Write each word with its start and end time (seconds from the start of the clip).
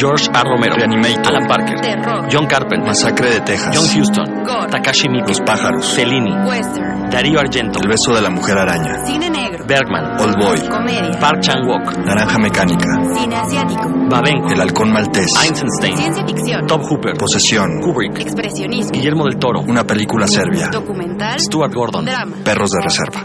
George 0.00 0.28
A. 0.32 0.42
Romero, 0.42 0.76
Reanimator, 0.76 1.26
Alan 1.26 1.46
Parker, 1.46 1.80
Terror. 1.80 2.26
John 2.32 2.46
Carpenter, 2.46 2.86
Masacre 2.86 3.30
de 3.30 3.40
Texas, 3.40 3.76
John 3.76 4.00
Huston, 4.00 4.44
Gore. 4.44 4.70
Takashi 4.70 5.08
Miike, 5.10 5.28
Los 5.28 5.40
pájaros, 5.42 5.94
Fellini, 5.94 6.32
Western. 6.48 7.10
Darío 7.10 7.38
Argento, 7.40 7.80
El 7.82 7.88
beso 7.88 8.14
de 8.14 8.22
la 8.22 8.30
mujer 8.30 8.56
araña, 8.56 9.04
Cine 9.04 9.28
negro. 9.28 9.64
Bergman, 9.66 10.18
Old 10.20 10.36
Boy, 10.38 10.68
Comedia. 10.68 11.18
Park 11.20 11.40
Chan-wook, 11.42 11.98
Naranja 11.98 12.38
Mecánica, 12.38 12.86
Cine 13.14 13.36
asiático. 13.36 13.82
Babenco, 14.08 14.50
El 14.52 14.60
halcón 14.62 14.90
maltés, 14.92 15.34
Eisenstein, 15.36 15.96
Ciencia 15.98 16.24
ficción. 16.26 16.66
Top 16.66 16.82
Hooper, 16.88 17.14
Posesión, 17.18 17.80
Kubrick, 17.82 18.20
Expresionismo. 18.20 18.92
Guillermo 18.92 19.24
del 19.24 19.36
Toro, 19.38 19.60
una 19.60 19.84
película 19.84 20.26
serbia, 20.26 20.68
Documental. 20.72 21.38
Stuart 21.38 21.74
Gordon, 21.74 22.06
Drama. 22.06 22.36
Perros 22.42 22.70
de 22.70 22.80
reserva. 22.82 23.20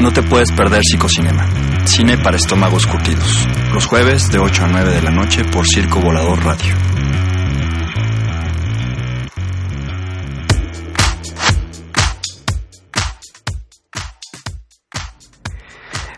No 0.00 0.12
te 0.12 0.22
puedes 0.22 0.50
perder 0.52 0.82
Psicocinema, 0.82 1.46
cine 1.86 2.18
para 2.18 2.36
estómagos 2.36 2.86
curtidos. 2.86 3.46
Los 3.72 3.86
jueves 3.86 4.30
de 4.30 4.38
8 4.38 4.64
a 4.64 4.68
9 4.68 4.90
de 4.92 5.02
la 5.02 5.10
noche 5.10 5.44
por 5.44 5.66
Circo 5.66 6.00
Volador 6.00 6.44
Radio. 6.44 6.74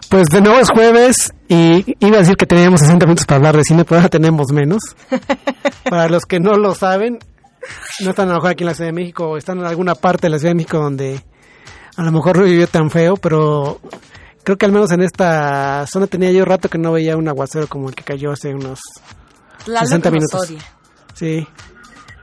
Pues 0.09 0.29
de 0.29 0.41
nuevo 0.41 0.59
es 0.59 0.71
jueves 0.71 1.35
y 1.49 1.97
iba 2.05 2.17
a 2.17 2.21
decir 2.21 2.37
que 2.37 2.47
teníamos 2.47 2.81
60 2.81 3.05
minutos 3.05 3.27
para 3.27 3.37
hablar 3.37 3.57
de 3.57 3.65
cine, 3.65 3.85
pero 3.85 3.97
ahora 3.97 4.09
tenemos 4.09 4.53
menos. 4.53 4.81
para 5.91 6.09
los 6.09 6.25
que 6.25 6.41
no 6.41 6.55
lo 6.55 6.75
saben, 6.75 7.19
no 8.01 8.11
están 8.11 8.29
a 8.29 8.33
lo 8.33 8.37
mejor 8.37 8.53
aquí 8.53 8.65
en 8.65 8.69
la 8.69 8.75
Ciudad 8.75 8.89
de 8.89 8.95
México 8.95 9.29
o 9.29 9.37
están 9.37 9.59
en 9.59 9.67
alguna 9.67 9.95
parte 9.95 10.27
de 10.27 10.31
la 10.31 10.39
Ciudad 10.39 10.53
de 10.53 10.57
México 10.57 10.79
donde 10.79 11.21
a 11.97 12.03
lo 12.03 12.13
mejor 12.13 12.39
no 12.39 12.45
vivió 12.45 12.67
tan 12.67 12.91
feo, 12.91 13.17
pero 13.17 13.81
creo 14.47 14.57
que 14.57 14.65
al 14.65 14.71
menos 14.71 14.93
en 14.93 15.03
esta 15.03 15.85
zona 15.89 16.07
tenía 16.07 16.31
yo 16.31 16.45
rato 16.45 16.69
que 16.69 16.79
no 16.79 16.93
veía 16.93 17.17
un 17.17 17.27
aguacero 17.27 17.67
como 17.67 17.89
el 17.89 17.97
que 17.97 18.05
cayó 18.05 18.31
hace 18.31 18.55
unos 18.55 18.79
Lalo 19.67 19.85
60 19.89 20.09
que 20.09 20.15
nos 20.21 20.33
minutos. 20.33 20.49
odia. 20.49 20.61
Sí. 21.15 21.49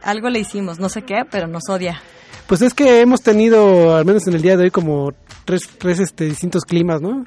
Algo 0.01 0.29
le 0.29 0.39
hicimos, 0.39 0.79
no 0.79 0.87
sé 0.87 1.01
qué, 1.01 1.23
pero 1.29 1.47
nos 1.47 1.67
odia. 1.67 2.01
Pues 2.47 2.61
es 2.61 2.73
que 2.73 3.01
hemos 3.01 3.19
tenido, 3.23 3.97
al 3.97 4.05
menos 4.05 4.25
en 4.25 4.35
el 4.35 4.41
día 4.41 4.55
de 4.55 4.63
hoy, 4.63 4.71
como 4.71 5.11
tres, 5.43 5.63
tres 5.77 5.99
este, 5.99 6.23
distintos 6.23 6.63
climas, 6.63 7.01
¿no? 7.01 7.25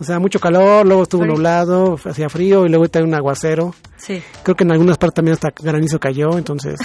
O 0.00 0.04
sea, 0.04 0.18
mucho 0.18 0.40
calor, 0.40 0.86
luego 0.86 1.02
estuvo 1.02 1.24
Frío. 1.24 1.34
nublado, 1.34 1.98
hacía 2.02 2.30
frío 2.30 2.64
y 2.64 2.70
luego 2.70 2.86
está 2.86 3.02
un 3.02 3.12
aguacero. 3.12 3.74
Sí. 3.98 4.22
Creo 4.42 4.56
que 4.56 4.64
en 4.64 4.72
algunas 4.72 4.96
partes 4.96 5.16
también 5.16 5.34
hasta 5.34 5.50
granizo 5.62 6.00
cayó, 6.00 6.38
entonces... 6.38 6.80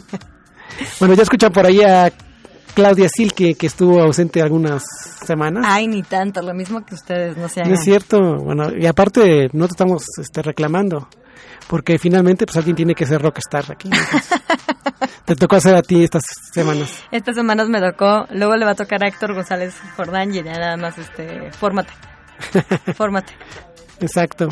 bueno, 1.00 1.12
ya 1.12 1.22
escuchan 1.22 1.52
por 1.52 1.66
ahí 1.66 1.82
a 1.82 2.10
Claudia 2.74 3.08
Silke, 3.08 3.54
que 3.54 3.66
estuvo 3.66 4.00
ausente 4.00 4.40
algunas 4.40 4.82
semanas. 5.24 5.64
Ay, 5.68 5.86
ni 5.86 6.02
tanto, 6.02 6.42
lo 6.42 6.54
mismo 6.54 6.84
que 6.84 6.94
ustedes, 6.94 7.36
no 7.36 7.48
se 7.48 7.62
no 7.62 7.74
es 7.74 7.84
cierto, 7.84 8.18
bueno, 8.36 8.68
y 8.76 8.86
aparte 8.86 9.48
no 9.52 9.66
te 9.66 9.72
estamos 9.72 10.04
este, 10.18 10.42
reclamando, 10.42 11.08
porque 11.68 11.98
finalmente 11.98 12.46
pues 12.46 12.56
alguien 12.56 12.76
tiene 12.76 12.94
que 12.94 13.06
ser 13.06 13.20
rockstar 13.20 13.72
aquí. 13.72 13.90
entonces, 13.92 14.40
te 15.24 15.36
tocó 15.36 15.56
hacer 15.56 15.76
a 15.76 15.82
ti 15.82 16.02
estas 16.02 16.24
semanas. 16.52 17.04
Estas 17.10 17.36
semanas 17.36 17.68
me 17.68 17.80
tocó, 17.80 18.26
luego 18.30 18.56
le 18.56 18.64
va 18.64 18.72
a 18.72 18.76
tocar 18.76 19.04
a 19.04 19.08
Héctor 19.08 19.34
González 19.34 19.74
Jordán 19.96 20.34
y 20.34 20.42
ya 20.42 20.52
nada 20.52 20.76
más, 20.76 20.96
este, 20.98 21.52
fórmate. 21.52 21.92
Fórmate. 22.96 23.32
Exacto. 24.00 24.48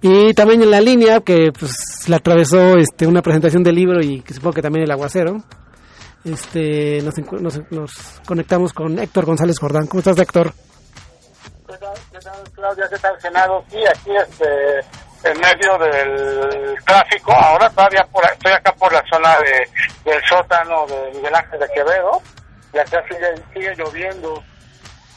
Y 0.00 0.32
también 0.34 0.62
en 0.62 0.70
la 0.70 0.80
línea, 0.80 1.20
que 1.20 1.50
pues 1.58 2.08
la 2.08 2.16
atravesó 2.16 2.76
este, 2.76 3.06
una 3.06 3.22
presentación 3.22 3.62
del 3.62 3.74
libro 3.74 4.00
y 4.00 4.20
que 4.20 4.34
supongo 4.34 4.54
que 4.54 4.62
también 4.62 4.84
el 4.84 4.90
aguacero, 4.90 5.42
este, 6.24 7.00
nos, 7.02 7.16
nos, 7.40 7.72
nos 7.72 8.20
conectamos 8.26 8.72
con 8.72 8.98
Héctor 8.98 9.26
González 9.26 9.58
Jordán. 9.58 9.86
¿Cómo 9.86 10.00
estás, 10.00 10.18
Héctor? 10.18 10.52
¿Qué 11.66 11.76
tal, 11.78 11.94
qué 12.10 12.18
tal, 12.18 12.42
Claudia? 12.54 12.84
¿Qué 12.90 12.98
tal, 12.98 13.20
Senado? 13.20 13.64
Sí, 13.70 13.78
aquí 13.86 14.10
este, 14.16 14.78
en 15.24 15.38
medio 15.40 15.78
del 15.78 16.76
tráfico. 16.84 17.32
Ahora 17.32 17.68
todavía 17.70 18.06
por, 18.10 18.24
estoy 18.24 18.52
acá 18.52 18.72
por 18.72 18.92
la 18.92 19.02
zona 19.10 19.36
de, 19.38 20.10
del 20.10 20.22
sótano 20.28 20.86
de 20.86 21.12
Miguel 21.14 21.34
Ángel 21.34 21.60
de 21.60 21.68
Quevedo. 21.74 22.22
Y 22.72 22.78
acá 22.78 23.02
sigue, 23.08 23.34
sigue 23.54 23.74
lloviendo. 23.76 24.42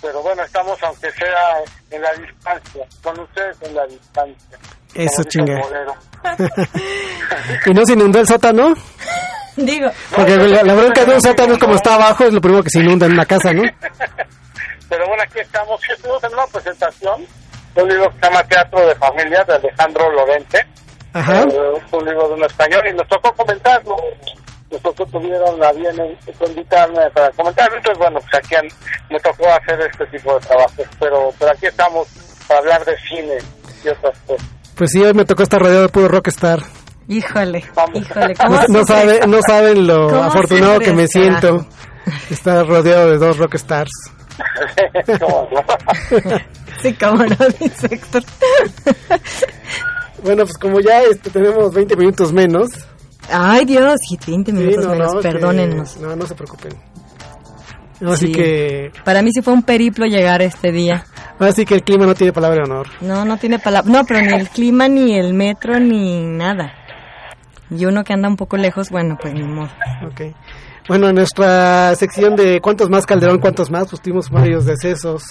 Pero 0.01 0.21
bueno, 0.21 0.43
estamos 0.43 0.81
aunque 0.83 1.11
sea 1.11 1.63
en 1.89 2.01
la 2.01 2.11
distancia. 2.13 2.85
Con 3.03 3.19
ustedes 3.19 3.57
en 3.61 3.75
la 3.75 3.85
distancia. 3.87 4.57
Eso, 4.93 5.23
chinga. 5.23 5.61
¿Y 7.65 7.71
no 7.71 7.85
se 7.85 7.93
inundó 7.93 8.19
el 8.19 8.27
sótano? 8.27 8.73
Digo, 9.65 9.89
Porque 10.15 10.35
la, 10.37 10.63
la 10.63 10.73
bronca 10.73 11.05
de 11.05 11.13
un 11.15 11.21
sótano 11.21 11.53
es 11.53 11.59
como 11.59 11.75
está 11.75 11.95
abajo, 11.95 12.23
es 12.25 12.33
lo 12.33 12.41
primero 12.41 12.63
que 12.63 12.69
se 12.69 12.79
inunda 12.79 13.05
en 13.05 13.13
una 13.13 13.25
casa, 13.25 13.51
¿no? 13.53 13.63
Pero 14.89 15.07
bueno, 15.07 15.23
aquí 15.23 15.39
estamos. 15.39 15.79
Sí, 15.81 15.87
Estuvimos 15.93 16.23
en 16.23 16.33
una 16.33 16.47
presentación 16.47 17.25
de 17.75 17.83
un 17.83 17.89
libro 17.89 18.09
que 18.09 18.15
se 18.19 18.25
llama 18.25 18.43
Teatro 18.43 18.87
de 18.87 18.95
Familia 18.95 19.43
de 19.45 19.53
Alejandro 19.55 20.11
Lorente. 20.11 20.65
Ajá. 21.13 21.43
Eh, 21.43 21.47
es 21.77 21.93
un 21.93 22.05
libro 22.05 22.27
de 22.29 22.33
un 22.35 22.43
español 22.43 22.81
y 22.89 22.93
nos 22.95 23.07
tocó 23.07 23.31
comentarlo. 23.33 23.95
Nosotros 24.71 25.09
tuvieron 25.11 25.59
la 25.59 25.71
bien 25.73 25.93
en- 25.99 26.17
en 26.27 26.49
invitarme 26.49 27.09
para 27.13 27.29
comentarlo. 27.31 27.77
Entonces, 27.77 27.97
bueno, 27.99 28.19
pues 28.19 28.33
aquí 28.43 28.55
an- 28.55 28.67
me 29.09 29.19
tocó 29.19 29.47
hacer 29.49 29.79
este 29.81 30.05
tipo 30.07 30.33
de 30.33 30.39
trabajos. 30.47 30.85
Pero, 30.99 31.29
pero 31.39 31.51
aquí 31.51 31.65
estamos 31.67 32.07
para 32.47 32.59
hablar 32.59 32.85
de 32.85 32.95
cine 33.09 33.37
y 33.83 33.87
otras 33.89 34.17
cosas. 34.27 34.47
Pues 34.75 34.89
sí, 34.91 35.01
hoy 35.03 35.13
me 35.13 35.25
tocó 35.25 35.43
estar 35.43 35.61
rodeado 35.61 35.83
de 35.83 35.89
puro 35.89 36.07
rockstar. 36.07 36.59
Híjole, 37.07 37.63
híjole, 37.93 38.33
No, 38.33 38.43
¿cómo 38.45 38.55
no, 38.69 38.79
sufre 38.79 38.85
sabe, 38.85 39.19
no 39.27 39.39
saben 39.47 39.87
lo 39.87 40.07
¿Cómo 40.09 40.23
afortunado 40.23 40.79
que 40.79 40.93
me 40.93 41.07
siento. 41.07 41.57
carajo? 41.59 41.67
Estar 42.29 42.67
rodeado 42.67 43.11
de 43.11 43.17
dos 43.17 43.37
rockstars. 43.37 43.91
¿Cómo 45.19 45.47
no? 45.51 45.61
Sí, 46.81 46.93
cómo 46.95 47.23
no, 47.25 47.35
dice 47.59 47.87
Héctor. 47.91 48.23
Bueno, 50.23 50.43
pues 50.45 50.57
como 50.59 50.79
ya 50.79 51.01
este, 51.01 51.31
tenemos 51.31 51.73
20 51.73 51.95
minutos 51.95 52.31
menos. 52.31 52.67
Ay, 53.31 53.65
Dios, 53.65 53.95
y 54.11 54.17
20 54.31 54.51
Sí, 54.51 54.57
minutos 54.57 54.85
no, 54.85 54.91
menos, 54.91 55.13
no, 55.15 55.19
que- 55.21 55.29
perdónennos. 55.31 55.97
no, 55.97 56.15
no 56.15 56.25
se 56.27 56.35
preocupen. 56.35 56.73
Así 58.05 58.27
Sí. 58.27 58.31
que, 58.31 58.91
Para 59.03 59.23
mí 59.23 59.31
sí 59.33 59.41
fue 59.41 59.53
un 59.53 59.63
periplo 59.63 60.05
llegar 60.05 60.41
este 60.43 60.71
día. 60.71 61.05
así 61.39 61.65
que 61.65 61.73
el 61.75 61.81
clima 61.83 62.05
no 62.05 62.13
tiene 62.13 62.33
palabra 62.33 62.57
de 62.57 62.63
honor. 62.71 62.87
No, 63.01 63.25
no 63.25 63.37
tiene 63.37 63.57
palabra. 63.57 63.91
No, 63.91 64.05
pero 64.05 64.21
ni 64.21 64.33
el 64.33 64.47
clima, 64.49 64.87
ni 64.87 65.17
el 65.17 65.33
metro, 65.33 65.79
ni 65.79 66.23
nada. 66.23 66.71
Y 67.71 67.85
uno 67.85 68.03
que 68.03 68.13
anda 68.13 68.27
un 68.27 68.35
poco 68.35 68.57
lejos, 68.57 68.89
bueno, 68.91 69.17
pues 69.19 69.33
ni 69.33 69.43
modo. 69.43 69.69
Ok. 70.05 70.21
Bueno, 70.87 71.07
en 71.09 71.15
nuestra 71.15 71.95
sección 71.95 72.35
de 72.35 72.59
cuántos 72.59 72.89
más 72.89 73.05
Calderón, 73.05 73.39
cuántos 73.39 73.71
más, 73.71 73.87
pues 73.89 74.01
tuvimos 74.01 74.29
varios 74.29 74.65
decesos. 74.65 75.23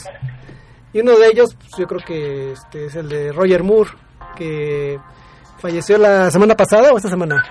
Y 0.93 1.01
uno 1.01 1.17
de 1.19 1.27
ellos, 1.29 1.55
pues, 1.55 1.71
yo 1.77 1.87
creo 1.87 2.01
que 2.05 2.53
este 2.53 2.87
es 2.87 2.97
el 2.97 3.09
de 3.09 3.31
Roger 3.33 3.63
Moore, 3.63 3.91
que 4.37 4.99
falleció 5.59 5.99
la 5.99 6.31
semana 6.31 6.55
pasada 6.57 6.91
o 6.93 6.97
esta 6.97 7.11
semana. 7.11 7.45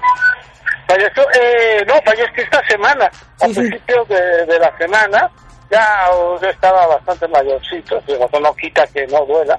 Falleció, 0.88 1.23
eh, 1.39 1.85
no, 1.88 1.94
falleció 2.03 2.44
esta 2.44 2.61
semana, 2.67 3.05
a 3.41 3.45
Sí, 3.47 3.53
sí. 3.53 3.59
principios 3.61 4.07
de, 4.09 4.45
de 4.47 4.59
la 4.59 4.75
semana. 4.78 5.29
Ya 5.69 6.09
yo 6.41 6.49
estaba 6.49 6.88
bastante 6.88 7.28
mayorcito, 7.28 8.01
digo, 8.07 8.28
no 8.41 8.55
quita 8.55 8.87
que 8.87 9.05
no 9.05 9.23
duela, 9.28 9.55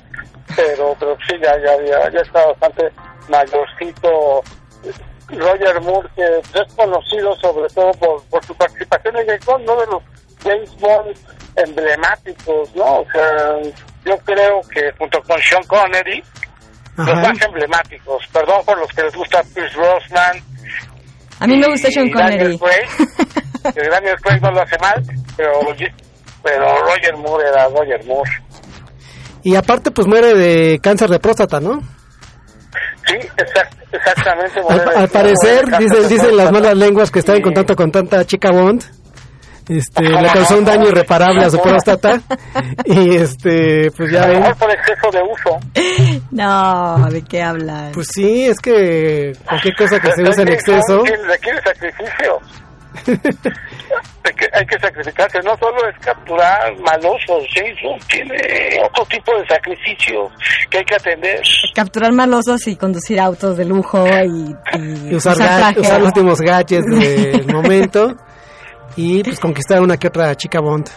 pero, 0.56 0.93
pero 0.99 1.16
sí, 1.28 1.37
ya, 1.40 1.52
ya, 1.58 1.76
ya, 1.87 2.10
ya 2.10 2.20
estaba 2.20 2.46
bastante 2.46 2.90
mayorcito. 3.28 4.43
Roger 5.32 5.81
Moore, 5.81 6.09
que 6.17 6.23
es 6.38 6.75
conocido 6.75 7.35
sobre 7.37 7.69
todo 7.75 7.91
por, 7.93 8.23
por 8.25 8.44
su 8.44 8.55
participación 8.55 9.17
en 9.17 9.27
James 9.27 9.44
Bond, 9.44 9.69
uno 9.69 9.81
de 9.81 9.87
los 9.87 10.03
James 10.43 10.77
Bond 10.81 11.17
emblemáticos, 11.56 12.75
¿no? 12.75 13.00
O 13.00 13.06
sea, 13.12 13.56
yo 14.05 14.17
creo 14.25 14.61
que 14.73 14.91
junto 14.99 15.21
con 15.23 15.38
Sean 15.41 15.62
Connery, 15.65 16.23
los 16.97 17.15
más 17.15 17.41
emblemáticos, 17.43 18.27
perdón 18.32 18.65
por 18.65 18.79
los 18.79 18.91
que 18.93 19.03
les 19.03 19.15
gusta 19.15 19.43
Pierce 19.55 19.77
Brosnan, 19.77 20.43
A 21.38 21.47
mí 21.47 21.56
me 21.56 21.69
gusta 21.69 21.91
Sean 21.91 22.11
Daniel 22.11 22.59
Connery. 22.59 22.88
Craig, 22.88 23.75
que 23.75 23.88
Daniel 23.88 24.17
Craig 24.23 24.41
no 24.41 24.50
lo 24.50 24.62
hace 24.62 24.77
mal, 24.79 25.03
pero, 25.37 25.53
pero 26.43 26.82
Roger 26.82 27.17
Moore 27.17 27.49
era 27.49 27.69
Roger 27.69 28.05
Moore. 28.05 28.31
Y 29.43 29.55
aparte, 29.55 29.91
pues 29.91 30.06
muere 30.06 30.35
de 30.35 30.79
cáncer 30.82 31.09
de 31.09 31.19
próstata, 31.19 31.61
¿no? 31.61 31.81
Sí, 33.10 33.28
exact- 33.36 33.76
exactamente. 33.92 34.60
Al, 34.68 34.96
al 35.02 35.08
parecer, 35.08 35.64
dicen, 35.78 36.08
dicen 36.08 36.36
las 36.36 36.50
malas 36.52 36.76
lenguas 36.76 37.10
que 37.10 37.18
está 37.20 37.34
en 37.34 37.42
contacto 37.42 37.74
con 37.76 37.90
tanta 37.90 38.24
chica 38.24 38.50
Bond, 38.52 38.82
este, 39.68 40.02
le 40.02 40.28
causó 40.32 40.58
un 40.58 40.64
daño 40.64 40.88
irreparable 40.88 41.44
a 41.44 41.50
su 41.50 41.60
próstata 41.62 42.20
y 42.84 43.14
este, 43.16 43.90
pues 43.96 44.10
ya 44.10 44.26
ven, 44.26 44.42
por 44.58 44.68
exceso 44.70 45.10
de 45.12 45.22
uso. 45.22 46.20
No, 46.32 47.08
¿de 47.10 47.22
qué 47.22 47.40
hablas? 47.42 47.92
pues 47.94 48.08
sí, 48.12 48.46
es 48.46 48.58
que 48.58 49.32
cualquier 49.46 49.76
cosa 49.76 50.00
que 50.00 50.10
se 50.12 50.22
use 50.22 50.42
en 50.42 50.48
Requiere- 50.48 50.54
exceso, 50.54 51.04
Requiere 51.26 51.60
sacrificio. 51.62 52.40
Requiere- 54.22 54.52
Hay 54.58 54.67
que 54.67 54.78
sacrificarse, 54.78 55.38
no 55.43 55.56
solo 55.56 55.88
es 55.88 55.99
capturar 56.05 56.76
malosos, 56.81 57.43
sí, 57.55 57.61
eso 57.64 57.96
tiene 58.08 58.37
otro 58.84 59.05
tipo 59.06 59.34
de 59.38 59.46
sacrificio 59.46 60.31
que 60.69 60.78
hay 60.78 60.84
que 60.84 60.94
atender. 60.96 61.40
Capturar 61.75 62.12
malosos 62.12 62.67
y 62.67 62.76
conducir 62.76 63.19
autos 63.19 63.56
de 63.56 63.64
lujo 63.64 64.05
y, 64.06 64.55
y 64.78 65.11
y 65.11 65.14
usar, 65.14 65.37
los 65.76 65.90
últimos 66.02 66.40
gadgets 66.40 66.84
del 66.87 67.46
momento 67.52 68.14
y 68.96 69.22
pues 69.25 69.40
conquistar 69.40 69.81
una 69.81 69.96
que 69.96 70.08
otra 70.08 70.34
chica 70.34 70.61
Bond. 70.61 70.88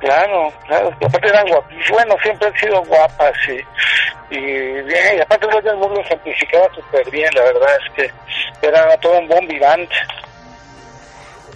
Claro, 0.00 0.52
claro, 0.66 0.90
que 0.98 1.06
aparte 1.06 1.28
eran 1.28 1.46
guapísimas, 1.46 1.90
bueno, 1.92 2.14
siempre 2.24 2.48
han 2.48 2.54
sido 2.56 2.82
guapas 2.86 3.32
y, 3.46 4.34
y 4.34 4.40
bien, 4.40 5.16
y 5.16 5.20
aparte 5.20 5.46
Roger 5.48 5.76
Moore 5.76 5.94
lo 5.94 6.00
ejemplificaba 6.00 6.66
súper 6.74 7.08
bien, 7.12 7.30
la 7.36 7.42
verdad 7.44 7.68
es 7.86 7.94
que 7.94 8.66
era 8.66 8.96
todo 8.96 9.20
un 9.20 9.28
bon 9.28 9.46
vivant. 9.46 9.88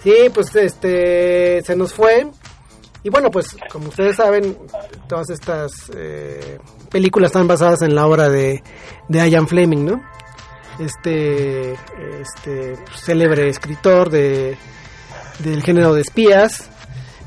Sí, 0.07 0.29
pues 0.33 0.55
este 0.55 1.61
se 1.63 1.75
nos 1.75 1.93
fue. 1.93 2.31
Y 3.03 3.09
bueno, 3.09 3.29
pues 3.29 3.57
como 3.69 3.89
ustedes 3.89 4.15
saben, 4.15 4.57
todas 5.05 5.29
estas 5.29 5.69
eh, 5.93 6.59
películas 6.89 7.31
están 7.31 7.45
basadas 7.45 7.81
en 7.81 7.93
la 7.93 8.07
obra 8.07 8.29
de, 8.29 8.63
de 9.09 9.29
Ian 9.29 9.49
Fleming, 9.49 9.83
¿no? 9.83 10.01
Este, 10.79 11.73
este 11.73 12.75
célebre 12.95 13.49
escritor 13.49 14.09
de, 14.09 14.57
del 15.39 15.61
género 15.61 15.93
de 15.93 15.99
espías, 15.99 16.69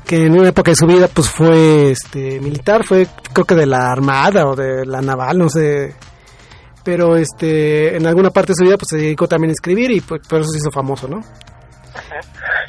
que 0.03 0.25
en 0.25 0.33
una 0.33 0.49
época 0.49 0.71
de 0.71 0.77
su 0.77 0.87
vida 0.87 1.07
pues 1.07 1.29
fue 1.29 1.91
este 1.91 2.39
militar, 2.39 2.83
fue 2.83 3.07
creo 3.31 3.45
que 3.45 3.53
de 3.53 3.67
la 3.67 3.91
armada 3.91 4.47
o 4.47 4.55
de 4.55 4.87
la 4.87 5.03
naval, 5.03 5.37
no 5.37 5.49
sé. 5.49 5.93
Pero 6.83 7.15
este 7.15 7.95
en 7.95 8.07
alguna 8.07 8.31
parte 8.31 8.53
de 8.53 8.55
su 8.55 8.63
vida 8.63 8.77
pues 8.77 8.87
se 8.89 8.97
dedicó 8.97 9.27
también 9.27 9.51
a 9.51 9.53
escribir 9.53 9.91
y 9.91 10.01
pues, 10.01 10.21
por 10.27 10.41
eso 10.41 10.49
se 10.49 10.57
hizo 10.57 10.71
famoso, 10.71 11.07
¿no? 11.07 11.21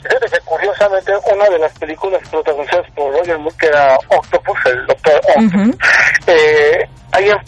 Fíjate 0.03 0.27
que 0.31 0.41
curiosamente 0.45 1.13
una 1.33 1.49
de 1.49 1.59
las 1.59 1.73
películas 1.79 2.21
protagonizadas 2.31 2.91
por 2.95 3.13
Roger 3.13 3.39
Moore, 3.39 3.57
que 3.59 3.67
era 3.67 3.97
Octopus, 4.09 4.59
el 4.67 4.87
Doctor 4.87 5.21
Octopus, 5.37 5.77
eh, 6.27 6.89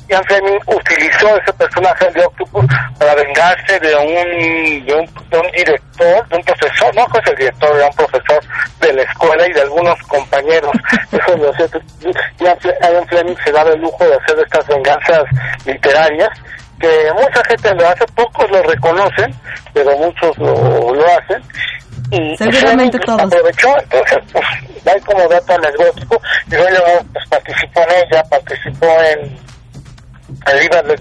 Ian, 0.09 0.25
Fleming 0.25 0.59
utilizó 0.67 1.37
ese 1.39 1.53
personaje 1.55 2.11
de 2.11 2.25
Octopus 2.27 2.67
para 2.99 3.15
vengarse 3.15 3.81
de 3.81 3.97
un, 3.97 4.85
de 4.87 4.95
un, 4.95 5.07
de 5.31 5.39
un 5.39 5.51
director, 5.53 6.29
de 6.29 6.37
un 6.37 6.45
profesor, 6.45 6.95
no 6.95 7.03
es 7.07 7.31
el 7.31 7.37
director, 7.37 7.77
era 7.77 7.87
un 7.87 7.95
profesor 7.95 8.41
de 8.81 8.93
la 8.93 9.03
escuela 9.03 9.49
y 9.49 9.53
de 9.55 9.63
algunos 9.63 9.99
compañeros. 10.03 10.71
Eso 11.13 11.37
lo 11.39 11.51
hacía- 11.51 11.67
Ian 12.41 12.59
Fle- 12.59 12.77
Ian 12.83 13.07
Fleming 13.09 13.37
se 13.43 13.53
daba 13.53 13.71
el 13.71 13.81
lujo 13.81 14.05
de 14.07 14.15
hacer 14.17 14.39
estas 14.41 14.67
venganzas 14.67 15.25
literarias 15.65 16.29
que 16.81 17.13
mucha 17.15 17.43
gente 17.49 17.75
lo 17.75 17.89
hace, 17.89 18.05
pocos 18.15 18.51
lo 18.51 18.63
reconocen, 18.63 19.35
pero 19.73 19.97
muchos 19.99 20.37
lo, 20.39 20.95
lo 20.95 21.05
hacen. 21.07 21.43
Y 22.11 22.37
Seguramente 22.37 22.99
todos. 23.01 23.23
aprovechó, 23.23 23.69
entonces, 23.83 24.19
pues, 24.33 24.45
hay 24.95 25.01
como 25.01 25.27
dato 25.29 25.55
anecdótico, 25.55 26.21
y 26.47 26.51
luego 26.51 27.01
pues, 27.13 27.29
participó 27.29 27.81
en 27.83 27.91
ella, 27.91 28.23
participó 28.29 28.87
en 28.87 29.39
el 30.47 30.59
Live 30.61 30.79
and 30.79 30.89
Let 30.89 31.01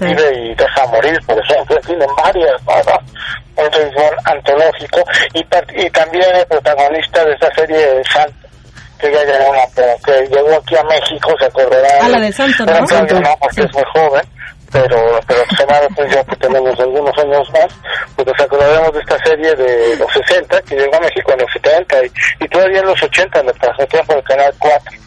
Die. 0.00 0.06
Vive 0.14 0.38
y 0.50 0.54
Deja 0.54 0.86
Morir, 0.88 1.18
por 1.26 1.38
ejemplo, 1.38 1.76
en 1.76 1.82
fin, 1.84 2.02
en 2.02 2.16
varias, 2.16 2.62
¿no? 2.66 2.98
un 3.54 3.70
béisbol 3.70 4.16
antológico, 4.24 5.00
y, 5.34 5.40
y 5.84 5.90
también 5.90 6.24
el 6.34 6.46
protagonista 6.46 7.24
de 7.24 7.34
esa 7.34 7.54
serie 7.54 7.76
de 7.76 8.04
Santo, 8.04 8.48
que 8.98 9.12
ya 9.12 9.24
llegó, 9.24 9.52
a- 9.54 10.04
que 10.04 10.26
llegó 10.34 10.54
aquí 10.56 10.76
a 10.76 10.82
México, 10.84 11.34
se 11.38 11.46
acordará. 11.46 11.88
Ah, 12.02 12.08
la 12.08 12.18
de 12.20 12.32
Santo, 12.32 12.64
¿no? 12.64 12.86
Claudio 12.86 13.20
no, 13.20 13.36
porque 13.38 13.54
Sí. 13.56 13.60
es 13.62 13.74
muy 13.74 13.84
joven, 13.94 14.22
pero, 14.72 15.20
pero 15.26 15.42
pues 15.94 16.14
ya 16.14 16.24
que 16.24 16.36
tenemos 16.36 16.78
algunos 16.80 17.16
años 17.18 17.48
más, 17.52 17.68
pues 18.16 18.26
nos 18.26 18.40
acordaremos 18.40 18.92
de 18.92 19.00
esta 19.00 19.18
serie 19.24 19.54
de 19.54 19.96
los 19.96 20.10
60, 20.12 20.62
que 20.62 20.76
llegó 20.76 20.96
a 20.96 21.00
México 21.00 21.32
en 21.32 21.38
los 21.40 21.52
70, 21.52 22.04
y, 22.04 22.44
y 22.44 22.48
todavía 22.48 22.80
en 22.80 22.86
los 22.86 23.02
80 23.02 23.42
la 23.42 23.52
transmitían 23.52 24.06
por 24.06 24.16
el 24.16 24.24
Canal 24.24 24.54
4. 24.58 25.02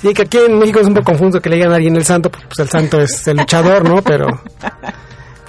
Sí, 0.00 0.12
que 0.12 0.22
aquí 0.22 0.38
en 0.38 0.58
México 0.58 0.80
es 0.80 0.86
un 0.86 0.94
poco 0.94 1.12
confuso 1.12 1.40
que 1.40 1.48
le 1.48 1.56
digan 1.56 1.72
a 1.72 1.76
alguien 1.76 1.96
el 1.96 2.04
santo, 2.04 2.30
pues 2.30 2.58
el 2.58 2.68
santo 2.68 3.00
es 3.00 3.26
el 3.28 3.38
luchador, 3.38 3.88
¿no? 3.88 4.02
Pero, 4.02 4.26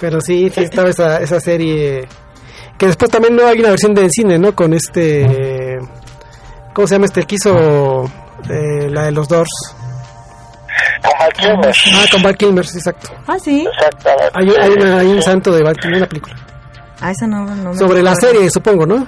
pero 0.00 0.20
sí, 0.20 0.50
sí 0.50 0.62
estaba 0.62 0.88
esa, 0.88 1.18
esa 1.20 1.40
serie 1.40 2.08
que 2.78 2.86
después 2.86 3.10
también 3.10 3.36
no 3.36 3.46
hay 3.46 3.60
una 3.60 3.70
versión 3.70 3.94
de 3.94 4.08
cine, 4.10 4.38
¿no? 4.38 4.54
Con 4.54 4.72
este, 4.74 5.78
¿cómo 6.72 6.86
se 6.86 6.94
llama 6.94 7.06
este? 7.06 7.20
El 7.20 7.26
eh, 8.50 8.90
la 8.90 9.04
de 9.04 9.12
los 9.12 9.28
Doors. 9.28 9.76
Con 11.02 11.18
Val 11.18 11.32
Kilmer. 11.32 11.72
Ah, 11.94 12.04
con 12.10 12.22
Val 12.22 12.36
Kilmer, 12.36 12.66
sí, 12.66 12.78
exacto. 12.78 13.08
Ah, 13.26 13.36
sí. 13.38 13.66
Exactamente. 13.72 14.30
Hay, 14.34 14.48
hay, 14.62 14.70
una- 14.70 14.98
hay 15.00 15.06
un 15.06 15.22
santo 15.22 15.52
de 15.52 15.62
Val 15.62 15.76
Kilmer, 15.76 15.98
una 15.98 16.06
película. 16.08 16.36
Ah, 17.00 17.10
esa 17.10 17.26
no, 17.26 17.44
no 17.44 17.70
me 17.72 17.78
Sobre 17.78 18.02
la 18.02 18.12
acuerdo. 18.12 18.34
serie, 18.34 18.50
supongo, 18.50 18.86
¿no? 18.86 19.06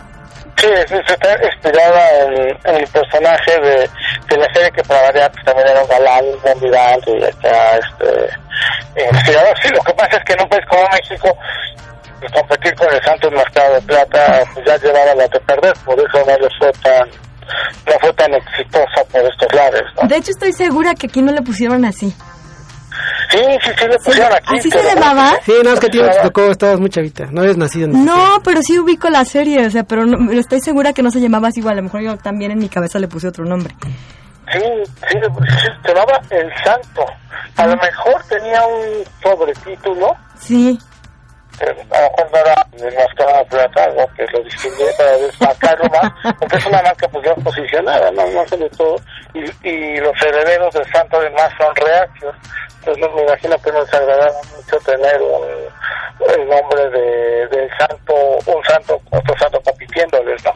Sí, 0.58 0.66
sí, 0.88 0.94
sí, 1.06 1.12
está 1.14 1.36
inspirada 1.54 2.10
en, 2.24 2.48
en 2.64 2.74
el 2.76 2.86
personaje 2.88 3.60
de, 3.60 3.88
de 4.28 4.36
la 4.36 4.52
serie 4.52 4.70
que 4.72 4.82
para 4.82 5.02
variar 5.02 5.30
pues, 5.30 5.44
también 5.44 5.68
era 5.68 5.82
un 5.82 5.88
galán, 5.88 6.24
un 6.26 6.38
candidato 6.40 7.16
y 7.16 7.22
acá, 7.24 7.76
este, 7.76 9.10
inspirado. 9.12 9.46
Sí, 9.62 9.68
lo 9.72 9.80
que 9.82 9.92
pasa 9.94 10.16
es 10.16 10.24
que 10.24 10.32
en 10.32 10.42
un 10.42 10.48
país 10.48 10.64
como 10.68 10.82
México, 10.90 11.38
pues, 12.18 12.32
competir 12.32 12.74
con 12.74 12.92
el 12.92 13.02
Santos 13.04 13.30
Mercado 13.32 13.74
de 13.74 13.80
Plata, 13.82 14.42
pues 14.52 14.66
ya 14.66 14.76
llevaba 14.78 15.14
la 15.14 15.28
de 15.28 15.40
perder, 15.40 15.74
por 15.84 15.94
eso 15.98 16.18
no 16.26 16.36
le 16.36 16.48
fue 16.58 16.72
tan, 16.82 17.08
no 17.86 17.92
fue 18.00 18.12
tan 18.14 18.34
exitosa 18.34 19.04
por 19.10 19.20
estos 19.22 19.52
lares, 19.54 19.82
¿no? 20.00 20.08
De 20.08 20.16
hecho, 20.16 20.30
estoy 20.30 20.52
segura 20.52 20.94
que 20.94 21.06
aquí 21.06 21.22
no 21.22 21.32
le 21.32 21.42
pusieron 21.42 21.84
así. 21.84 22.14
Sí, 23.30 23.38
sí, 23.62 23.70
sí, 23.78 23.86
le 23.86 23.98
pusieron 23.98 24.32
aquí. 24.32 24.58
¿Así 24.58 24.70
se 24.70 24.82
llamaba? 24.82 25.32
Sí, 25.44 25.52
no, 25.62 25.72
es 25.72 25.80
que 25.80 25.88
no 25.88 26.10
te 26.10 26.20
tocó, 26.22 26.50
estabas 26.50 26.80
muy 26.80 26.88
chavita, 26.90 27.26
no 27.30 27.42
habías 27.42 27.56
nacido 27.56 27.84
en 27.86 28.04
No, 28.04 28.40
pero 28.42 28.60
sí 28.62 28.78
ubico 28.78 29.08
la 29.10 29.24
serie, 29.24 29.66
o 29.66 29.70
sea, 29.70 29.84
pero, 29.84 30.06
no- 30.06 30.16
pero 30.26 30.40
estoy 30.40 30.60
segura 30.60 30.92
que 30.92 31.02
no 31.02 31.10
se 31.10 31.20
llamaba 31.20 31.48
así 31.48 31.60
igual. 31.60 31.74
A 31.74 31.76
lo 31.76 31.82
mejor 31.84 32.00
yo 32.00 32.16
también 32.16 32.50
en 32.52 32.58
mi 32.58 32.68
cabeza 32.68 32.98
le 32.98 33.06
puse 33.08 33.28
otro 33.28 33.44
nombre. 33.44 33.74
Sí, 34.50 34.60
sí, 35.10 35.18
sí, 35.20 35.66
se 35.84 35.88
llamaba 35.94 36.20
El 36.30 36.50
Santo. 36.64 37.04
A 37.56 37.66
lo 37.66 37.76
mejor 37.76 38.22
tenía 38.28 38.62
un 38.66 39.04
sobretítulo, 39.22 40.16
Sí. 40.40 40.78
A 41.64 41.72
lo 41.72 42.10
mejor 42.10 42.30
no 42.32 42.38
era 42.38 42.66
de 42.72 42.96
Mascarada 42.96 43.44
Plata, 43.44 43.84
algo 43.84 44.06
que 44.16 44.26
lo 44.32 44.42
distingue 44.44 44.86
para 44.96 45.16
desmarcarlo 45.16 45.84
más, 45.90 46.34
porque 46.38 46.56
es 46.56 46.66
una 46.66 46.82
marca 46.82 47.08
pues 47.08 47.24
ya 47.24 47.34
posicionada, 47.34 48.10
no, 48.12 48.26
no 48.26 48.46
sé 48.48 48.56
de 48.56 48.70
todo, 48.70 48.96
y, 49.34 49.68
y 49.68 49.96
los 49.98 50.22
herederos 50.22 50.72
del 50.74 50.86
Santo 50.92 51.18
además 51.18 51.50
son 51.58 51.74
reacios, 51.76 52.34
entonces 52.80 53.08
me 53.14 53.22
imagino 53.22 53.56
que 53.58 53.72
no 53.72 53.80
les 53.80 53.94
agradaba 53.94 54.40
mucho 54.56 54.78
tener 54.78 55.20
un, 55.20 56.32
el 56.34 56.48
nombre 56.48 56.90
de, 56.90 57.48
del 57.48 57.70
Santo, 57.78 58.14
un 58.46 58.64
Santo, 58.64 59.00
otro 59.10 59.38
Santo 59.38 59.60
compitiéndoles, 59.64 60.44
¿no? 60.44 60.52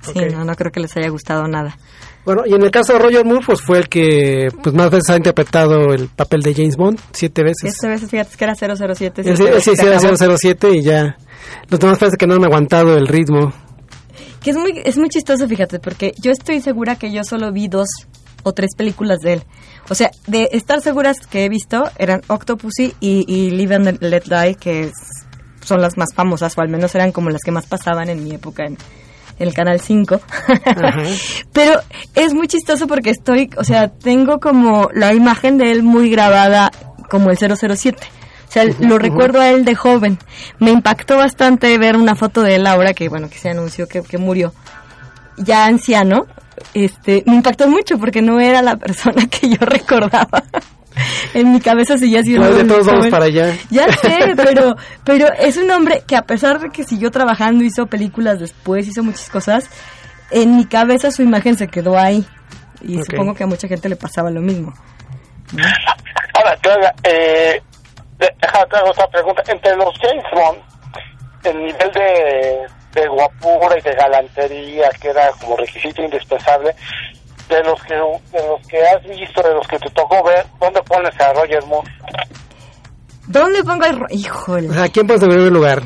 Sí, 0.00 0.26
no, 0.26 0.44
no 0.44 0.54
creo 0.54 0.70
que 0.70 0.80
les 0.80 0.96
haya 0.96 1.08
gustado 1.08 1.46
nada. 1.48 1.76
Bueno, 2.24 2.42
y 2.46 2.54
en 2.54 2.62
el 2.62 2.70
caso 2.70 2.94
de 2.94 2.98
Roger 3.00 3.24
Moore, 3.24 3.44
pues 3.44 3.60
fue 3.60 3.78
el 3.78 3.88
que 3.88 4.48
pues 4.62 4.74
más 4.74 4.90
veces 4.90 5.10
ha 5.10 5.16
interpretado 5.16 5.92
el 5.92 6.08
papel 6.08 6.40
de 6.42 6.54
James 6.54 6.76
Bond, 6.76 6.98
siete 7.12 7.42
veces. 7.42 7.72
Esta 7.74 7.88
vez 7.88 8.00
fíjate 8.08 8.36
que 8.36 8.44
era 8.44 8.54
007. 8.54 9.22
Él 9.26 9.36
sí, 9.36 9.44
sí, 9.60 9.76
sí 9.76 9.86
era 9.86 9.98
acabó. 9.98 10.16
007 10.38 10.70
y 10.72 10.82
ya. 10.82 11.16
Los 11.68 11.80
demás 11.80 11.98
parece 11.98 12.16
que 12.16 12.26
no 12.26 12.34
han 12.34 12.44
aguantado 12.44 12.96
el 12.96 13.06
ritmo. 13.06 13.52
Que 14.42 14.50
es 14.50 14.56
muy, 14.56 14.80
es 14.84 14.96
muy 14.96 15.08
chistoso, 15.10 15.46
fíjate, 15.48 15.78
porque 15.80 16.12
yo 16.20 16.30
estoy 16.30 16.60
segura 16.60 16.96
que 16.96 17.12
yo 17.12 17.24
solo 17.24 17.52
vi 17.52 17.68
dos 17.68 17.88
o 18.42 18.52
tres 18.52 18.70
películas 18.76 19.18
de 19.20 19.34
él. 19.34 19.42
O 19.90 19.94
sea, 19.94 20.10
de 20.26 20.48
estar 20.52 20.80
seguras 20.82 21.18
que 21.26 21.44
he 21.44 21.48
visto 21.48 21.90
eran 21.98 22.22
Octopussy 22.28 22.94
y, 23.00 23.24
y 23.26 23.50
Live 23.50 23.74
and 23.74 23.98
Let 24.02 24.24
Die, 24.26 24.54
que 24.56 24.84
es- 24.84 24.92
son 25.62 25.80
las 25.80 25.96
más 25.96 26.08
famosas, 26.14 26.56
o 26.58 26.60
al 26.60 26.68
menos 26.68 26.94
eran 26.94 27.10
como 27.12 27.30
las 27.30 27.40
que 27.42 27.50
más 27.50 27.66
pasaban 27.66 28.10
en 28.10 28.22
mi 28.22 28.32
época 28.34 28.64
en, 28.66 28.72
en 28.72 28.78
el 29.38 29.54
Canal 29.54 29.80
5. 29.80 30.20
Pero 31.52 31.80
es 32.14 32.34
muy 32.34 32.48
chistoso 32.48 32.86
porque 32.86 33.10
estoy, 33.10 33.50
o 33.56 33.64
sea, 33.64 33.88
tengo 33.88 34.40
como 34.40 34.90
la 34.94 35.14
imagen 35.14 35.58
de 35.58 35.72
él 35.72 35.82
muy 35.82 36.10
grabada 36.10 36.70
como 37.08 37.30
el 37.30 37.38
007. 37.38 37.96
O 38.48 38.52
sea, 38.54 38.64
lo 38.80 38.98
recuerdo 38.98 39.40
a 39.40 39.50
él 39.50 39.64
de 39.64 39.74
joven. 39.74 40.18
Me 40.60 40.70
impactó 40.70 41.16
bastante 41.16 41.76
ver 41.78 41.96
una 41.96 42.14
foto 42.14 42.42
de 42.42 42.56
él 42.56 42.66
ahora 42.66 42.94
que, 42.94 43.08
bueno, 43.08 43.28
que 43.28 43.38
se 43.38 43.50
anunció 43.50 43.88
que, 43.88 44.02
que 44.02 44.18
murió. 44.18 44.52
Ya 45.36 45.66
anciano. 45.66 46.26
Este, 46.72 47.24
me 47.26 47.34
impactó 47.34 47.68
mucho 47.68 47.98
porque 47.98 48.22
no 48.22 48.38
era 48.38 48.62
la 48.62 48.76
persona 48.78 49.26
que 49.26 49.48
yo 49.48 49.58
recordaba. 49.60 50.44
en 51.34 51.52
mi 51.52 51.60
cabeza 51.60 51.96
seguía 51.98 52.22
siendo 52.22 52.46
Pues 52.46 52.58
de 52.58 52.64
todos 52.64 52.86
vamos 52.86 53.08
para 53.08 53.24
allá. 53.26 53.54
Ya 53.70 53.90
sé, 53.92 54.18
pero, 54.36 54.74
pero 55.04 55.26
es 55.38 55.56
un 55.56 55.70
hombre 55.70 56.02
que 56.06 56.16
a 56.16 56.22
pesar 56.22 56.60
de 56.60 56.70
que 56.70 56.84
siguió 56.84 57.10
trabajando, 57.10 57.64
hizo 57.64 57.86
películas 57.86 58.38
después, 58.40 58.86
hizo 58.86 59.02
muchas 59.02 59.28
cosas, 59.30 59.68
en 60.30 60.56
mi 60.56 60.66
cabeza 60.66 61.10
su 61.10 61.22
imagen 61.22 61.56
se 61.56 61.68
quedó 61.68 61.98
ahí. 61.98 62.24
Y 62.82 63.02
supongo 63.02 63.34
que 63.34 63.44
a 63.44 63.46
mucha 63.46 63.66
gente 63.66 63.88
le 63.88 63.96
pasaba 63.96 64.30
lo 64.30 64.40
mismo. 64.42 64.72
Ahora, 66.34 66.56
haga, 66.62 66.94
eh, 67.04 67.60
de- 68.18 68.34
déjame 68.40 68.66
te 68.70 68.76
hago 68.76 68.90
otra 68.90 69.06
pregunta. 69.08 69.42
Entre 69.48 69.76
los 69.76 69.94
James 70.00 70.24
Bond, 70.34 70.58
el 71.44 71.58
nivel 71.64 71.90
de, 71.92 73.00
de 73.00 73.08
guapura 73.08 73.78
y 73.78 73.82
de 73.82 73.94
galantería, 73.94 74.88
que 75.00 75.08
era 75.08 75.30
como 75.40 75.56
requisito 75.56 76.02
indispensable, 76.02 76.74
de 77.48 77.62
los 77.64 77.82
que 77.84 77.94
de 77.94 78.46
los 78.48 78.66
que 78.68 78.78
has 78.82 79.02
visto, 79.02 79.42
de 79.42 79.54
los 79.54 79.66
que 79.68 79.78
te 79.78 79.90
tocó 79.90 80.22
ver, 80.24 80.44
¿dónde 80.60 80.80
pones 80.82 81.18
a 81.20 81.32
Roger 81.34 81.64
Moore? 81.66 81.90
¿Dónde 83.26 83.64
pongo 83.64 83.84
el... 83.86 83.98
Híjole. 84.10 84.70
O 84.70 84.74
sea, 84.74 84.88
¿quién 84.88 85.06
pones 85.06 85.22
en 85.22 85.30
primer 85.30 85.52
lugar? 85.52 85.82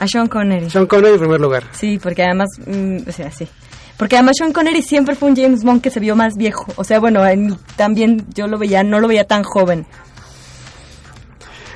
A 0.00 0.06
Sean 0.06 0.26
Connery. 0.28 0.70
Sean 0.70 0.86
Connery 0.86 1.14
en 1.14 1.20
primer 1.20 1.40
lugar. 1.40 1.64
Sí, 1.72 1.98
porque 1.98 2.22
además, 2.22 2.48
mm, 2.66 3.08
o 3.08 3.12
sea, 3.12 3.30
sí. 3.30 3.48
Porque 3.96 4.16
además 4.16 4.36
Sean 4.38 4.52
Connery 4.52 4.82
siempre 4.82 5.14
fue 5.14 5.28
un 5.30 5.36
James 5.36 5.64
Bond 5.64 5.80
que 5.82 5.90
se 5.90 5.98
vio 5.98 6.14
más 6.14 6.34
viejo. 6.36 6.66
O 6.76 6.84
sea, 6.84 7.00
bueno, 7.00 7.26
en- 7.26 7.56
también 7.76 8.26
yo 8.34 8.46
lo 8.46 8.58
veía, 8.58 8.82
no 8.82 9.00
lo 9.00 9.08
veía 9.08 9.24
tan 9.24 9.42
joven. 9.42 9.86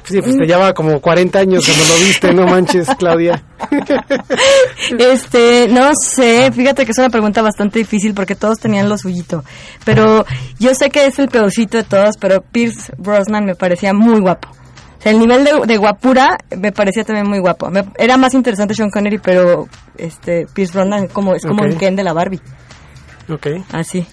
Sí, 0.04 0.20
pues 0.20 0.36
te 0.36 0.46
llevaba 0.46 0.72
como 0.74 1.00
40 1.00 1.38
años 1.38 1.64
cuando 1.64 1.84
lo 1.94 2.00
viste, 2.04 2.32
no 2.34 2.44
manches, 2.46 2.88
Claudia. 2.98 3.42
Este, 4.98 5.68
no 5.68 5.92
sé, 5.94 6.50
fíjate 6.52 6.84
que 6.84 6.92
es 6.92 6.98
una 6.98 7.10
pregunta 7.10 7.42
bastante 7.42 7.78
difícil 7.78 8.14
porque 8.14 8.34
todos 8.34 8.58
tenían 8.58 8.88
lo 8.88 8.98
suyito. 8.98 9.44
Pero 9.84 10.24
yo 10.58 10.74
sé 10.74 10.90
que 10.90 11.06
es 11.06 11.18
el 11.18 11.28
peorcito 11.28 11.76
de 11.78 11.84
todos, 11.84 12.16
pero 12.18 12.42
Pierce 12.42 12.92
Brosnan 12.98 13.44
me 13.44 13.54
parecía 13.54 13.92
muy 13.92 14.20
guapo. 14.20 14.48
O 14.98 15.02
sea, 15.02 15.12
el 15.12 15.18
nivel 15.18 15.44
de, 15.44 15.52
de 15.66 15.76
guapura 15.78 16.38
me 16.56 16.72
parecía 16.72 17.04
también 17.04 17.28
muy 17.28 17.38
guapo. 17.40 17.70
Me- 17.70 17.84
era 17.96 18.16
más 18.16 18.34
interesante 18.34 18.74
Sean 18.74 18.90
Connery, 18.90 19.18
pero 19.18 19.68
este 19.96 20.46
Pierce 20.52 20.74
Brosnan 20.74 21.08
como, 21.08 21.34
es 21.34 21.42
como 21.42 21.62
Ok. 21.62 21.70
un 21.72 21.78
Ken 21.78 21.96
de 21.96 22.04
la 22.04 22.12
Barbie. 22.12 22.40
Ok. 23.28 23.46
Así. 23.72 24.06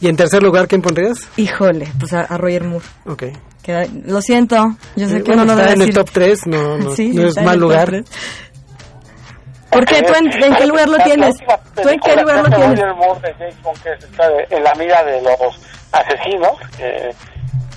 ¿Y 0.00 0.08
en 0.08 0.16
tercer 0.16 0.42
lugar 0.42 0.66
quién 0.68 0.80
pondrías? 0.82 1.18
Híjole, 1.36 1.88
pues 1.98 2.12
a, 2.12 2.20
a 2.22 2.38
Roger 2.38 2.64
Moore. 2.64 2.84
Ok. 3.06 3.24
Que- 3.62 3.88
lo 4.06 4.22
siento, 4.22 4.56
yo 4.96 5.06
sé 5.08 5.18
Eh, 5.18 5.22
que 5.22 5.32
bueno, 5.32 5.42
uno 5.42 5.44
no 5.44 5.60
está 5.60 5.70
debe 5.70 5.82
en 5.82 5.88
el 5.88 5.94
top 5.94 6.10
3, 6.10 6.46
no, 6.46 6.78
no, 6.78 6.90
Sí, 6.96 7.10
no 7.10 7.26
es 7.28 7.36
mal 7.42 7.58
lugar. 7.58 7.90
¿Por 9.70 9.84
qué? 9.84 10.02
¿Tú 10.02 10.12
en, 10.14 10.42
en 10.42 10.54
qué 10.56 10.66
lugar 10.66 10.88
lo 10.88 10.96
tienes? 10.98 11.36
¿Tú 11.80 11.88
en 11.88 12.00
qué 12.00 12.16
lugar 12.16 12.42
lo 12.48 12.56
tienes? 12.56 12.78
Roger 12.80 12.94
Moore 12.94 13.20
de 13.20 13.34
James 13.34 13.62
Bond, 13.62 13.82
que 13.82 13.92
es 13.92 14.04
esta 14.04 14.28
de- 14.28 14.46
en 14.50 14.64
la 14.64 14.74
mira 14.74 15.04
de 15.04 15.22
los 15.22 15.60
asesinos, 15.92 16.52
eh, 16.78 17.10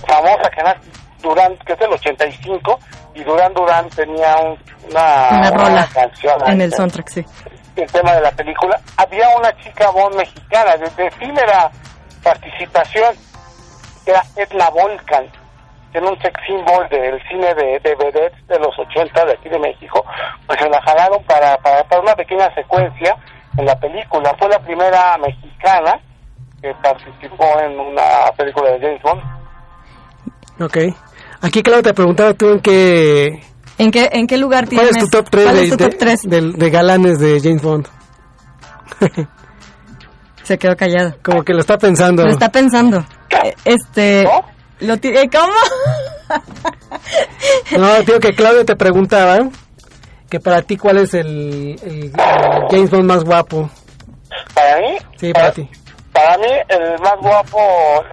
famosa 0.07 0.49
que 0.55 0.63
nace 0.63 0.79
Durán, 1.21 1.55
que 1.65 1.73
es 1.73 1.79
del 1.79 1.91
85, 1.91 2.79
y 3.15 3.23
Durán 3.23 3.53
Durán 3.53 3.87
tenía 3.89 4.35
un- 4.37 4.57
una, 4.89 5.29
Una 5.31 5.51
rola 5.51 5.89
canción 5.93 6.41
en 6.47 6.49
ahí, 6.49 6.61
el 6.61 6.73
soundtrack, 6.73 7.09
sí. 7.09 7.25
el 7.75 7.91
tema 7.91 8.13
de 8.13 8.21
la 8.21 8.31
película. 8.31 8.79
Había 8.97 9.27
una 9.37 9.55
chica 9.63 9.89
Bond 9.91 10.15
mexicana, 10.15 10.75
desde 10.77 11.11
primera 11.17 11.69
participación, 12.23 13.15
era 14.05 14.21
Edna 14.35 14.69
Volcan, 14.69 15.25
que 15.91 15.97
era 15.99 16.09
un 16.09 16.19
sex 16.21 16.33
symbol 16.45 16.87
del 16.89 17.21
cine 17.29 17.53
de, 17.55 17.79
de 17.79 17.95
vedettes 17.95 18.47
de 18.47 18.59
los 18.59 18.77
80 18.77 19.25
de 19.25 19.33
aquí 19.33 19.49
de 19.49 19.59
México, 19.59 20.03
pues 20.47 20.59
se 20.59 20.69
la 20.69 20.81
jalaron 20.81 21.23
para, 21.25 21.57
para, 21.57 21.83
para 21.83 22.01
una 22.01 22.15
pequeña 22.15 22.53
secuencia 22.55 23.15
en 23.57 23.65
la 23.65 23.75
película. 23.79 24.33
Fue 24.39 24.49
la 24.49 24.59
primera 24.59 25.17
mexicana 25.19 25.99
que 26.61 26.73
participó 26.81 27.59
en 27.59 27.79
una 27.79 28.31
película 28.37 28.71
de 28.71 28.79
James 28.79 29.01
Bond. 29.01 29.21
Ok. 30.61 30.77
Aquí, 31.41 31.61
Claudia, 31.61 31.83
te 31.83 31.93
preguntaba 31.93 32.33
tú 32.33 32.49
en 32.49 32.59
qué... 32.61 33.43
¿En 33.77 33.91
qué, 33.91 34.07
¿En 34.13 34.27
qué 34.27 34.37
lugar 34.37 34.65
¿Cuál 34.65 34.87
tienes? 34.87 34.95
es 34.97 35.09
tu 35.09 35.17
top 35.17 35.29
3 35.29 35.43
¿Cuál 35.45 35.55
de, 35.57 35.63
es 35.63 35.69
tu 35.71 35.77
de- 35.77 35.89
top 35.89 35.99
3? 35.99 36.21
de- 36.23 36.51
de 36.53 36.69
galanes 36.69 37.19
de 37.19 37.39
James 37.41 37.61
Bond? 37.61 37.87
Se 40.43 40.57
quedó 40.57 40.75
callado. 40.75 41.15
Como 41.23 41.43
que 41.43 41.53
lo 41.53 41.59
está 41.61 41.77
pensando. 41.77 42.23
Lo 42.23 42.31
está 42.31 42.49
pensando. 42.49 43.05
Este... 43.65 44.27
Lo 44.79 44.97
ti- 44.97 45.09
eh, 45.15 45.29
¿Cómo? 45.31 45.53
No, 47.77 48.01
digo 48.01 48.19
que 48.19 48.33
Claudia 48.33 48.65
te 48.65 48.75
preguntaba 48.75 49.39
que 50.29 50.39
para 50.39 50.61
ti 50.61 50.77
cuál 50.77 50.97
es 50.99 51.13
el, 51.13 51.77
el- 51.83 52.03
el 52.05 52.13
James 52.69 52.89
Bond 52.89 53.05
más 53.05 53.23
guapo. 53.23 53.69
Para 54.53 54.77
mí, 54.79 54.97
Sí, 55.17 55.31
para 55.33 55.51
ti. 55.51 55.69
Para 56.11 56.37
mí, 56.37 56.45
el 56.69 56.99
más 56.99 57.15
guapo, 57.19 57.59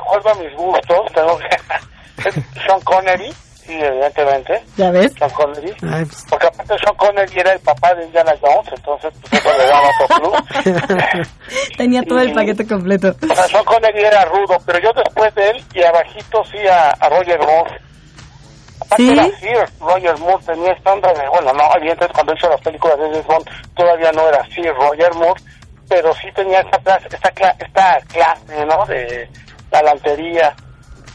vuelvo 0.08 0.30
a 0.30 0.34
mis 0.34 0.54
gustos, 0.56 1.00
tengo 1.14 1.38
que... 1.38 2.28
es 2.28 2.34
Sean 2.66 2.80
Connery, 2.84 3.32
sí, 3.70 3.78
evidentemente. 3.80 4.62
¿Ya 4.76 4.90
ves? 4.90 5.12
Sean 5.18 5.30
Connery. 5.30 5.70
Ay, 5.82 6.04
pues, 6.04 6.26
Porque 6.28 6.46
aparte 6.46 6.74
Sean 6.78 6.96
Connery 6.96 7.38
era 7.40 7.52
el 7.52 7.60
papá 7.60 7.94
de 7.94 8.04
Indiana 8.04 8.32
Jones, 8.40 8.68
entonces 8.76 9.12
pues 9.20 9.32
eso 9.44 9.56
le 9.56 9.66
daba 9.66 9.88
otro 10.00 10.20
plus. 10.62 11.28
Tenía 11.76 12.02
todo 12.02 12.20
el 12.20 12.32
paquete 12.32 12.66
completo. 12.66 13.14
O 13.22 13.34
sea, 13.34 13.44
Sean 13.48 13.64
Connery 13.64 14.00
era 14.04 14.24
rudo, 14.24 14.56
pero 14.66 14.78
yo 14.80 14.90
después 14.92 15.34
de 15.34 15.50
él 15.50 15.64
y 15.74 15.82
abajito 15.82 16.42
sí 16.50 16.58
a, 16.66 16.90
a 16.90 17.08
Roger 17.08 17.38
Moore. 17.40 17.80
Aparte 18.80 19.02
¿Sí? 19.04 19.10
era 19.12 19.24
Sir 19.38 19.68
Roger 19.80 20.16
Moore, 20.18 20.44
tenía 20.44 20.72
estándar 20.72 21.16
de, 21.16 21.28
bueno, 21.28 21.52
no, 21.52 21.64
evidentemente 21.76 22.14
cuando 22.14 22.34
hizo 22.34 22.48
las 22.48 22.60
películas 22.62 22.98
de 22.98 23.10
James 23.10 23.26
Bond 23.26 23.46
todavía 23.76 24.10
no 24.12 24.26
era 24.28 24.44
Sir 24.46 24.72
Roger 24.74 25.14
Moore, 25.14 25.40
pero 25.88 26.12
sí 26.14 26.28
tenía 26.34 26.60
esta 26.60 26.78
clase, 26.78 27.06
esta, 27.12 27.30
cla- 27.34 27.56
esta 27.58 27.98
clase, 28.08 28.66
¿no? 28.66 28.84
De 28.86 29.28
galantería, 29.70 30.54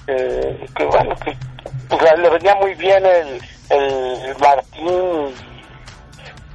eh, 0.08 0.66
que 0.76 0.86
bueno, 0.86 1.16
que 1.16 1.36
pues, 1.90 2.02
le 2.20 2.30
venía 2.30 2.56
muy 2.56 2.74
bien 2.76 3.06
el, 3.06 3.42
el 3.70 4.36
Martín 4.40 5.34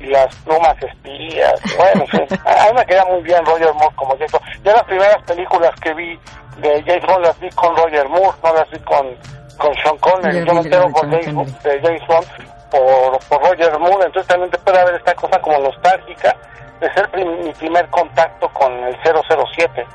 y 0.01 0.07
las 0.07 0.35
plumas 0.37 0.77
espías, 0.83 1.53
bueno, 1.77 2.05
en 2.11 2.27
fin, 2.27 2.39
a 2.47 2.67
mí 2.67 2.73
me 2.79 2.87
queda 2.87 3.05
muy 3.05 3.23
bien 3.23 3.45
Roger 3.45 3.73
Moore 3.75 3.95
como 3.97 4.15
Bond. 4.17 4.41
Ya 4.65 4.73
las 4.73 4.85
primeras 4.85 5.23
películas 5.27 5.73
que 5.83 5.93
vi 5.95 6.19
de 6.59 6.83
James 6.87 7.05
Bond 7.07 7.25
las 7.27 7.39
vi 7.39 7.51
con 7.51 7.77
Roger 7.77 8.09
Moore, 8.09 8.37
no 8.43 8.55
las 8.55 8.71
vi 8.71 8.79
con, 8.81 9.07
con 9.59 9.75
Sean 9.83 9.99
Connery, 9.99 10.47
Yo 10.47 10.55
me 10.55 10.61
entero 10.61 10.89
por 10.91 11.11
James, 11.11 11.63
de 11.63 11.81
James 11.83 12.03
Bond 12.09 12.27
por, 12.71 13.19
por 13.29 13.43
Roger 13.51 13.79
Moore, 13.79 14.07
entonces 14.07 14.27
también 14.27 14.51
te 14.51 14.59
puede 14.59 14.79
haber 14.81 14.95
esta 14.95 15.15
cosa 15.15 15.39
como 15.41 15.59
nostálgica 15.59 16.35
de 16.81 16.91
ser 16.95 17.11
prim- 17.11 17.45
mi 17.45 17.53
primer 17.53 17.87
contacto 17.91 18.49
con 18.55 18.73
el 18.85 18.97
007. 19.05 19.87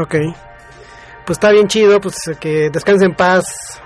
ok. 0.00 0.14
Pues 1.26 1.36
está 1.36 1.50
bien 1.50 1.68
chido, 1.68 2.00
pues 2.00 2.16
que 2.40 2.70
descanse 2.72 3.04
en 3.04 3.14
paz. 3.14 3.80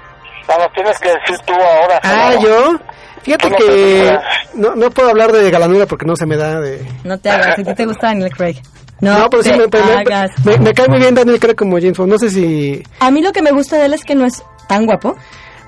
Bueno, 0.46 0.64
tienes 0.74 0.98
que 0.98 1.08
decir 1.08 1.36
tú 1.46 1.52
ahora. 1.54 2.00
Ah, 2.02 2.34
yo. 2.40 2.76
Fíjate 3.22 3.48
no 3.50 3.56
que 3.56 3.64
te 3.64 4.18
no, 4.58 4.74
no 4.74 4.90
puedo 4.90 5.08
hablar 5.08 5.32
de 5.32 5.50
galanura 5.50 5.86
porque 5.86 6.04
no 6.04 6.14
se 6.14 6.26
me 6.26 6.36
da 6.36 6.60
de... 6.60 6.86
No 7.04 7.16
te 7.18 7.30
hagas. 7.30 7.54
Si 7.56 7.62
a 7.62 7.64
ti 7.64 7.74
te 7.74 7.86
gusta 7.86 8.08
Daniel 8.08 8.30
Craig. 8.30 8.60
No, 9.00 9.18
No, 9.18 9.30
pero 9.30 9.42
sí 9.42 9.50
me, 9.52 9.66
pero 9.68 9.84
me- 9.86 9.92
hagas. 9.94 10.30
me, 10.44 10.58
me 10.58 10.74
cae 10.74 10.88
muy 10.88 10.98
bien 10.98 11.14
Daniel 11.14 11.40
Craig 11.40 11.54
como 11.56 11.78
James 11.78 11.96
Bond. 11.96 12.12
No 12.12 12.18
sé 12.18 12.28
si... 12.28 12.82
A 13.00 13.10
mí 13.10 13.22
lo 13.22 13.32
que 13.32 13.40
me 13.40 13.50
gusta 13.52 13.76
de 13.78 13.86
él 13.86 13.94
es 13.94 14.04
que 14.04 14.14
no 14.14 14.26
es 14.26 14.42
tan 14.68 14.84
guapo. 14.84 15.16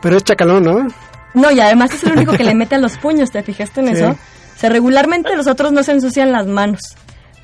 Pero 0.03 0.19
es 0.19 0.25
chacalón, 0.25 0.65
¿no? 0.65 0.87
No, 1.33 1.51
y 1.51 1.59
además 1.61 1.93
es 1.95 2.05
el 2.05 2.13
único 2.13 2.33
que 2.33 2.45
le 2.45 2.55
mete 2.55 2.75
a 2.75 2.79
los 2.79 2.99
puños, 2.99 3.31
¿te 3.31 3.43
fijaste 3.43 3.81
en 3.81 3.87
Sí. 3.97 4.03
eso? 4.03 4.11
O 4.11 4.59
sea, 4.59 4.69
regularmente 4.71 5.35
los 5.35 5.47
otros 5.47 5.73
no 5.73 5.83
se 5.83 5.93
ensucian 5.93 6.33
las 6.33 6.47
manos. 6.47 6.81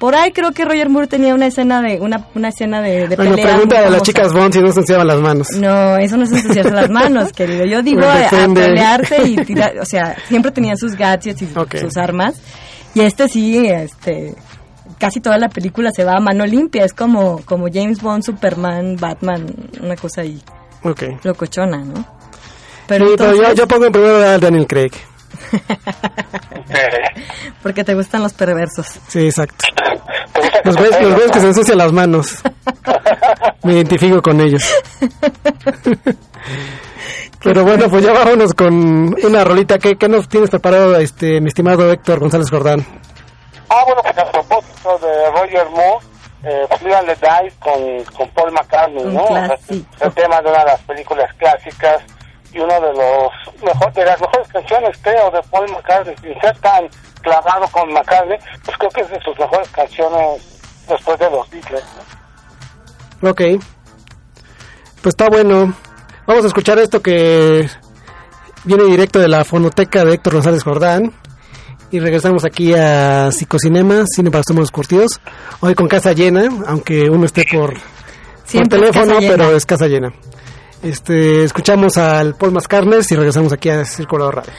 Por 0.03 0.17
ahí 0.17 0.33
creo 0.33 0.51
que 0.51 0.65
Roger 0.65 0.89
Moore 0.89 1.07
tenía 1.07 1.33
una 1.33 1.47
escena 1.47 1.81
de 1.81 2.01
una, 2.01 2.27
una 2.35 2.49
escena 2.49 2.83
de, 2.83 3.07
de 3.07 3.15
Bueno, 3.15 3.37
pelea 3.37 3.53
pregunta 3.55 3.87
a 3.87 3.89
las 3.89 4.03
chicas 4.03 4.33
Bond 4.33 4.53
si 4.53 4.59
no 4.59 4.73
se 4.73 4.81
ensuciaban 4.81 5.07
las 5.07 5.21
manos. 5.21 5.47
No, 5.61 5.97
eso 5.97 6.17
no 6.17 6.25
es 6.25 6.33
ensuciarse 6.33 6.73
las 6.73 6.91
manos, 6.91 7.33
querido. 7.37 7.65
Yo 7.67 7.83
digo 7.83 8.03
a, 8.03 8.27
a 8.27 8.49
pelearse 8.53 9.23
y 9.23 9.37
tirar, 9.47 9.79
o 9.79 9.85
sea, 9.85 10.17
siempre 10.27 10.51
tenían 10.51 10.77
sus 10.77 10.97
gadgets 10.97 11.41
y 11.43 11.47
sus 11.79 11.97
armas. 11.97 12.35
Y 12.97 13.01
este 13.03 13.29
sí, 13.29 13.65
este, 13.65 14.35
casi 14.99 15.21
toda 15.21 15.39
la 15.39 15.49
película 15.49 15.93
se 15.95 16.03
va 16.03 16.17
a 16.17 16.21
mano 16.21 16.45
limpia. 16.47 16.85
Es 16.85 16.95
como, 16.95 17.41
como 17.45 17.67
James 17.73 18.03
Bond, 18.03 18.25
Superman, 18.25 18.97
Batman, 18.97 19.47
una 19.81 19.95
cosa 19.95 20.23
ahí 20.23 20.43
Ok. 20.83 21.05
locochona, 21.23 21.77
¿no? 21.79 21.95
Sí, 21.95 22.03
Pero, 22.89 23.05
pero 23.07 23.07
yo, 23.07 23.13
entonces, 23.13 23.55
yo 23.57 23.69
pongo 23.69 23.87
en 23.87 23.93
primer 23.93 24.11
lugar 24.11 24.29
a 24.31 24.39
Daniel 24.41 24.67
Craig. 24.67 24.91
Porque 27.63 27.85
te 27.85 27.95
gustan 27.95 28.23
los 28.23 28.33
perversos. 28.33 28.87
Sí, 29.09 29.27
exacto. 29.27 29.65
¿te 30.33 30.71
gusta 30.71 30.99
que 30.99 31.05
Los 31.05 31.27
no? 31.27 31.33
que 31.33 31.41
se 31.41 31.47
ensucian 31.47 31.79
las 31.79 31.93
manos. 31.93 32.43
Me 33.63 33.75
identifico 33.75 34.21
con 34.21 34.41
ellos. 34.41 34.63
Pero 37.43 37.65
bueno, 37.65 37.89
pues 37.89 38.05
ya 38.05 38.13
vámonos 38.13 38.53
con 38.55 39.15
una 39.25 39.45
rolita. 39.45 39.79
¿Qué, 39.79 39.97
qué 39.97 40.09
nos 40.09 40.29
tienes 40.29 40.51
preparado, 40.51 40.97
este, 40.97 41.41
mi 41.41 41.49
estimado 41.49 41.91
Héctor 41.91 42.21
González 42.21 42.49
Jordán? 42.51 42.85
Ah, 43.69 43.83
bueno, 43.87 44.03
pues 44.03 44.19
a 44.19 44.31
propósito 44.31 44.99
de 44.99 45.31
Roger 45.31 45.69
Moore, 45.71 46.05
eh, 46.45 46.67
pues 46.69 46.95
and 46.95 47.09
Let 47.09 47.19
Die 47.21 47.53
con, 47.59 48.05
con 48.17 48.29
Paul 48.31 48.53
McCartney, 48.53 49.05
¿no? 49.05 49.27
El 49.29 50.13
tema 50.15 50.41
de 50.41 50.51
una 50.51 50.59
de 50.61 50.65
las 50.67 50.81
películas 50.83 51.33
clásicas 51.35 52.03
y 52.53 52.59
uno 52.59 52.75
de 52.75 52.93
los 52.93 53.63
mejor, 53.63 53.93
de 53.93 54.05
las 54.05 54.21
mejores 54.21 54.49
canciones, 54.49 54.99
creo, 55.03 55.31
de 55.31 55.41
Paul 55.51 55.71
McCartney. 55.71 56.15
Sin 56.21 56.41
ser 56.41 56.57
tan 56.59 56.89
clavado 57.23 57.67
con 57.69 57.93
McCartney, 57.93 58.39
pues 58.65 58.77
creo 58.79 58.91
que 58.91 59.01
es 59.03 59.11
de 59.11 59.21
sus 59.23 59.39
mejores 59.39 59.69
canciones 59.71 60.85
después 60.89 61.19
de 61.19 61.31
los 61.31 61.51
Beatles. 61.51 61.85
¿no? 63.21 63.31
Ok. 63.31 63.41
Pues 65.01 65.15
está 65.15 65.29
bueno. 65.29 65.75
Vamos 66.27 66.45
a 66.45 66.49
escuchar 66.49 66.79
esto 66.79 67.01
que 67.01 67.69
viene 68.65 68.85
directo 68.85 69.19
de 69.19 69.29
la 69.29 69.45
fonoteca 69.45 70.05
de 70.05 70.15
Héctor 70.15 70.35
González 70.35 70.63
Jordán. 70.63 71.13
Y 71.91 72.01
regresamos 72.01 72.45
aquí 72.45 72.73
a 72.73 73.31
Psicocinema, 73.33 74.05
Cine 74.07 74.31
para 74.31 74.45
Somos 74.47 74.71
Curtidos. 74.71 75.21
Hoy 75.61 75.75
con 75.75 75.89
casa 75.89 76.13
llena, 76.13 76.49
aunque 76.67 77.11
uno 77.11 77.27
esté 77.27 77.45
por, 77.51 77.75
por 77.75 78.69
teléfono, 78.69 78.93
casa 78.93 79.21
llena. 79.21 79.37
pero 79.37 79.57
es 79.57 79.67
casa 79.67 79.87
llena. 79.89 80.13
Este, 80.83 81.45
escuchamos 81.45 81.97
al 81.97 82.35
Paul 82.35 82.53
Mascarnes 82.53 83.11
y 83.13 83.17
regresamos 83.17 83.53
aquí 83.53 83.71
a 83.71 83.85
Círculo 83.85 84.31
Radio. 84.31 84.53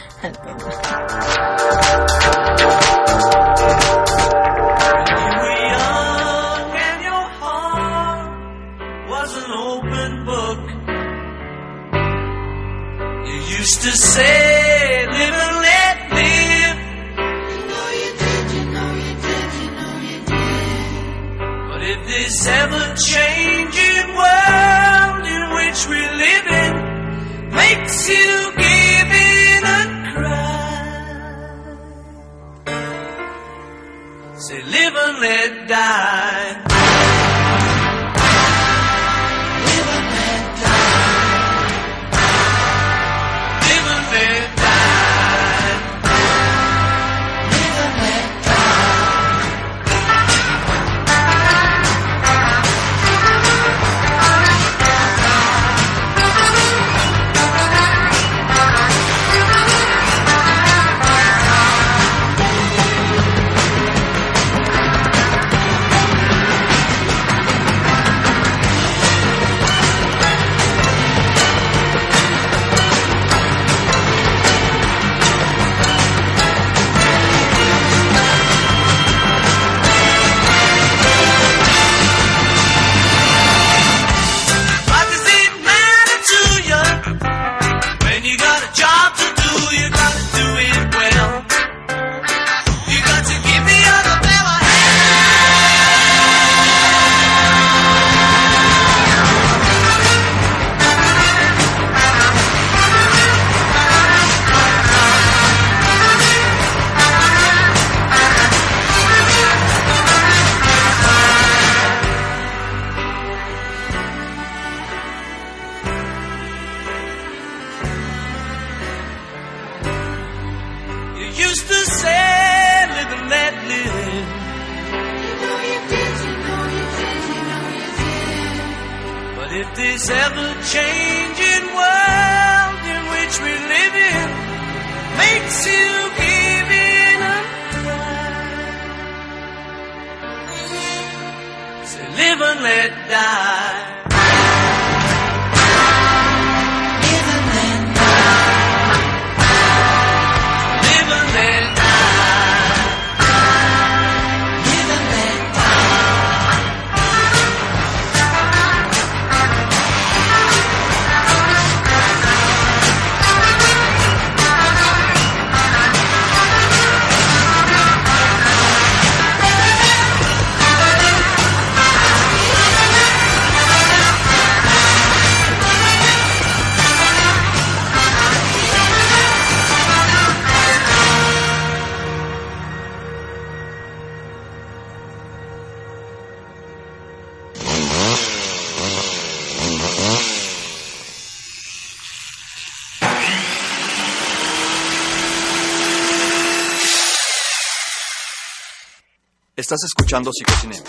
Estás 199.56 199.84
escuchando 199.84 200.32
Psicocinema. 200.34 200.84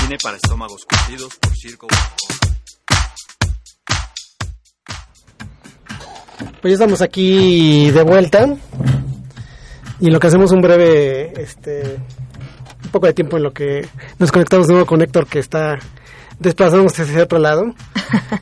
Cine 0.00 0.16
para 0.22 0.36
estómagos 0.36 0.86
curtidos 0.86 1.36
por 1.36 1.52
Circo. 1.54 1.86
Pues 6.62 6.70
ya 6.70 6.72
estamos 6.72 7.02
aquí 7.02 7.90
de 7.90 8.02
vuelta. 8.02 8.56
Y 10.00 10.06
lo 10.10 10.18
que 10.18 10.26
hacemos 10.28 10.50
un 10.52 10.62
breve, 10.62 11.42
este, 11.42 11.98
un 12.84 12.90
poco 12.90 13.06
de 13.06 13.12
tiempo 13.12 13.36
en 13.36 13.42
lo 13.42 13.52
que 13.52 13.86
nos 14.18 14.32
conectamos 14.32 14.66
de 14.66 14.72
nuevo 14.72 14.86
con 14.86 15.02
Héctor 15.02 15.26
que 15.26 15.38
está 15.38 15.78
desplazándose 16.38 17.02
hacia 17.02 17.24
otro 17.24 17.38
lado. 17.38 17.64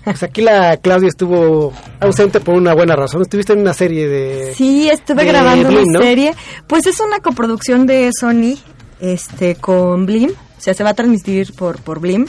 Pues 0.04 0.22
aquí 0.22 0.40
la 0.40 0.76
Claudia 0.78 1.08
estuvo 1.08 1.74
ausente 2.00 2.40
por 2.40 2.54
una 2.54 2.74
buena 2.74 2.94
razón. 2.96 3.22
Estuviste 3.22 3.52
en 3.52 3.60
una 3.60 3.74
serie 3.74 4.08
de... 4.08 4.54
Sí, 4.54 4.88
estuve 4.88 5.24
de 5.24 5.28
grabando 5.28 5.68
Blim, 5.68 5.82
una 5.82 5.98
¿no? 5.98 6.02
serie. 6.02 6.34
Pues 6.66 6.86
es 6.86 7.00
una 7.00 7.18
coproducción 7.18 7.86
de 7.86 8.10
Sony 8.18 8.56
este, 9.00 9.54
con 9.56 10.06
Blim. 10.06 10.30
O 10.30 10.60
sea, 10.60 10.74
se 10.74 10.82
va 10.84 10.90
a 10.90 10.94
transmitir 10.94 11.54
por, 11.54 11.80
por 11.82 12.00
Blim. 12.00 12.26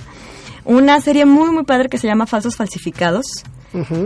Una 0.65 1.01
serie 1.01 1.25
muy, 1.25 1.49
muy 1.51 1.63
padre 1.63 1.89
que 1.89 1.97
se 1.97 2.07
llama 2.07 2.27
Falsos 2.27 2.55
Falsificados. 2.55 3.25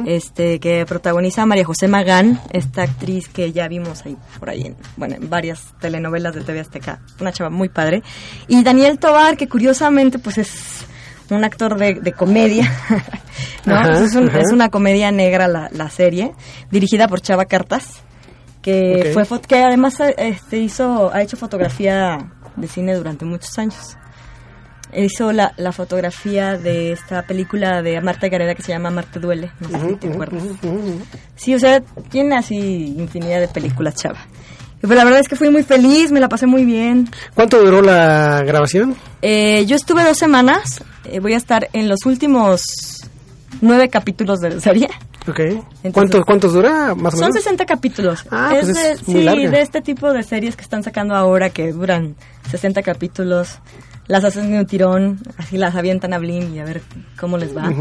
Este 0.05 0.59
que 0.59 0.85
protagoniza 0.85 1.43
a 1.43 1.45
María 1.45 1.63
José 1.63 1.87
Magán, 1.87 2.37
esta 2.51 2.81
actriz 2.83 3.29
que 3.29 3.53
ya 3.53 3.69
vimos 3.69 4.05
ahí 4.05 4.17
por 4.37 4.49
ahí 4.49 4.63
en, 4.63 4.75
bueno, 4.97 5.15
en 5.15 5.29
varias 5.29 5.73
telenovelas 5.79 6.35
de 6.35 6.41
TV 6.41 6.59
Azteca, 6.59 6.99
una 7.21 7.31
chava 7.31 7.49
muy 7.49 7.69
padre, 7.69 8.03
y 8.49 8.61
Daniel 8.61 8.99
Tobar, 8.99 9.37
que 9.37 9.47
curiosamente 9.47 10.19
pues 10.19 10.37
es 10.37 10.51
un 11.29 11.45
actor 11.45 11.77
de, 11.77 11.93
de 11.93 12.11
comedia, 12.11 12.69
¿no? 13.65 13.75
Ajá, 13.75 13.87
Pues 13.91 14.01
es, 14.01 14.15
un- 14.15 14.27
ajá. 14.27 14.41
es 14.41 14.51
una 14.51 14.67
comedia 14.69 15.11
negra 15.11 15.47
la, 15.47 15.69
la 15.71 15.89
serie, 15.89 16.33
dirigida 16.69 17.07
por 17.07 17.21
Chava 17.21 17.45
Cartas, 17.45 18.01
que 18.61 19.13
Ok. 19.15 19.25
fue 19.25 19.39
que 19.41 19.63
además 19.63 19.95
este, 20.17 20.57
hizo, 20.57 21.09
ha 21.13 21.21
hecho 21.21 21.37
fotografía 21.37 22.17
de 22.55 22.67
cine 22.67 22.95
durante 22.95 23.25
muchos 23.25 23.57
años 23.57 23.97
hizo 24.95 25.31
la, 25.31 25.53
la 25.57 25.71
fotografía 25.71 26.57
de 26.57 26.91
esta 26.91 27.23
película 27.23 27.81
de 27.81 27.99
Marta 28.01 28.27
Gareda 28.27 28.55
que 28.55 28.61
se 28.61 28.71
llama 28.71 28.91
Marte 28.91 29.19
Duele, 29.19 29.51
no 29.59 29.69
sé 29.69 29.89
si 29.89 29.95
te 29.95 30.07
acuerdas. 30.09 30.43
Sí, 31.35 31.55
o 31.55 31.59
sea, 31.59 31.81
tiene 32.09 32.35
así 32.35 32.95
infinidad 32.97 33.39
de 33.39 33.47
películas, 33.47 33.95
chava. 33.95 34.19
Y 34.81 34.87
pues 34.87 34.97
la 34.97 35.05
verdad 35.05 35.21
es 35.21 35.27
que 35.27 35.35
fui 35.35 35.49
muy 35.49 35.63
feliz, 35.63 36.11
me 36.11 36.19
la 36.19 36.27
pasé 36.27 36.45
muy 36.45 36.65
bien. 36.65 37.09
¿Cuánto 37.33 37.63
duró 37.63 37.81
la 37.81 38.43
grabación? 38.45 38.95
Eh, 39.21 39.65
yo 39.65 39.75
estuve 39.75 40.03
dos 40.03 40.17
semanas, 40.17 40.83
eh, 41.05 41.19
voy 41.19 41.33
a 41.33 41.37
estar 41.37 41.69
en 41.73 41.87
los 41.87 42.05
últimos 42.05 43.09
nueve 43.61 43.89
capítulos 43.89 44.39
de 44.41 44.49
la 44.51 44.59
serie. 44.59 44.89
Ok. 45.27 45.39
¿Cuántos, 45.93 46.25
¿Cuántos 46.25 46.53
dura, 46.53 46.95
más 46.95 47.13
o 47.13 47.17
Son 47.17 47.27
menos? 47.29 47.43
60 47.43 47.65
capítulos. 47.65 48.25
Ah, 48.29 48.51
es 48.55 48.65
pues 48.65 48.75
de, 48.75 48.91
es 48.91 49.07
muy 49.07 49.19
sí, 49.19 49.23
larga. 49.23 49.49
de 49.51 49.61
este 49.61 49.81
tipo 49.81 50.11
de 50.11 50.23
series 50.23 50.55
que 50.55 50.63
están 50.63 50.83
sacando 50.83 51.15
ahora 51.15 51.49
que 51.49 51.71
duran 51.71 52.15
60 52.51 52.81
capítulos. 52.83 53.59
Las 54.07 54.25
hacen 54.25 54.51
de 54.51 54.59
un 54.59 54.65
tirón, 54.65 55.19
así 55.37 55.57
las 55.57 55.75
avientan 55.75 56.13
a 56.13 56.17
Blim 56.17 56.53
y 56.53 56.59
a 56.59 56.65
ver 56.65 56.81
cómo 57.17 57.37
les 57.37 57.55
va. 57.55 57.71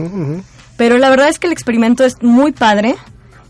Pero 0.76 0.96
la 0.98 1.10
verdad 1.10 1.28
es 1.28 1.40
que 1.40 1.48
el 1.48 1.52
experimento 1.52 2.04
es 2.04 2.22
muy 2.22 2.52
padre. 2.52 2.94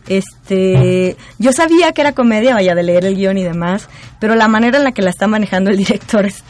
Este, 0.09 1.17
yo 1.39 1.53
sabía 1.53 1.93
que 1.93 2.01
era 2.01 2.13
comedia, 2.13 2.55
vaya, 2.55 2.75
de 2.75 2.83
leer 2.83 3.05
el 3.05 3.15
guion 3.15 3.39
y 3.39 3.45
demás, 3.45 3.89
pero 4.21 4.35
la 4.35 4.49
manera 4.49 4.79
en 4.79 4.85
la 4.85 4.93
que 4.93 5.03
la 5.03 5.11
está 5.11 5.27
manejando 5.27 5.71
el 5.71 5.77
director 5.85 6.25
es, 6.27 6.43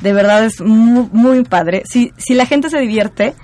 de 0.00 0.12
verdad 0.12 0.44
es 0.44 0.60
muy, 0.60 1.08
muy 1.12 1.44
padre. 1.44 1.82
Si, 1.84 2.12
si 2.16 2.34
la 2.34 2.46
gente 2.46 2.70
se 2.70 2.78
divierte, 2.80 3.34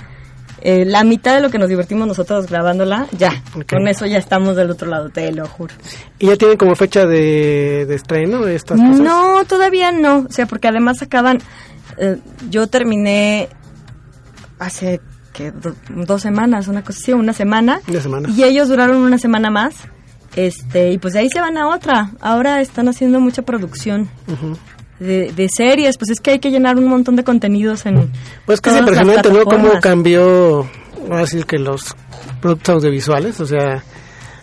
eh, 0.65 0.85
la 0.87 1.05
mitad 1.05 1.35
de 1.37 1.41
lo 1.43 1.51
que 1.51 1.59
nos 1.59 1.69
divertimos 1.69 2.09
nosotros 2.09 2.47
grabándola, 2.49 3.07
ya. 3.17 3.43
Con 3.69 3.87
eso 3.87 4.07
ya 4.07 4.19
estamos 4.19 4.57
del 4.57 4.71
otro 4.71 4.89
lado, 4.89 5.11
te 5.11 5.31
lo 5.33 5.47
juro. 5.47 5.75
¿Y 6.19 6.27
ya 6.27 6.37
tienen 6.37 6.57
como 6.57 6.75
fecha 6.75 7.07
de, 7.07 7.85
de 7.87 7.95
estreno 7.95 8.41
de 8.45 8.57
estas 8.57 8.81
cosas? 8.81 8.99
No, 9.01 9.45
todavía 9.45 9.93
no. 9.93 10.25
O 10.29 10.33
sea, 10.33 10.47
porque 10.47 10.67
además 10.69 11.01
acaban. 11.03 11.39
eh, 11.99 12.17
yo 12.51 12.67
terminé 12.67 13.49
hace 14.59 15.01
que 15.33 15.51
do- 15.51 15.75
dos 15.91 16.23
semanas, 16.23 16.69
una 16.69 16.83
cosa 16.83 16.99
así, 17.03 17.13
una 17.13 17.33
semana. 17.33 17.81
Una 17.89 18.01
semana. 18.01 18.29
Y 18.31 18.45
ellos 18.45 18.69
duraron 18.69 18.97
una 18.99 19.19
semana 19.19 19.51
más. 19.51 19.75
Este, 20.37 20.91
y 20.93 20.99
pues 20.99 21.15
de 21.15 21.21
ahí 21.21 21.29
se 21.31 21.41
van 21.41 21.57
a 21.57 21.69
otra. 21.69 22.11
Ahora 22.21 22.61
están 22.61 22.89
haciendo 22.89 23.21
mucha 23.21 23.43
producción 23.43 24.09
Ujú. 24.27 24.57
De, 24.99 25.33
de 25.33 25.49
series. 25.49 25.99
Pues 25.99 26.11
es 26.11 26.21
que 26.21 26.33
hay 26.33 26.39
que 26.39 26.51
llenar 26.51 26.77
un 26.77 26.87
montón 26.87 27.17
de 27.17 27.25
contenidos 27.25 27.87
en. 27.87 28.11
Pues 28.47 28.61
que 28.61 28.71
es 28.71 28.77
impresionante, 28.77 29.31
¿no? 29.31 29.45
Cómo 29.45 29.81
cambió, 29.81 30.69
ahora 31.11 31.27
sí 31.27 31.43
que 31.45 31.59
los 31.59 31.95
productos 32.41 32.77
audiovisuales, 32.77 33.41
o 33.41 33.47
sea, 33.47 33.83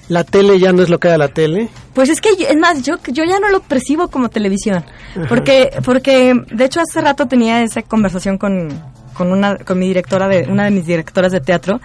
la 0.08 0.24
tele 0.24 0.60
ya 0.60 0.74
no 0.74 0.82
es 0.82 0.90
lo 0.90 1.00
que 1.00 1.08
era 1.08 1.18
la 1.18 1.30
tele. 1.30 1.70
Pues 1.94 2.10
es 2.10 2.20
que, 2.20 2.30
es 2.32 2.58
más, 2.58 2.84
yo, 2.84 2.98
yo 3.08 3.24
ya 3.24 3.40
no 3.40 3.50
lo 3.50 3.62
percibo 3.62 4.10
como 4.10 4.30
televisión. 4.30 4.84
Porque, 5.30 5.72
porque 5.86 6.34
de 6.52 6.66
hecho, 6.66 6.82
hace 6.82 7.02
rato 7.02 7.28
tenía 7.28 7.64
esa 7.64 7.82
conversación 7.82 8.38
con, 8.38 8.70
con, 9.14 9.32
una, 9.32 9.58
con 9.58 9.80
mi 9.80 9.88
directora, 9.88 10.28
de 10.28 10.48
una 10.50 10.66
de 10.66 10.72
mis 10.72 10.86
directoras 10.86 11.32
de 11.32 11.40
teatro, 11.40 11.80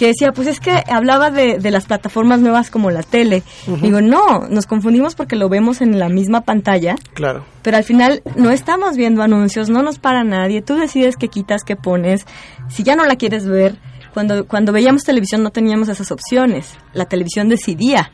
que 0.00 0.06
decía, 0.06 0.32
pues 0.32 0.48
es 0.48 0.60
que 0.60 0.82
hablaba 0.90 1.30
de, 1.30 1.58
de 1.58 1.70
las 1.70 1.84
plataformas 1.84 2.40
nuevas 2.40 2.70
como 2.70 2.90
la 2.90 3.02
tele. 3.02 3.42
Digo, 3.82 4.00
no, 4.00 4.48
nos 4.48 4.64
confundimos 4.64 5.14
porque 5.14 5.36
lo 5.36 5.50
vemos 5.50 5.82
en 5.82 5.98
la 5.98 6.08
misma 6.08 6.40
pantalla, 6.40 6.94
Claro. 7.12 7.44
pero 7.60 7.76
al 7.76 7.84
final 7.84 8.22
no 8.34 8.50
estamos 8.50 8.96
viendo 8.96 9.22
anuncios, 9.22 9.68
no 9.68 9.82
nos 9.82 9.98
para 9.98 10.24
nadie. 10.24 10.62
Tú 10.62 10.76
decides 10.76 11.18
qué 11.18 11.28
quitas, 11.28 11.64
qué 11.64 11.76
pones. 11.76 12.24
Si 12.70 12.82
ya 12.82 12.96
no 12.96 13.04
la 13.04 13.16
quieres 13.16 13.46
ver, 13.46 13.76
cuando, 14.14 14.46
cuando 14.46 14.72
veíamos 14.72 15.02
televisión 15.04 15.42
no 15.42 15.50
teníamos 15.50 15.90
esas 15.90 16.10
opciones. 16.10 16.78
La 16.94 17.04
televisión 17.04 17.50
decidía. 17.50 18.10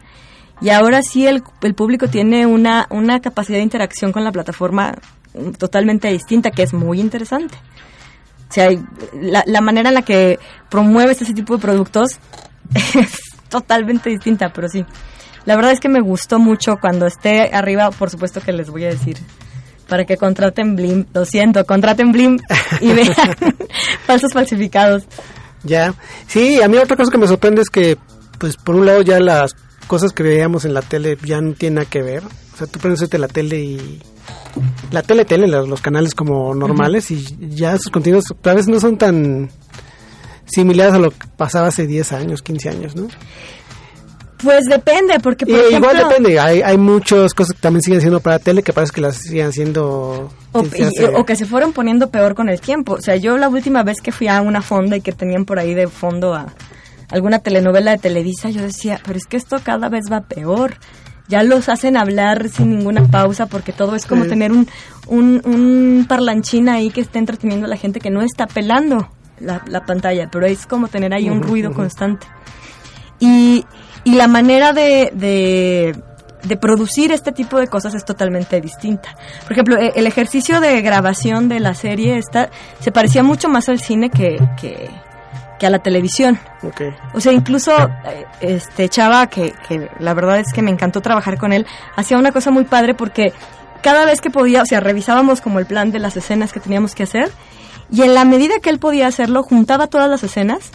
Y 0.61 0.70
ahora 0.70 1.03
sí 1.03 1.29
el, 1.29 1.44
el 1.62 1.75
público 1.77 2.09
tiene 2.09 2.46
una, 2.46 2.88
una 2.90 3.20
capacidad 3.20 3.59
de 3.59 3.62
interacción 3.62 4.11
con 4.11 4.25
la 4.25 4.33
plataforma 4.33 4.96
mm, 5.35 5.51
totalmente 5.53 6.09
distinta, 6.09 6.51
que 6.51 6.64
es 6.64 6.75
muy 6.75 6.99
interesante. 6.99 7.55
O 8.57 8.59
sea, 8.59 8.73
y 8.73 8.83
la, 9.21 9.45
la 9.47 9.61
manera 9.61 9.90
en 9.90 9.95
la 9.95 10.01
que 10.01 10.38
promueves 10.71 11.21
ese 11.21 11.35
tipo 11.35 11.57
de 11.57 11.62
productos 11.62 12.19
es 12.95 13.21
totalmente 13.51 14.09
distinta, 14.09 14.51
pero 14.55 14.66
sí. 14.66 14.83
La 15.45 15.57
verdad 15.57 15.73
es 15.73 15.81
que 15.81 15.90
me 15.90 16.01
gustó 16.01 16.38
mucho 16.38 16.79
cuando 16.81 17.07
esté 17.07 17.55
arriba, 17.55 17.90
por 17.90 18.09
supuesto 18.09 18.40
que 18.40 18.53
les 18.53 18.71
voy 18.71 18.85
a 18.85 18.88
decir, 18.88 19.19
para 19.88 20.07
que 20.07 20.16
contraten 20.16 20.75
Blim, 20.75 21.05
lo 21.12 21.27
siento, 21.27 21.66
contraten 21.66 22.12
Blim 22.12 22.38
y 22.81 22.92
vean 22.92 23.12
falsos 24.07 24.33
falsificados. 24.33 25.05
Ya. 25.62 25.92
Sí, 26.27 26.62
a 26.62 26.69
mí 26.69 26.79
otra 26.79 26.97
cosa 26.97 27.12
que 27.12 27.19
me 27.19 27.27
sorprende 27.27 27.61
es 27.61 27.69
que, 27.69 27.99
pues, 28.38 28.57
por 28.57 28.75
un 28.75 28.87
lado 28.87 29.03
ya 29.03 29.21
las 29.21 29.55
cosas 29.87 30.12
que 30.12 30.23
veíamos 30.23 30.64
en 30.64 30.73
la 30.73 30.81
tele 30.81 31.19
ya 31.23 31.42
no 31.42 31.53
tienen 31.53 31.75
nada 31.75 31.90
que 31.90 32.01
ver. 32.01 32.23
O 32.57 32.59
sea, 32.59 32.66
tú 32.66 32.79
prendes 32.81 33.12
la 33.19 33.29
tele 33.29 33.59
y... 33.61 34.01
La 34.90 35.03
tele, 35.03 35.27
tele, 35.27 35.47
los, 35.47 35.69
los 35.69 35.83
canales 35.83 36.14
como 36.14 36.55
normales 36.55 37.11
y 37.11 37.23
ya 37.51 37.77
sus 37.77 37.90
contenidos 37.90 38.25
a 38.42 38.55
veces 38.55 38.69
no 38.69 38.81
son 38.81 38.97
tan 38.97 39.51
similares 40.47 40.95
a 40.95 40.99
lo 40.99 41.11
que 41.11 41.27
pasaba 41.37 41.69
hace 41.69 41.87
10 41.87 42.12
años, 42.12 42.40
15 42.42 42.69
años, 42.71 42.97
¿no? 42.97 43.09
Pues 44.42 44.64
depende, 44.66 45.19
porque 45.21 45.45
ejemplo, 45.45 45.77
igual 45.79 45.97
depende, 46.09 46.38
hay, 46.38 46.61
hay 46.62 46.77
muchas 46.77 47.33
cosas 47.35 47.55
que 47.55 47.61
también 47.61 47.83
siguen 47.83 48.01
siendo 48.01 48.21
para 48.21 48.38
tele 48.38 48.62
que 48.62 48.73
parece 48.73 48.92
que 48.92 49.01
las 49.01 49.16
siguen 49.16 49.47
haciendo... 49.49 50.31
O, 50.53 50.62
desde 50.62 50.79
y- 50.79 50.83
hace- 50.83 51.07
o 51.09 51.25
que 51.25 51.37
se 51.37 51.47
fueron 51.47 51.73
poniendo 51.73 52.11
peor 52.11 52.35
con 52.35 52.49
el 52.49 52.61
tiempo. 52.61 52.95
O 52.95 53.01
sea, 53.01 53.16
yo 53.16 53.38
la 53.38 53.49
última 53.49 53.83
vez 53.83 53.97
que 54.03 54.12
fui 54.12 54.29
a 54.29 54.40
una 54.42 54.61
fonda 54.62 54.97
y 54.97 55.01
que 55.01 55.12
tenían 55.12 55.45
por 55.47 55.59
ahí 55.59 55.75
de 55.75 55.88
fondo 55.88 56.35
a 56.35 56.55
alguna 57.11 57.38
telenovela 57.38 57.92
de 57.92 57.99
Televisa, 57.99 58.51
yo 58.51 58.61
decía, 58.62 59.01
pero 59.05 59.19
es 59.19 59.25
que 59.27 59.37
esto 59.38 59.57
cada 59.62 59.88
vez 59.88 60.05
va 60.12 60.21
peor. 60.23 60.75
Ya 61.29 61.43
los 61.43 61.69
hacen 61.69 61.97
hablar 61.97 62.49
sin 62.49 62.71
ninguna 62.71 63.05
pausa 63.09 63.47
porque 63.47 63.73
todo 63.73 63.97
es 63.97 64.07
como 64.07 64.25
Sí. 64.25 64.31
tener 64.31 64.53
un, 64.53 64.69
un, 65.09 65.43
un 65.45 66.07
parlanchín 66.09 66.69
ahí 66.69 66.91
que 66.91 67.01
está 67.01 67.19
entreteniendo 67.19 67.67
a 67.67 67.69
la 67.69 67.77
gente 67.77 67.99
que 68.01 68.11
no 68.11 68.23
está 68.23 68.47
pelando 68.47 69.09
la, 69.41 69.62
la 69.67 69.85
pantalla, 69.85 70.29
pero 70.31 70.47
es 70.47 70.67
como 70.67 70.89
tener 70.89 71.12
ahí 71.12 71.29
un 71.29 71.43
ruido 71.43 71.73
constante. 71.73 72.27
Y, 73.19 73.65
y 74.05 74.15
la 74.15 74.29
manera 74.29 74.73
de, 74.73 75.11
de, 75.15 75.97
de 76.45 76.57
producir 76.57 77.12
este 77.12 77.33
tipo 77.33 77.59
de 77.59 77.67
cosas 77.67 77.95
es 77.95 78.05
totalmente 78.05 78.61
distinta. 78.61 79.17
Por 79.43 79.53
ejemplo, 79.53 79.79
e- 79.79 79.93
el 79.97 80.07
ejercicio 80.07 80.61
de 80.61 80.81
grabación 80.83 81.49
de 81.49 81.61
la 81.61 81.75
serie 81.75 82.19
está, 82.19 82.51
se 82.81 82.93
parecía 82.93 83.23
mucho 83.23 83.49
más 83.49 83.69
al 83.69 83.81
cine 83.81 84.11
que, 84.11 84.39
que, 84.61 84.89
que 85.59 85.66
a 85.66 85.71
la 85.71 85.79
televisión. 85.79 86.38
Ok. 86.62 86.83
O 87.14 87.21
sea, 87.21 87.33
incluso 87.33 87.73
eh, 88.05 88.27
este 88.40 88.88
Chava, 88.88 89.27
que, 89.29 89.55
que 89.69 89.88
la 89.99 90.14
verdad 90.14 90.38
es 90.38 90.53
que 90.53 90.62
me 90.62 90.71
encantó 90.71 91.01
trabajar 91.01 91.38
con 91.38 91.53
él, 91.53 91.66
hacía 91.97 92.19
una 92.19 92.33
cosa 92.33 92.51
muy 92.51 92.64
padre 92.64 92.95
porque 92.95 93.33
cada 93.83 94.05
vez 94.05 94.21
que 94.21 94.31
podía, 94.31 94.62
o 94.62 94.66
sea, 94.66 94.81
revisábamos 94.81 95.40
como 95.40 95.59
el 95.59 95.66
plan 95.66 95.92
de 95.92 95.99
las 95.99 96.16
escenas 96.16 96.53
que 96.53 96.61
teníamos 96.61 96.95
que 96.95 97.05
hacer 97.05 97.31
y 97.90 98.03
en 98.03 98.14
la 98.14 98.25
medida 98.25 98.59
que 98.61 98.71
él 98.71 98.79
podía 98.79 99.07
hacerlo, 99.07 99.42
juntaba 99.42 99.87
todas 99.87 100.11
las 100.11 100.23
escenas 100.25 100.71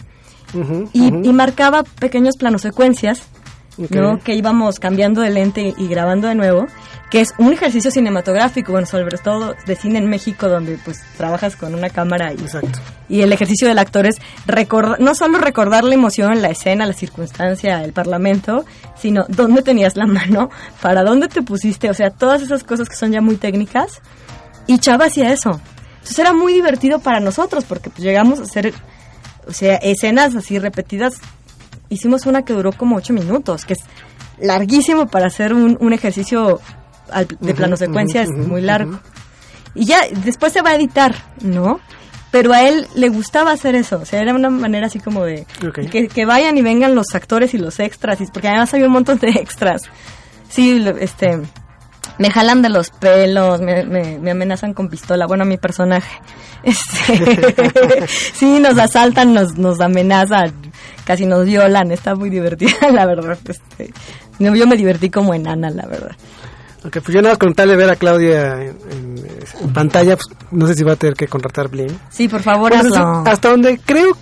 y, 0.92 1.06
y 1.06 1.32
marcaba 1.32 1.82
pequeños 1.82 2.36
planos 2.36 2.62
secuencias, 2.62 3.22
Ok. 3.84 3.94
¿no? 3.96 4.18
Que 4.18 4.34
íbamos 4.34 4.78
cambiando 4.78 5.20
de 5.20 5.30
lente 5.30 5.74
y 5.76 5.88
grabando 5.88 6.28
de 6.28 6.34
nuevo, 6.34 6.66
que 7.10 7.20
es 7.20 7.34
un 7.38 7.52
ejercicio 7.52 7.90
cinematográfico, 7.90 8.72
bueno, 8.72 8.86
sobre 8.86 9.18
todo 9.18 9.54
de 9.66 9.76
cine 9.76 9.98
en 9.98 10.08
México, 10.08 10.48
donde 10.48 10.78
pues 10.84 11.02
trabajas 11.16 11.56
con 11.56 11.74
una 11.74 11.90
cámara 11.90 12.32
y, 12.32 12.40
Exacto. 12.40 12.80
y 13.08 13.20
el 13.20 13.32
ejercicio 13.32 13.68
del 13.68 13.78
actor 13.78 14.06
es 14.06 14.16
recordar, 14.46 14.98
no 15.00 15.14
solo 15.14 15.38
recordar 15.38 15.84
la 15.84 15.94
emoción, 15.94 16.40
la 16.40 16.48
escena, 16.48 16.86
la 16.86 16.94
circunstancia, 16.94 17.84
el 17.84 17.92
parlamento, 17.92 18.64
sino 18.96 19.26
dónde 19.28 19.62
tenías 19.62 19.96
la 19.96 20.06
mano, 20.06 20.48
para 20.80 21.02
dónde 21.02 21.28
te 21.28 21.42
pusiste, 21.42 21.90
o 21.90 21.94
sea, 21.94 22.10
todas 22.10 22.40
esas 22.42 22.64
cosas 22.64 22.88
que 22.88 22.96
son 22.96 23.12
ya 23.12 23.20
muy 23.20 23.36
técnicas. 23.36 24.00
Y 24.66 24.78
Chava 24.78 25.06
hacía 25.06 25.32
eso. 25.32 25.60
Entonces 25.94 26.18
era 26.18 26.32
muy 26.32 26.52
divertido 26.52 26.98
para 26.98 27.20
nosotros 27.20 27.64
porque 27.64 27.90
pues, 27.90 28.02
llegamos 28.02 28.40
a 28.40 28.42
hacer, 28.42 28.72
o 29.46 29.52
sea, 29.52 29.76
escenas 29.76 30.34
así 30.34 30.58
repetidas. 30.58 31.14
Hicimos 31.92 32.26
una 32.26 32.42
que 32.44 32.52
duró 32.52 32.72
como 32.72 32.96
ocho 32.96 33.12
minutos, 33.12 33.64
que 33.64 33.74
es 33.74 33.80
larguísimo 34.40 35.06
para 35.08 35.26
hacer 35.26 35.52
un, 35.54 35.76
un 35.80 35.92
ejercicio 35.92 36.60
al- 37.10 37.28
de 37.40 37.54
plano 37.54 37.76
secuencia, 37.76 38.22
es 38.22 38.30
muy 38.30 38.60
largo. 38.62 38.98
Y 39.74 39.84
ya 39.86 40.00
después 40.24 40.52
se 40.52 40.62
va 40.62 40.70
a 40.70 40.74
editar, 40.74 41.14
¿no? 41.42 41.80
Pero 42.30 42.52
a 42.54 42.62
él 42.62 42.86
le 42.94 43.08
gustaba 43.10 43.52
hacer 43.52 43.74
eso, 43.74 43.98
o 44.00 44.04
sea, 44.06 44.20
era 44.20 44.32
una 44.34 44.48
manera 44.48 44.86
así 44.86 44.98
como 44.98 45.24
de 45.24 45.46
Ok. 45.66 45.80
que, 45.90 46.08
que 46.08 46.24
vayan 46.24 46.56
y 46.56 46.62
vengan 46.62 46.94
los 46.94 47.14
actores 47.14 47.52
y 47.52 47.58
los 47.58 47.78
extras, 47.78 48.20
y- 48.22 48.26
porque 48.26 48.48
además 48.48 48.72
hay 48.72 48.82
un 48.84 48.92
montón 48.92 49.18
de 49.18 49.28
extras. 49.30 49.82
Sí, 50.48 50.82
este, 50.98 51.40
me 52.18 52.30
jalan 52.30 52.62
de 52.62 52.70
los 52.70 52.88
pelos, 52.90 53.60
me, 53.60 53.84
me, 53.84 54.18
me 54.18 54.30
amenazan 54.30 54.72
con 54.72 54.88
pistola, 54.88 55.26
bueno, 55.26 55.44
mi 55.44 55.58
personaje. 55.58 56.10
Este, 56.64 58.06
sí, 58.34 58.60
nos 58.60 58.78
asaltan, 58.78 59.34
nos, 59.34 59.58
nos 59.58 59.80
amenazan, 59.80 60.52
casi 61.04 61.26
nos 61.26 61.44
violan, 61.46 61.90
está 61.92 62.14
muy 62.14 62.30
divertida, 62.30 62.72
la 62.92 63.06
verdad. 63.06 63.38
Este, 63.48 63.92
yo 64.38 64.66
me 64.66 64.76
divertí 64.76 65.10
como 65.10 65.34
enana, 65.34 65.70
la 65.70 65.86
verdad. 65.86 66.12
Ok, 66.84 66.94
pues 66.94 67.08
yo 67.14 67.22
nada 67.22 67.30
más 67.34 67.38
con 67.38 67.54
tal 67.54 67.68
de 67.68 67.76
ver 67.76 67.90
a 67.90 67.96
Claudia 67.96 68.54
en, 68.62 68.76
en- 68.90 69.24
en 69.62 69.72
pantalla, 69.72 70.16
pues 70.16 70.26
no 70.50 70.66
sé 70.66 70.74
si 70.74 70.82
va 70.82 70.92
a 70.92 70.96
tener 70.96 71.14
que 71.14 71.28
contratar 71.28 71.68
Blim. 71.68 71.96
Sí, 72.10 72.26
por 72.28 72.42
favor, 72.42 72.70
Pues, 72.72 72.86
hazlo. 72.86 73.22
hasta 73.24 73.50
donde 73.50 73.78
creo, 73.78 74.16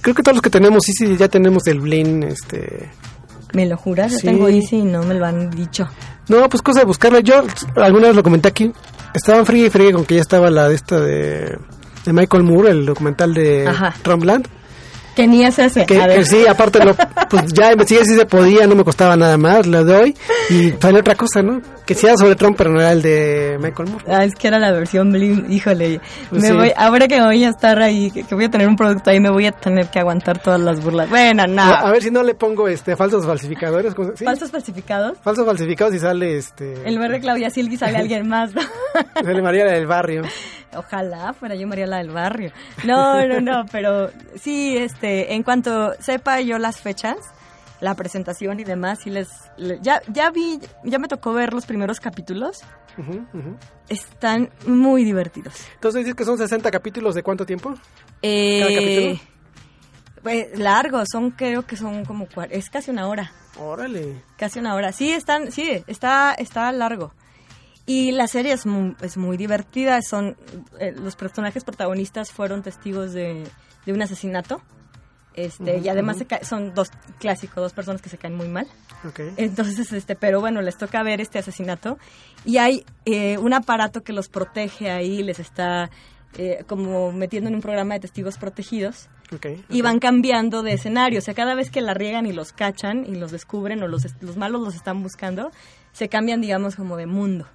creo 0.00 0.14
que 0.14 0.22
todos 0.22 0.34
los 0.36 0.42
que 0.42 0.50
tenemos, 0.50 0.82
sí, 0.84 0.92
sí, 0.94 1.16
ya 1.16 1.28
tenemos 1.28 1.64
el 1.68 1.80
Blim, 1.80 2.24
este... 2.24 2.90
¿Me 3.54 3.66
lo 3.66 3.76
juras? 3.76 4.10
Yo 4.12 4.18
tengo 4.20 4.48
Easy 4.48 4.76
y 4.78 4.82
no 4.82 5.02
me 5.02 5.14
lo 5.14 5.26
han 5.26 5.50
dicho. 5.50 5.86
No, 6.28 6.48
pues 6.48 6.62
cosa 6.62 6.80
de 6.80 6.86
buscarla. 6.86 7.20
Yo 7.20 7.44
alguna 7.76 8.06
vez 8.08 8.16
lo 8.16 8.22
comenté 8.22 8.48
aquí. 8.48 8.72
Estaban 9.12 9.44
frío 9.44 9.66
y 9.66 9.70
frío 9.70 9.92
con 9.92 10.06
que 10.06 10.14
ya 10.14 10.22
estaba 10.22 10.50
la 10.50 10.68
de 10.70 10.74
esta 10.74 10.98
de, 10.98 11.58
de 12.06 12.12
Michael 12.14 12.44
Moore, 12.44 12.70
el 12.70 12.86
documental 12.86 13.34
de 13.34 13.68
Ajá. 13.68 13.94
Trumpland. 14.02 14.48
Tenías 15.14 15.58
ese. 15.58 15.84
Que, 15.86 16.00
a 16.00 16.06
ver. 16.06 16.18
que 16.20 16.24
sí, 16.24 16.46
aparte, 16.46 16.82
lo, 16.84 16.94
pues 17.28 17.52
ya 17.52 17.72
investigué 17.72 18.04
si 18.04 18.14
se 18.16 18.24
podía, 18.26 18.66
no 18.66 18.74
me 18.74 18.84
costaba 18.84 19.16
nada 19.16 19.36
más, 19.36 19.66
le 19.66 19.84
doy. 19.84 20.16
Y 20.50 20.70
salió 20.80 21.00
otra 21.00 21.14
cosa, 21.14 21.42
¿no? 21.42 21.60
Que 21.84 21.94
sí 21.94 22.06
era 22.06 22.16
sobre 22.16 22.34
Trump, 22.36 22.56
pero 22.56 22.70
no 22.70 22.80
era 22.80 22.92
el 22.92 23.02
de 23.02 23.58
Michael 23.60 23.90
Moore. 23.90 24.04
Ah, 24.08 24.24
es 24.24 24.34
que 24.34 24.48
era 24.48 24.58
la 24.58 24.70
versión 24.72 25.12
Blim, 25.12 25.50
híjole. 25.52 26.00
Pues 26.30 26.42
me 26.42 26.48
sí. 26.48 26.54
voy, 26.54 26.72
ahora 26.76 27.08
que 27.08 27.20
voy 27.20 27.44
a 27.44 27.48
estar 27.50 27.78
ahí, 27.82 28.10
que, 28.10 28.22
que 28.22 28.34
voy 28.34 28.44
a 28.44 28.50
tener 28.50 28.68
un 28.68 28.76
producto 28.76 29.10
ahí, 29.10 29.20
me 29.20 29.30
voy 29.30 29.46
a 29.46 29.52
tener 29.52 29.88
que 29.88 29.98
aguantar 29.98 30.38
todas 30.38 30.60
las 30.60 30.80
burlas. 30.82 31.10
Bueno, 31.10 31.42
A, 31.42 31.44
a 31.44 31.48
nada. 31.48 31.90
ver 31.90 32.02
si 32.02 32.10
no 32.10 32.22
le 32.22 32.34
pongo 32.34 32.68
este 32.68 32.96
falsos 32.96 33.26
falsificadores. 33.26 33.94
¿cómo 33.94 34.10
se- 34.10 34.18
¿sí? 34.18 34.24
Falsos 34.24 34.50
falsificados. 34.50 35.18
Falsos 35.22 35.44
falsificados 35.44 35.94
y 35.94 35.98
sale 35.98 36.36
este. 36.38 36.88
En 36.88 36.94
lugar 36.94 37.10
de 37.10 37.20
Claudia 37.20 37.50
Silvi 37.50 37.76
sale 37.76 37.98
alguien 37.98 38.28
más. 38.28 38.54
¿no? 38.54 38.62
Sale 39.22 39.42
María 39.42 39.64
la 39.66 39.72
del 39.72 39.86
barrio. 39.86 40.22
Ojalá 40.74 41.34
fuera 41.34 41.54
yo 41.54 41.66
María 41.66 41.86
la 41.86 41.98
del 41.98 42.10
barrio. 42.10 42.50
No, 42.84 43.26
no, 43.26 43.40
no, 43.40 43.66
pero 43.70 44.08
sí, 44.36 44.74
este, 44.78 45.01
en 45.02 45.42
cuanto 45.42 45.92
sepa 46.00 46.40
yo 46.40 46.58
las 46.58 46.80
fechas, 46.80 47.16
la 47.80 47.94
presentación 47.94 48.60
y 48.60 48.64
demás, 48.64 49.00
sí 49.02 49.10
les, 49.10 49.28
le- 49.56 49.78
ya, 49.82 50.00
ya 50.08 50.30
vi, 50.30 50.60
ya 50.84 50.98
me 50.98 51.08
tocó 51.08 51.32
ver 51.32 51.52
los 51.52 51.66
primeros 51.66 51.98
capítulos. 52.00 52.60
Están 53.88 54.50
muy 54.66 55.04
divertidos. 55.04 55.54
Entonces 55.74 56.00
dices 56.00 56.14
que 56.14 56.24
son 56.24 56.38
60 56.38 56.70
capítulos 56.70 57.14
de 57.14 57.22
cuánto 57.22 57.44
tiempo? 57.44 57.74
Eh, 58.22 58.60
capítulo? 58.74 59.32
Pues, 60.22 60.58
largo, 60.58 61.02
son 61.10 61.30
creo 61.32 61.66
que 61.66 61.76
son 61.76 62.04
como 62.04 62.28
es 62.50 62.70
casi 62.70 62.90
una 62.92 63.08
hora, 63.08 63.32
Órale. 63.58 64.22
casi 64.36 64.60
una 64.60 64.74
hora. 64.74 64.92
Sí, 64.92 65.10
están, 65.10 65.50
sí, 65.50 65.82
está, 65.88 66.32
está 66.34 66.70
largo. 66.70 67.12
Y 67.86 68.12
la 68.12 68.28
serie 68.28 68.52
es 68.52 68.64
muy, 68.64 68.94
es 69.02 69.16
muy 69.16 69.36
divertida. 69.36 70.00
Son 70.02 70.36
eh, 70.78 70.92
los 70.96 71.16
personajes 71.16 71.64
protagonistas 71.64 72.30
fueron 72.30 72.62
testigos 72.62 73.12
de, 73.12 73.42
de 73.84 73.92
un 73.92 74.00
asesinato. 74.00 74.62
Este, 75.34 75.78
y 75.78 75.88
además 75.88 76.18
se 76.18 76.26
ca- 76.26 76.44
son 76.44 76.74
dos 76.74 76.90
clásicos, 77.18 77.56
dos 77.56 77.72
personas 77.72 78.02
que 78.02 78.08
se 78.10 78.18
caen 78.18 78.34
muy 78.36 78.48
mal. 78.48 78.66
Ok. 79.08 79.20
Entonces, 79.38 79.92
este, 79.92 80.14
pero 80.14 80.40
bueno, 80.40 80.60
les 80.62 80.76
toca 80.76 81.02
ver 81.02 81.20
este 81.20 81.38
asesinato 81.38 81.98
y 82.44 82.58
hay 82.58 82.84
eh, 83.06 83.38
un 83.38 83.54
aparato 83.54 84.02
que 84.02 84.12
los 84.12 84.28
protege 84.28 84.90
ahí, 84.90 85.22
les 85.22 85.38
está 85.38 85.90
eh, 86.36 86.64
como 86.66 87.12
metiendo 87.12 87.48
en 87.48 87.54
un 87.56 87.60
programa 87.62 87.94
de 87.94 88.00
testigos 88.00 88.36
protegidos 88.38 89.08
Ok. 89.34 89.46
y 89.70 89.80
van 89.82 89.98
cambiando 89.98 90.62
de 90.62 90.74
escenario. 90.74 91.18
O 91.18 91.22
sea, 91.22 91.34
cada 91.34 91.54
vez 91.54 91.70
que 91.70 91.80
la 91.80 91.94
riegan 91.94 92.26
y 92.26 92.32
los 92.32 92.52
cachan 92.52 93.04
y 93.06 93.14
los 93.16 93.32
descubren 93.32 93.82
o 93.82 93.88
los, 93.88 94.04
los 94.20 94.36
malos 94.36 94.60
los 94.62 94.74
están 94.74 95.02
buscando, 95.02 95.50
se 95.92 96.08
cambian, 96.08 96.40
digamos, 96.42 96.76
como 96.76 96.96
de 96.96 97.06
mundo. 97.06 97.46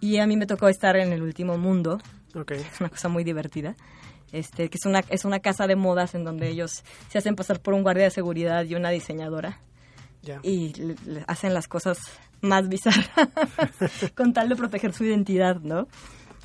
Y 0.00 0.18
a 0.18 0.26
mí 0.26 0.36
me 0.36 0.46
tocó 0.46 0.68
estar 0.68 0.96
en 0.96 1.12
el 1.12 1.22
último 1.22 1.58
mundo, 1.58 2.00
es 2.48 2.80
una 2.80 2.88
cosa 2.88 3.08
muy 3.08 3.22
divertida. 3.22 3.76
Este, 4.32 4.68
que 4.70 4.78
es 4.80 4.86
una, 4.86 5.00
es 5.10 5.24
una 5.26 5.40
casa 5.40 5.66
de 5.66 5.76
modas 5.76 6.14
en 6.14 6.24
donde 6.24 6.48
ellos 6.48 6.82
se 7.10 7.18
hacen 7.18 7.36
pasar 7.36 7.60
por 7.60 7.74
un 7.74 7.82
guardia 7.82 8.04
de 8.04 8.10
seguridad 8.10 8.64
y 8.64 8.74
una 8.74 8.88
diseñadora 8.90 9.60
y 10.42 10.72
le- 10.74 10.96
le 11.06 11.24
hacen 11.26 11.52
las 11.52 11.68
cosas 11.68 11.98
más 12.40 12.68
bizarras 12.68 13.10
con 14.16 14.32
tal 14.32 14.48
de 14.48 14.56
proteger 14.56 14.92
su 14.94 15.04
identidad, 15.04 15.56
¿no? 15.56 15.86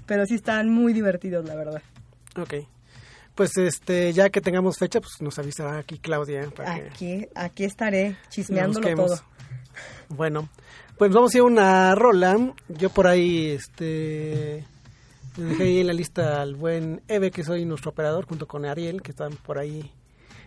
Pero 0.05 0.25
sí 0.25 0.35
están 0.35 0.69
muy 0.69 0.93
divertidos, 0.93 1.45
la 1.45 1.55
verdad. 1.55 1.81
Ok. 2.39 2.53
Pues 3.35 3.55
este, 3.57 4.11
ya 4.13 4.29
que 4.31 4.41
tengamos 4.41 4.77
fecha, 4.77 4.99
pues 4.99 5.21
nos 5.21 5.37
avisará 5.39 5.77
aquí 5.77 5.99
Claudia 5.99 6.49
para 6.55 6.75
que 6.75 6.87
Aquí, 6.87 7.27
aquí 7.35 7.63
estaré 7.65 8.09
lo 8.11 8.15
chismeándolo 8.29 8.95
todo. 8.95 9.21
Bueno, 10.09 10.49
pues 10.97 11.11
vamos 11.11 11.33
a 11.33 11.37
ir 11.37 11.41
a 11.41 11.45
una 11.45 11.95
rola. 11.95 12.37
Yo 12.67 12.89
por 12.89 13.05
ahí, 13.07 13.51
este, 13.51 14.65
dejé 15.43 15.63
ahí 15.63 15.79
en 15.79 15.87
la 15.87 15.93
lista 15.93 16.41
al 16.41 16.55
buen 16.55 17.01
Eve, 17.07 17.31
que 17.31 17.43
soy 17.43 17.65
nuestro 17.65 17.91
operador, 17.91 18.25
junto 18.25 18.47
con 18.47 18.65
Ariel, 18.65 19.01
que 19.01 19.11
están 19.11 19.33
por 19.33 19.57
ahí 19.57 19.91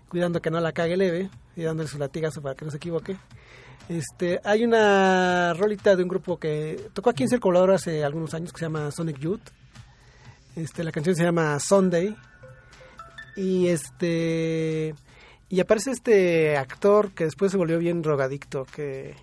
cuidando 0.09 0.43
que 0.43 0.51
no 0.51 0.61
la 0.61 0.73
cague 0.73 0.95
el 0.95 1.03
Eve 1.03 1.31
y 1.57 1.63
dándole 1.63 1.89
su 1.89 1.99
latigazo 1.99 2.43
para 2.43 2.55
que 2.55 2.65
no 2.65 2.71
se 2.71 2.79
equivoque. 2.79 3.17
Este, 3.89 4.41
hay 4.45 4.65
una 4.65 5.55
rolita 5.55 5.97
de 5.97 6.03
un 6.03 6.09
grupo 6.09 6.39
que 6.39 6.89
tocó 6.93 7.11
aquí 7.11 7.25
en 7.25 7.29
Circulador 7.29 7.73
hace 7.73 8.05
algunos 8.05 8.35
años 8.35 8.53
que 8.53 8.59
se 8.59 8.67
llama 8.67 8.91
Sonic 8.91 9.19
Youth. 9.19 9.43
Este, 10.57 10.85
la 10.85 10.93
canción 10.93 11.17
se 11.17 11.25
llama 11.25 11.59
Sunday. 11.59 12.15
Y 13.37 13.69
este 13.69 14.95
y 15.49 15.61
aparece 15.61 15.91
este 15.91 16.57
actor 16.57 17.13
que 17.13 17.25
después 17.25 17.51
se 17.51 17.57
volvió 17.57 17.79
bien 17.79 18.03
drogadicto 18.03 18.65
que 18.65 19.17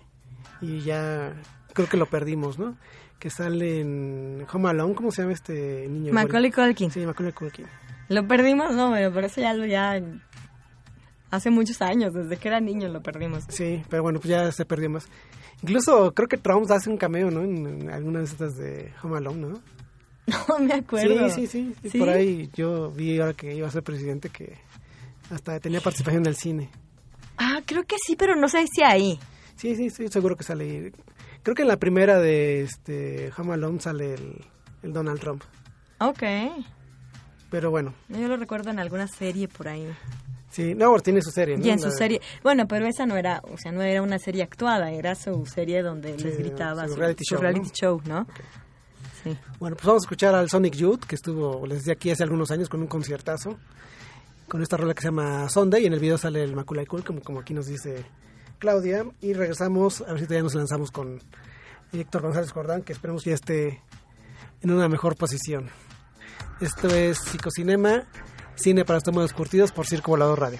y 0.60 0.80
ya 0.80 1.34
creo 1.72 1.88
que 1.88 1.96
lo 1.96 2.06
perdimos, 2.06 2.58
¿no? 2.58 2.76
Que 3.18 3.30
sale 3.30 3.80
en 3.80 4.46
Home 4.52 4.68
Alone, 4.70 4.94
¿cómo 4.94 5.10
se 5.10 5.22
llama 5.22 5.34
este 5.34 5.88
niño? 5.88 6.12
Macaulay 6.12 6.52
Culkin. 6.52 6.90
Sí, 6.90 7.04
Macaulay 7.04 7.32
Culkin. 7.32 7.66
¿Lo 8.08 8.26
perdimos? 8.26 8.72
No, 8.74 8.92
pero 8.92 9.12
por 9.12 9.24
eso 9.24 9.40
ya 9.40 9.52
lo 9.54 9.66
ya 9.66 10.00
hace 11.30 11.50
muchos 11.50 11.82
años, 11.82 12.14
desde 12.14 12.36
que 12.36 12.48
era 12.48 12.60
niño 12.60 12.88
lo 12.88 13.02
perdimos. 13.02 13.44
Sí, 13.48 13.82
pero 13.90 14.02
bueno, 14.02 14.20
pues 14.20 14.30
ya 14.30 14.50
se 14.52 14.64
perdió 14.64 14.88
más. 14.88 15.08
Incluso 15.62 16.12
creo 16.14 16.28
que 16.28 16.38
Trump 16.38 16.70
hace 16.70 16.88
un 16.88 16.96
cameo, 16.96 17.30
¿no? 17.30 17.42
En, 17.42 17.66
en 17.82 17.90
alguna 17.90 18.20
de 18.20 18.24
estas 18.26 18.56
de 18.56 18.92
Home 19.02 19.18
Alone, 19.18 19.48
¿no? 19.48 19.60
No 20.48 20.58
me 20.60 20.74
acuerdo. 20.74 21.28
Sí, 21.30 21.46
sí, 21.46 21.46
sí, 21.46 21.74
sí. 21.82 21.90
¿Sí? 21.90 21.98
Por 21.98 22.08
ahí 22.08 22.50
yo 22.54 22.90
vi 22.90 23.18
ahora 23.18 23.34
que 23.34 23.54
iba 23.54 23.66
a 23.66 23.70
ser 23.70 23.82
presidente 23.82 24.28
que 24.28 24.56
hasta 25.30 25.58
tenía 25.60 25.80
participación 25.80 26.22
en 26.22 26.28
el 26.28 26.36
cine. 26.36 26.70
Ah, 27.36 27.60
creo 27.64 27.84
que 27.84 27.96
sí, 28.04 28.16
pero 28.16 28.36
no 28.36 28.48
sé 28.48 28.64
si 28.72 28.82
ahí. 28.82 29.18
Sí, 29.56 29.74
sí, 29.74 29.86
estoy 29.86 30.08
seguro 30.08 30.36
que 30.36 30.44
sale. 30.44 30.64
ahí. 30.64 30.92
Creo 31.48 31.56
que 31.56 31.62
en 31.62 31.68
la 31.68 31.78
primera 31.78 32.18
de 32.20 32.60
este 32.60 33.32
Home 33.38 33.54
Alone 33.54 33.80
sale 33.80 34.12
el, 34.12 34.44
el 34.82 34.92
Donald 34.92 35.18
Trump. 35.18 35.42
Ok. 35.98 36.22
Pero 37.50 37.70
bueno, 37.70 37.94
Yo 38.10 38.28
lo 38.28 38.36
recuerdo 38.36 38.68
en 38.68 38.78
alguna 38.78 39.08
serie 39.08 39.48
por 39.48 39.66
ahí. 39.66 39.88
sí, 40.50 40.74
no, 40.74 40.94
tiene 41.00 41.22
su 41.22 41.30
serie, 41.30 41.56
¿no? 41.56 41.64
Y 41.64 41.70
en 41.70 41.78
su 41.78 41.90
serie. 41.90 42.20
Bueno, 42.42 42.68
pero 42.68 42.86
esa 42.86 43.06
no 43.06 43.16
era, 43.16 43.40
o 43.50 43.56
sea, 43.56 43.72
no 43.72 43.80
era 43.80 44.02
una 44.02 44.18
serie 44.18 44.42
actuada, 44.42 44.90
era 44.90 45.14
su 45.14 45.46
serie 45.46 45.80
donde 45.82 46.18
Sí, 46.18 46.24
les 46.24 46.36
gritaba 46.36 46.86
su 46.86 46.92
su, 46.92 47.00
reality 47.00 47.24
su 47.24 47.34
show, 47.36 47.40
reality 47.40 47.68
¿no? 47.68 47.72
show, 47.72 48.02
¿no? 48.04 48.26
Sí. 49.24 49.34
Bueno, 49.58 49.74
pues 49.76 49.86
vamos 49.86 50.02
a 50.02 50.04
escuchar 50.04 50.34
al 50.34 50.50
Sonic 50.50 50.74
Youth, 50.74 51.04
que 51.06 51.14
estuvo, 51.14 51.66
les 51.66 51.78
decía 51.78 51.94
aquí 51.94 52.10
hace 52.10 52.24
algunos 52.24 52.50
años 52.50 52.68
con 52.68 52.82
un 52.82 52.88
conciertazo, 52.88 53.56
con 54.48 54.60
esta 54.60 54.76
rola 54.76 54.92
que 54.92 55.00
se 55.00 55.08
llama 55.08 55.48
Sunday, 55.48 55.84
y 55.84 55.86
en 55.86 55.94
el 55.94 56.00
video 56.00 56.18
sale 56.18 56.44
el 56.44 56.54
Macaulay 56.54 56.84
Culkin, 56.84 57.06
como, 57.06 57.20
como 57.22 57.40
aquí 57.40 57.54
nos 57.54 57.64
dice 57.64 58.04
Claudia, 58.58 59.06
y 59.20 59.32
regresamos, 59.32 60.02
a 60.02 60.12
ver 60.12 60.20
si 60.20 60.26
ya 60.26 60.42
nos 60.42 60.54
lanzamos 60.54 60.90
con 60.90 61.20
Héctor 61.92 62.22
González 62.22 62.50
Jordán, 62.52 62.82
que 62.82 62.92
esperemos 62.92 63.24
ya 63.24 63.34
esté 63.34 63.82
en 64.60 64.70
una 64.70 64.88
mejor 64.88 65.16
posición. 65.16 65.70
Esto 66.60 66.88
es 66.88 67.18
Psicocinema, 67.18 68.04
cine 68.56 68.84
para 68.84 68.98
estómagos 68.98 69.32
curtidos 69.32 69.72
por 69.72 69.86
Circo 69.86 70.10
Volador 70.10 70.40
Radio. 70.40 70.58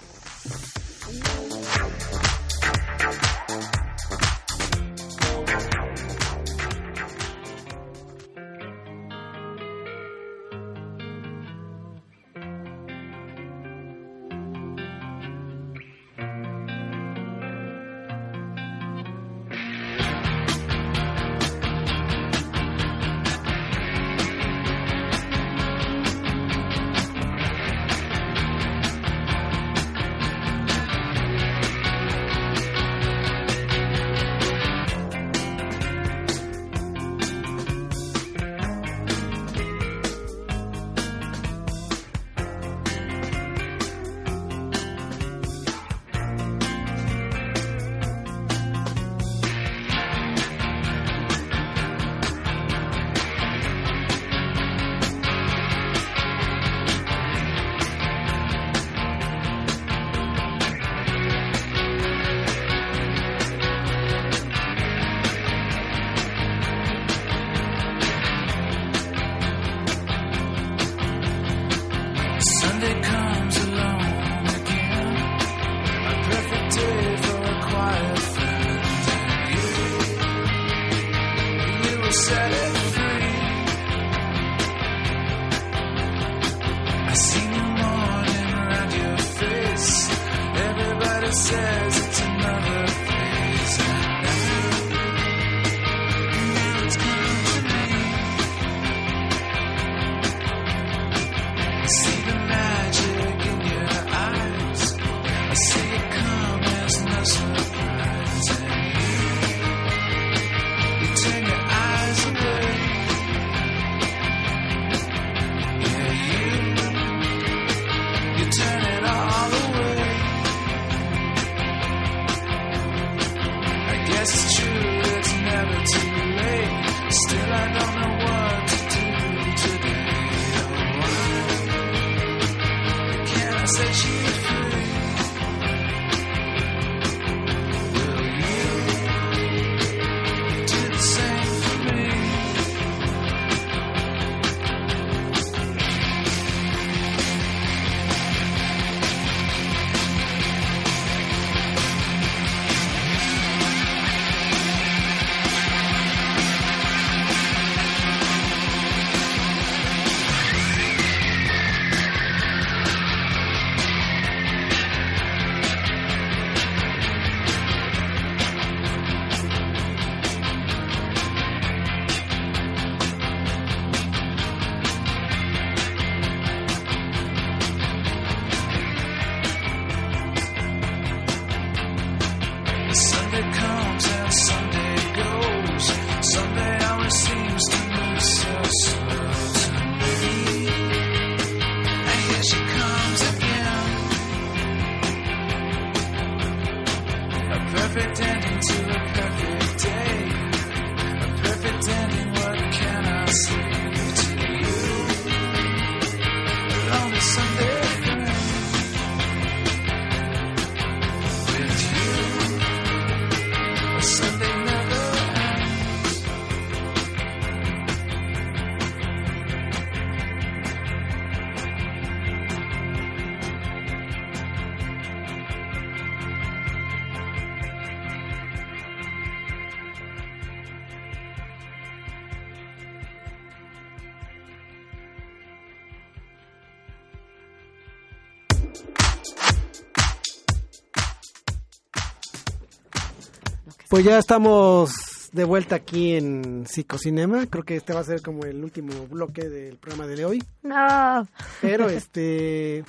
Pues 243.89 244.05
ya 244.05 244.19
estamos 244.19 245.31
de 245.33 245.45
vuelta 245.45 245.77
aquí 245.77 246.15
en 246.15 246.67
Psicocinema. 246.67 247.47
Creo 247.47 247.65
que 247.65 247.77
este 247.77 247.95
va 247.95 248.01
a 248.01 248.05
ser 248.05 248.21
como 248.21 248.45
el 248.45 248.63
último 248.63 249.07
bloque 249.07 249.49
del 249.49 249.77
programa 249.77 250.07
de 250.07 250.25
hoy. 250.27 250.45
No. 250.63 251.27
Pero 251.63 251.89
este. 251.89 252.85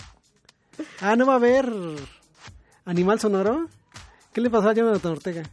Ah, 1.00 1.16
no 1.16 1.26
va 1.26 1.34
a 1.34 1.38
haber 1.38 1.72
Animal 2.84 3.20
Sonoro. 3.20 3.68
¿Qué 4.34 4.42
le 4.42 4.50
pasó 4.50 4.70
a 4.70 4.74
Jonathan 4.74 5.14
Ortega? 5.14 5.44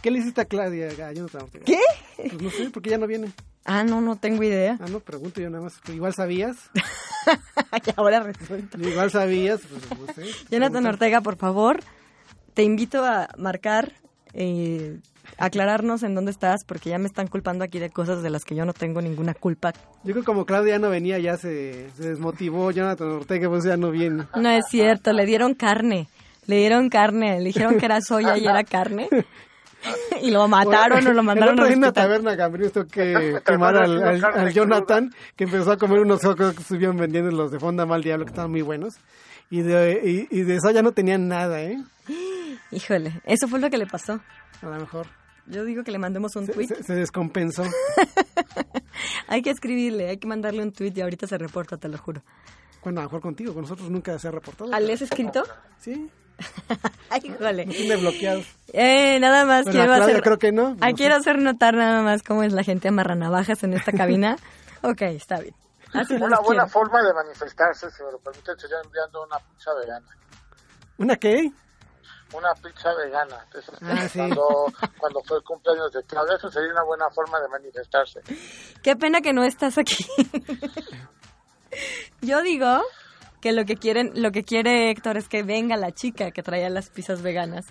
¿Qué 0.00 0.10
le 0.10 0.18
hiciste 0.20 0.40
a 0.40 0.44
Claudia 0.46 0.88
a 0.88 1.12
Jonathan 1.12 1.42
Ortega? 1.42 1.64
¿Qué? 1.66 1.80
Pues 2.16 2.40
no 2.40 2.50
sé, 2.50 2.70
porque 2.70 2.90
ya 2.90 2.98
no 2.98 3.06
viene. 3.06 3.32
Ah, 3.66 3.84
no, 3.84 4.00
no 4.00 4.16
tengo 4.16 4.42
idea. 4.44 4.78
Ah, 4.80 4.86
no, 4.88 5.00
pregunto 5.00 5.40
yo 5.40 5.50
nada 5.50 5.64
más. 5.64 5.74
Igual 5.88 6.14
sabías. 6.14 6.56
y 7.86 7.90
ahora 7.96 8.20
resulta. 8.20 8.78
Igual 8.78 9.10
sabías. 9.10 9.60
Pues, 9.60 10.00
no 10.00 10.14
sé. 10.14 10.22
Jonathan 10.50 10.72
Pregunta. 10.72 10.88
Ortega, 10.88 11.20
por 11.20 11.36
favor, 11.36 11.80
te 12.54 12.62
invito 12.62 13.04
a 13.04 13.28
marcar, 13.36 13.92
eh, 14.36 14.98
aclararnos 15.38 16.02
en 16.02 16.14
dónde 16.14 16.30
estás, 16.30 16.60
porque 16.64 16.90
ya 16.90 16.98
me 16.98 17.06
están 17.06 17.26
culpando 17.26 17.64
aquí 17.64 17.78
de 17.78 17.90
cosas 17.90 18.22
de 18.22 18.30
las 18.30 18.44
que 18.44 18.54
yo 18.54 18.64
no 18.64 18.72
tengo 18.72 19.00
ninguna 19.02 19.34
culpa. 19.34 19.72
Yo 20.04 20.12
creo 20.12 20.16
que 20.16 20.24
como 20.24 20.44
Claudia 20.44 20.74
ya 20.74 20.78
no 20.78 20.90
venía, 20.90 21.18
ya 21.18 21.36
se, 21.36 21.90
se 21.96 22.10
desmotivó 22.10 22.70
Jonathan 22.70 23.08
Ortega, 23.10 23.48
pues 23.48 23.64
ya 23.64 23.76
no 23.76 23.90
viene. 23.90 24.24
No 24.36 24.48
es 24.50 24.66
cierto, 24.70 25.12
le 25.12 25.26
dieron 25.26 25.54
carne. 25.54 26.08
Le 26.46 26.58
dieron 26.58 26.88
carne, 26.90 27.38
le 27.40 27.46
dijeron 27.46 27.76
que 27.78 27.86
era 27.86 28.00
soya 28.00 28.38
y 28.38 28.44
era 28.46 28.62
carne. 28.62 29.08
y 30.22 30.30
lo 30.30 30.46
mataron 30.48 31.04
o 31.06 31.12
lo 31.12 31.22
mandaron 31.22 31.58
en 31.66 31.78
una 31.78 31.92
taberna 31.92 32.34
Gambriel 32.34 32.72
tuvo 32.72 32.86
que 32.86 33.38
quemar 33.44 33.76
al, 33.76 34.02
al- 34.02 34.24
al 34.24 34.52
Jonathan, 34.52 35.10
que 35.36 35.44
empezó 35.44 35.72
a 35.72 35.76
comer 35.76 36.00
unos 36.00 36.20
cocos 36.20 36.54
que 36.54 36.62
estuvieron 36.62 36.96
vendiendo 36.96 37.30
los 37.30 37.50
de 37.50 37.58
Fonda 37.58 37.84
Mal 37.84 38.02
Diablo, 38.02 38.24
que 38.24 38.30
estaban 38.30 38.50
muy 38.52 38.62
buenos. 38.62 38.94
Y 39.50 39.62
de, 39.62 40.26
y, 40.30 40.38
y 40.38 40.42
de 40.42 40.56
eso 40.56 40.70
ya 40.70 40.82
no 40.82 40.92
tenían 40.92 41.28
nada, 41.28 41.62
¿eh? 41.62 41.78
Híjole, 42.72 43.20
eso 43.24 43.46
fue 43.48 43.60
lo 43.60 43.70
que 43.70 43.78
le 43.78 43.86
pasó. 43.86 44.20
A 44.62 44.66
lo 44.66 44.76
mejor. 44.80 45.06
Yo 45.46 45.64
digo 45.64 45.84
que 45.84 45.92
le 45.92 45.98
mandemos 45.98 46.34
un 46.34 46.46
Se, 46.46 46.52
tweet. 46.52 46.66
se- 46.66 46.82
se 46.82 46.94
descompensó. 46.94 47.62
Hay 49.28 49.42
que 49.42 49.50
escribirle, 49.50 50.08
hay 50.08 50.16
que 50.18 50.26
mandarle 50.26 50.62
un 50.62 50.72
tweet 50.72 50.92
y 50.96 51.00
ahorita 51.00 51.26
se 51.26 51.36
reporta, 51.38 51.76
te 51.76 51.88
lo 51.88 51.98
juro. 51.98 52.22
Bueno, 52.82 53.00
a 53.00 53.04
lo 53.04 53.08
mejor 53.08 53.20
contigo, 53.20 53.52
con 53.52 53.62
nosotros 53.62 53.90
nunca 53.90 54.18
se 54.18 54.28
ha 54.28 54.30
reportado. 54.30 54.70
¿Ah, 54.72 54.80
¿Le 54.80 54.92
has 54.92 55.02
escrito? 55.02 55.42
Sí, 55.80 56.08
Ay, 57.10 57.20
tiene 57.20 57.96
bloqueados. 57.96 58.46
Eh, 58.72 59.18
nada 59.20 59.44
más 59.44 59.64
Bueno, 59.64 59.78
quiero 59.80 59.92
hacer... 59.94 60.22
creo 60.22 60.38
que 60.38 60.52
no. 60.52 60.76
Ah, 60.80 60.90
No 60.90 60.96
quiero 60.96 61.14
sé. 61.14 61.20
hacer 61.20 61.38
notar 61.40 61.74
nada 61.74 62.02
más 62.02 62.22
cómo 62.22 62.42
es 62.42 62.52
la 62.52 62.62
gente 62.62 62.88
amarranavajas 62.88 63.62
en 63.64 63.72
esta 63.74 63.92
cabina. 63.92 64.36
ok, 64.82 65.02
está 65.02 65.40
bien. 65.40 65.54
Así 66.00 66.14
los 66.14 66.22
Una 66.28 66.40
buena 66.40 66.62
quiero. 66.64 66.68
forma 66.68 67.02
de 67.02 67.12
manifestarse, 67.14 67.90
si 67.90 68.02
me 68.02 68.12
lo 68.12 68.18
permite, 68.18 68.52
sería 68.58 68.76
enviando 68.84 69.22
una 69.24 69.38
pizza 69.38 69.74
vegana. 69.74 70.06
¿Una 70.98 71.16
qué? 71.16 71.50
Una 72.32 72.52
pizza 72.54 72.92
vegana. 72.94 73.46
Eso 73.54 73.72
Ah, 73.82 74.08
sí. 74.08 74.18
cuando, 74.18 74.66
cuando 74.98 75.22
fue 75.22 75.36
el 75.38 75.44
cumpleaños 75.44 75.92
de 75.92 76.02
Claudia, 76.04 76.36
eso 76.36 76.50
sería 76.50 76.72
una 76.72 76.82
buena 76.82 77.08
forma 77.10 77.40
de 77.40 77.48
manifestarse. 77.48 78.20
Qué 78.82 78.96
pena 78.96 79.20
que 79.20 79.32
no 79.32 79.44
estás 79.44 79.78
aquí. 79.78 80.04
Yo 82.20 82.42
digo 82.42 82.82
que 83.40 83.52
lo 83.52 83.64
que 83.64 83.76
quieren, 83.76 84.10
lo 84.14 84.32
que 84.32 84.42
quiere 84.44 84.90
Héctor 84.90 85.16
es 85.18 85.28
que 85.28 85.42
venga 85.42 85.76
la 85.76 85.92
chica 85.92 86.30
que 86.30 86.42
traía 86.42 86.70
las 86.70 86.88
pizzas 86.90 87.22
veganas. 87.22 87.66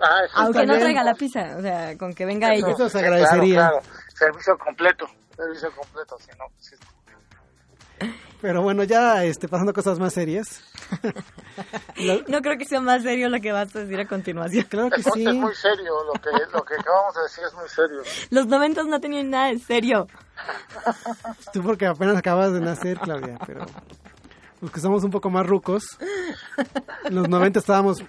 Ah, 0.00 0.20
eso 0.26 0.36
Aunque 0.36 0.66
no 0.66 0.78
traiga 0.78 1.02
la 1.02 1.14
pizza, 1.14 1.56
o 1.56 1.62
sea, 1.62 1.96
con 1.96 2.12
que 2.12 2.26
venga 2.26 2.52
ella. 2.54 2.68
Eso 2.68 2.88
se 2.90 2.98
agradecería. 2.98 3.54
Claro, 3.68 3.80
claro. 3.80 3.96
Servicio 4.14 4.58
completo. 4.58 5.06
Servicio 5.34 5.70
completo, 5.74 6.18
si 6.18 6.30
no. 6.38 6.44
sí. 6.58 6.74
Pero 8.42 8.62
bueno, 8.62 8.84
ya 8.84 9.24
este, 9.24 9.48
pasando 9.48 9.70
a 9.70 9.74
cosas 9.74 9.98
más 9.98 10.12
serias. 10.12 10.60
Lo- 11.96 12.22
No 12.28 12.42
creo 12.42 12.58
que 12.58 12.66
sea 12.66 12.80
más 12.80 13.02
serio 13.02 13.28
lo 13.30 13.40
que 13.40 13.50
vas 13.50 13.74
a 13.74 13.80
decir 13.80 13.98
a 13.98 14.06
continuación. 14.06 14.64
claro 14.68 14.90
que 14.90 15.02
sí. 15.02 15.26
es 15.26 15.34
muy 15.34 15.54
serio, 15.54 15.94
lo 16.04 16.12
que, 16.12 16.30
lo 16.52 16.62
que 16.64 16.74
acabamos 16.74 17.14
de 17.14 17.22
decir 17.22 17.44
es 17.46 17.54
muy 17.54 17.68
serio. 17.68 18.02
Los 18.30 18.46
noventas 18.46 18.86
no 18.86 19.00
tenían 19.00 19.30
nada 19.30 19.48
de 19.48 19.58
serio. 19.58 20.06
Tú 21.52 21.62
porque 21.62 21.86
apenas 21.86 22.16
acabas 22.16 22.52
de 22.52 22.60
nacer, 22.60 22.98
Claudia, 22.98 23.38
pero 23.46 23.64
los 24.60 24.70
que 24.70 24.80
somos 24.80 25.02
un 25.02 25.10
poco 25.10 25.30
más 25.30 25.46
rucos, 25.46 25.82
en 27.04 27.14
los 27.14 27.28
90 27.28 27.58
estábamos 27.58 28.02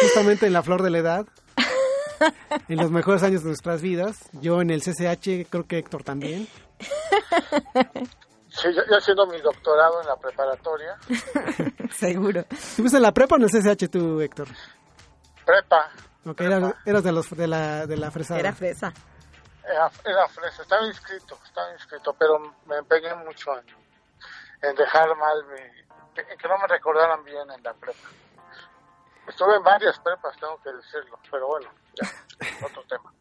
justamente 0.00 0.46
en 0.46 0.54
la 0.54 0.62
flor 0.62 0.82
de 0.82 0.90
la 0.90 0.98
edad, 0.98 1.26
en 2.68 2.78
los 2.78 2.90
mejores 2.90 3.22
años 3.22 3.42
de 3.42 3.48
nuestras 3.48 3.82
vidas. 3.82 4.16
Yo 4.40 4.62
en 4.62 4.70
el 4.70 4.80
CCH, 4.80 5.46
creo 5.50 5.66
que 5.66 5.78
Héctor 5.78 6.02
también. 6.02 6.48
Sí, 8.56 8.68
yo, 8.72 8.82
yo 8.88 8.96
haciendo 8.98 9.26
mi 9.26 9.40
doctorado 9.40 10.00
en 10.00 10.06
la 10.06 10.16
preparatoria, 10.16 10.96
Seguro. 11.90 12.44
¿Estuviste 12.50 12.98
en 12.98 13.02
la 13.02 13.12
prepa 13.12 13.34
o 13.34 13.38
en 13.38 13.44
el 13.44 13.50
CCH 13.50 13.90
tú, 13.90 14.20
Héctor? 14.20 14.46
prepa, 15.44 15.90
Ok, 16.26 16.40
eras, 16.40 16.74
eras 16.86 17.02
de, 17.04 17.12
los, 17.12 17.28
de, 17.30 17.46
la, 17.46 17.86
de 17.86 17.96
la 17.96 18.10
fresada. 18.10 18.40
Era 18.40 18.52
fresa. 18.54 18.92
era, 19.64 19.90
era 20.04 20.28
fresa, 20.28 20.62
estaba 20.62 20.86
inscrito, 20.86 21.38
estaba 21.44 21.72
inscrito, 21.72 22.14
pero 22.18 22.38
me 22.66 22.76
empeñé 22.76 23.14
mucho 23.16 23.50
en, 23.58 23.66
en 24.62 24.74
dejar 24.76 25.14
mal 25.16 25.44
mi, 25.46 25.60
que, 26.14 26.24
que 26.36 26.48
no 26.48 26.56
me 26.58 26.66
recordaran 26.68 27.22
bien 27.24 27.50
en 27.50 27.62
la 27.62 27.74
prepa. 27.74 28.08
Estuve 29.28 29.56
en 29.56 29.62
varias 29.64 29.98
prepas, 29.98 30.36
tengo 30.38 30.58
que 30.62 30.70
decirlo, 30.72 31.18
pero 31.30 31.46
bueno, 31.48 31.68
ya, 32.00 32.08
otro 32.66 32.82
tema. 32.84 33.12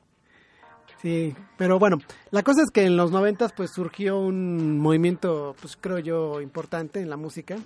Sí, 1.04 1.36
pero 1.58 1.80
bueno, 1.80 1.98
la 2.32 2.44
cosa 2.44 2.62
es 2.64 2.72
que 2.72 2.86
en 2.86 2.96
los 2.96 3.12
noventas 3.12 3.52
pues 3.52 3.72
surgió 3.72 4.18
un 4.20 4.80
movimiento, 4.80 5.54
pues 5.60 5.76
creo 5.76 6.00
yo, 6.00 6.40
importante 6.40 7.02
en 7.02 7.10
la 7.10 7.18
música, 7.18 7.58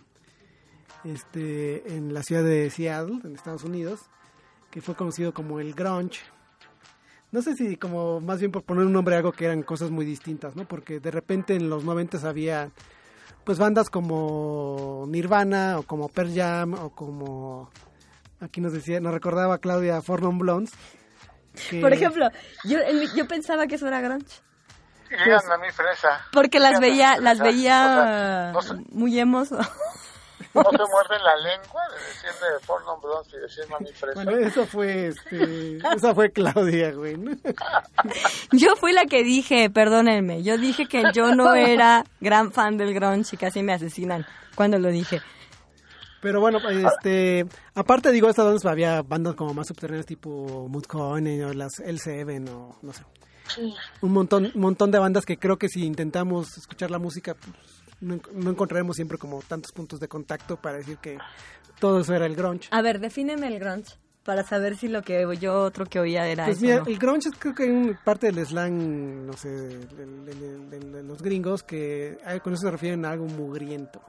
este, 1.04 1.96
en 1.96 2.16
la 2.16 2.24
ciudad 2.24 2.44
de 2.44 2.68
Seattle, 2.72 3.20
en 3.24 3.36
Estados 3.36 3.64
Unidos, 3.64 4.00
que 4.72 4.82
fue 4.82 4.96
conocido 4.96 5.36
como 5.36 5.60
el 5.60 5.76
grunge. 5.76 6.22
No 7.32 7.44
sé 7.44 7.54
si 7.54 7.76
como 7.76 8.20
más 8.22 8.40
bien 8.40 8.52
por 8.52 8.64
poner 8.64 8.86
un 8.86 8.94
nombre 8.94 9.14
a 9.14 9.20
algo 9.20 9.32
que 9.32 9.46
eran 9.46 9.62
cosas 9.62 9.92
muy 9.92 10.04
distintas, 10.04 10.56
¿no? 10.56 10.68
Porque 10.68 11.00
de 11.00 11.12
repente 11.12 11.54
en 11.54 11.70
los 11.70 11.84
noventas 11.84 12.24
había 12.24 12.72
pues 13.44 13.60
bandas 13.60 13.92
como 13.92 15.06
Nirvana 15.10 15.78
o 15.78 15.84
como 15.84 16.10
Pearl 16.10 16.34
Jam 16.34 16.74
o 16.74 16.90
como 16.90 17.70
aquí 18.40 18.62
nos 18.62 18.74
decía, 18.74 19.00
nos 19.00 19.14
recordaba 19.14 19.60
Claudia 19.60 20.02
Four 20.02 20.24
Non 20.24 20.40
Blondes. 20.40 20.74
Por 21.82 21.94
ejemplo, 21.94 22.30
yo, 22.64 22.80
yo 23.16 23.28
pensaba 23.28 23.68
que 23.68 23.76
eso 23.76 23.88
era 23.88 24.02
grunge. 24.02 24.42
Díganme 25.10 25.54
a 25.54 25.58
mí 25.58 25.72
fresa. 25.72 26.26
Porque 26.32 26.60
las 26.60 26.76
a 26.76 26.80
veía, 26.80 27.18
las 27.18 27.40
veía 27.40 28.52
O 28.54 28.62
sea, 28.62 28.74
no, 28.76 28.84
se, 28.84 28.94
muy 28.94 29.18
emos. 29.20 29.52
no 29.52 29.64
se 29.64 29.72
muerden 30.54 31.24
la 31.24 31.36
lengua 31.38 31.82
de 31.90 32.06
decirle 32.06 32.48
porno 32.66 33.00
bronce 33.00 33.38
y 33.38 33.40
decirme 33.40 33.76
a 33.76 33.94
fresa. 33.94 34.24
Bueno, 34.24 34.38
eso 34.38 34.66
fue, 34.66 35.08
este, 35.08 35.78
esa 35.96 36.14
fue 36.14 36.32
Claudia, 36.32 36.92
güey. 36.92 37.16
Yo 38.52 38.76
fui 38.76 38.92
la 38.92 39.06
que 39.06 39.24
dije, 39.24 39.70
perdónenme, 39.70 40.44
yo 40.44 40.58
dije 40.58 40.88
que 40.88 41.04
yo 41.14 41.34
no 41.36 41.54
era 41.56 42.04
gran 42.20 42.52
fan 42.52 42.78
del 42.78 42.94
grunge 42.94 43.36
y 43.36 43.38
casi 43.38 43.64
me 43.64 43.74
asesinan 43.74 44.26
cuando 44.56 44.78
lo 44.78 44.90
dije. 44.90 45.22
Pero 46.22 46.40
bueno, 46.42 46.60
este, 46.70 47.46
aparte 47.76 48.12
digo, 48.12 48.30
estas 48.30 48.46
bandas 48.46 48.66
había 48.66 49.02
bandas 49.04 49.36
como 49.36 49.54
más 49.54 49.68
subterráneas 49.68 50.06
tipo 50.06 50.68
Mudcoin 50.68 51.44
o 51.44 51.54
las 51.54 51.74
L7 51.80 52.50
o 52.50 52.76
no 52.82 52.94
sé. 52.94 53.04
Un 54.02 54.12
montón, 54.12 54.52
un 54.54 54.62
montón 54.62 54.92
de 54.92 55.00
bandas 55.00 55.26
que 55.26 55.38
creo 55.38 55.58
que 55.58 55.70
si 55.70 55.86
intentamos 55.86 56.58
escuchar 56.58 56.92
la 56.92 57.00
música, 57.00 57.36
pues, 57.36 57.56
no, 58.02 58.16
en- 58.16 58.22
no 58.34 58.50
encontraremos 58.52 58.96
siempre 58.96 59.18
como 59.18 59.42
tantos 59.42 59.72
puntos 59.72 60.00
de 60.00 60.08
contacto 60.08 60.58
para 60.58 60.78
decir 60.78 60.98
que 60.98 61.18
todo 61.80 62.00
eso 62.02 62.14
era 62.14 62.26
el 62.26 62.36
grunge. 62.36 62.68
A 62.72 62.82
ver, 62.82 63.00
defíneme 63.00 63.48
el 63.48 63.60
grunge 63.60 63.94
para 64.26 64.44
saber 64.44 64.76
si 64.76 64.90
lo 64.90 65.04
que 65.04 65.26
yo 65.40 65.62
otro 65.64 65.86
que 65.86 66.00
oía 66.02 66.28
era 66.28 66.44
Pues 66.46 66.58
eso. 66.58 66.66
mira, 66.66 66.80
no. 66.80 66.88
el 66.88 66.98
grunge 67.00 67.30
es 67.30 67.36
creo 67.40 67.56
que 67.56 67.64
un 67.72 67.98
parte 68.04 68.30
del 68.32 68.46
slang, 68.46 69.26
no 69.26 69.34
sé, 69.34 69.50
de, 69.50 69.78
de- 69.86 70.06
de- 70.36 70.58
de- 70.80 70.80
de 70.92 71.04
los 71.04 71.22
gringos 71.22 71.64
que 71.64 72.18
con 72.44 72.54
eso 72.54 72.64
se 72.64 72.72
refieren 72.72 73.06
a 73.06 73.12
algo 73.12 73.26
mugriento. 73.28 74.02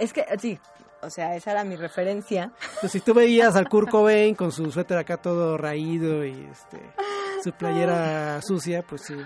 Es 0.00 0.12
que, 0.12 0.24
sí, 0.40 0.58
o 1.02 1.10
sea, 1.10 1.34
esa 1.36 1.52
era 1.52 1.64
mi 1.64 1.76
referencia. 1.76 2.52
Pues 2.80 2.92
si 2.92 3.00
tú 3.00 3.14
veías 3.14 3.54
al 3.56 3.68
Kurt 3.68 3.90
Cobain 3.90 4.34
con 4.34 4.52
su 4.52 4.70
suéter 4.72 4.98
acá 4.98 5.16
todo 5.16 5.56
raído 5.56 6.24
y 6.24 6.48
este 6.50 6.78
su 7.42 7.52
playera 7.52 8.40
sucia, 8.42 8.82
pues 8.82 9.02
sí. 9.02 9.16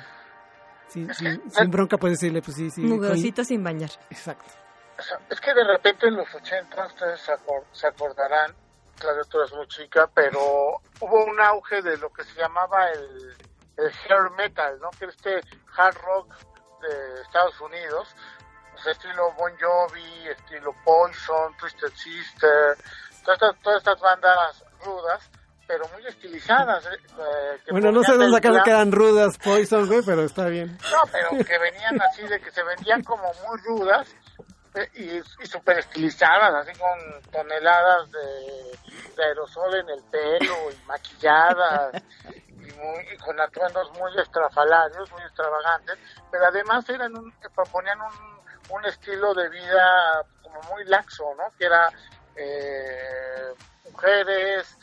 Sí, 0.88 1.06
sí, 1.14 1.24
sin 1.48 1.70
bronca 1.70 1.96
puedes 1.96 2.20
decirle, 2.20 2.42
pues 2.42 2.56
sí, 2.56 2.70
sí. 2.70 2.82
Mugrosito 2.82 3.42
sin 3.44 3.64
bañar. 3.64 3.88
Exacto. 4.10 4.44
O 4.98 5.02
sea, 5.02 5.18
es 5.30 5.40
que 5.40 5.54
de 5.54 5.64
repente 5.64 6.06
en 6.06 6.16
los 6.16 6.32
80 6.34 6.86
ustedes 6.86 7.18
se, 7.22 7.32
acor- 7.32 7.64
se 7.72 7.86
acordarán, 7.86 8.54
claro, 8.98 9.24
tú 9.24 9.38
eres 9.40 9.52
muy 9.54 9.66
chica, 9.68 10.10
pero 10.14 10.38
hubo 11.00 11.24
un 11.24 11.40
auge 11.40 11.80
de 11.80 11.96
lo 11.96 12.12
que 12.12 12.22
se 12.24 12.38
llamaba 12.38 12.90
el, 12.90 13.34
el 13.78 13.86
hair 13.86 14.30
metal, 14.36 14.78
¿no? 14.80 14.90
Que 14.90 15.06
era 15.06 15.12
este 15.14 15.40
hard 15.78 15.96
rock 16.04 16.28
de 16.82 17.22
Estados 17.22 17.58
Unidos, 17.62 18.14
sea, 18.82 18.92
estilo 18.92 19.32
Bon 19.38 19.52
Jovi, 19.60 20.28
estilo 20.28 20.74
Poison, 20.84 21.56
Twisted 21.58 21.92
Sister, 21.94 22.76
todas 23.24 23.40
estas, 23.40 23.62
todas 23.62 23.78
estas 23.78 24.00
bandas 24.00 24.64
rudas, 24.84 25.30
pero 25.66 25.84
muy 25.88 26.06
estilizadas. 26.06 26.84
eh, 26.86 26.90
eh, 26.94 27.58
que 27.64 27.72
Bueno, 27.72 27.92
no 27.92 28.02
sé 28.02 28.12
dónde 28.12 28.30
sacaron 28.32 28.62
que 28.64 28.70
eran 28.70 28.92
rudas 28.92 29.38
Poison, 29.38 29.86
güey, 29.86 30.02
pero 30.04 30.22
está 30.24 30.46
bien. 30.46 30.76
no, 30.90 31.02
pero 31.10 31.30
que 31.44 31.58
venían 31.58 32.00
así 32.02 32.22
de 32.22 32.40
que 32.40 32.50
se 32.50 32.62
vendían 32.62 33.02
como 33.02 33.24
muy 33.46 33.58
rudas 33.64 34.08
eh, 34.74 34.88
y, 34.94 35.18
y 35.18 35.46
súper 35.46 35.78
estilizadas, 35.78 36.54
así 36.54 36.72
con 36.78 37.22
toneladas 37.30 38.10
de, 38.10 38.78
de 39.16 39.24
aerosol 39.24 39.74
en 39.76 39.88
el 39.90 40.02
pelo 40.10 40.54
y 40.70 40.86
maquilladas 40.86 42.02
y, 42.30 42.72
muy, 42.72 43.06
y 43.12 43.16
con 43.18 43.38
atuendos 43.40 43.90
muy 43.98 44.10
estrafalarios, 44.18 45.10
muy 45.12 45.22
extravagantes, 45.22 45.98
pero 46.30 46.46
además 46.46 46.88
eran 46.88 47.16
un, 47.16 47.30
que 47.32 47.50
proponían 47.50 48.00
un, 48.00 48.31
un 48.72 48.84
estilo 48.86 49.34
de 49.34 49.48
vida 49.48 50.24
como 50.42 50.60
muy 50.62 50.84
laxo, 50.84 51.34
¿no? 51.36 51.44
Que 51.58 51.66
era 51.66 51.88
eh, 52.36 53.54
mujeres, 53.90 54.76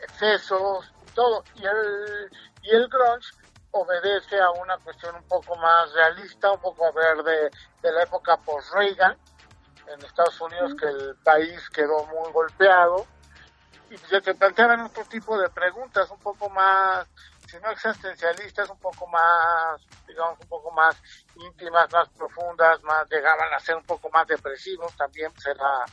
excesos, 0.00 0.92
todo. 1.14 1.44
Y 1.54 1.64
el, 1.64 2.30
y 2.62 2.70
el 2.70 2.88
grunge 2.88 3.30
obedece 3.70 4.40
a 4.40 4.50
una 4.50 4.76
cuestión 4.78 5.14
un 5.14 5.26
poco 5.28 5.56
más 5.56 5.92
realista, 5.92 6.52
un 6.52 6.60
poco 6.60 6.86
a 6.86 6.90
ver 6.92 7.22
de, 7.22 7.50
de 7.82 7.92
la 7.92 8.02
época 8.02 8.36
post-Reagan 8.38 9.16
en 9.86 10.04
Estados 10.04 10.40
Unidos, 10.40 10.74
que 10.78 10.86
el 10.86 11.16
país 11.22 11.68
quedó 11.70 12.04
muy 12.06 12.30
golpeado. 12.32 13.06
Y 13.90 13.98
se 13.98 14.34
planteaban 14.34 14.80
otro 14.80 15.04
tipo 15.04 15.38
de 15.38 15.50
preguntas, 15.50 16.10
un 16.10 16.18
poco 16.18 16.48
más, 16.48 17.06
si 17.52 17.58
no 17.58 17.70
existencialistas, 17.70 18.70
un 18.70 18.78
poco 18.78 19.06
más, 19.08 19.78
digamos, 20.08 20.40
un 20.40 20.48
poco 20.48 20.70
más 20.70 20.96
íntimas, 21.36 21.92
más 21.92 22.08
profundas, 22.08 22.82
más 22.82 23.06
llegaban 23.10 23.52
a 23.52 23.60
ser 23.60 23.76
un 23.76 23.84
poco 23.84 24.08
más 24.08 24.26
depresivos 24.26 24.96
también, 24.96 25.30
pues 25.32 25.44
era 25.46 25.84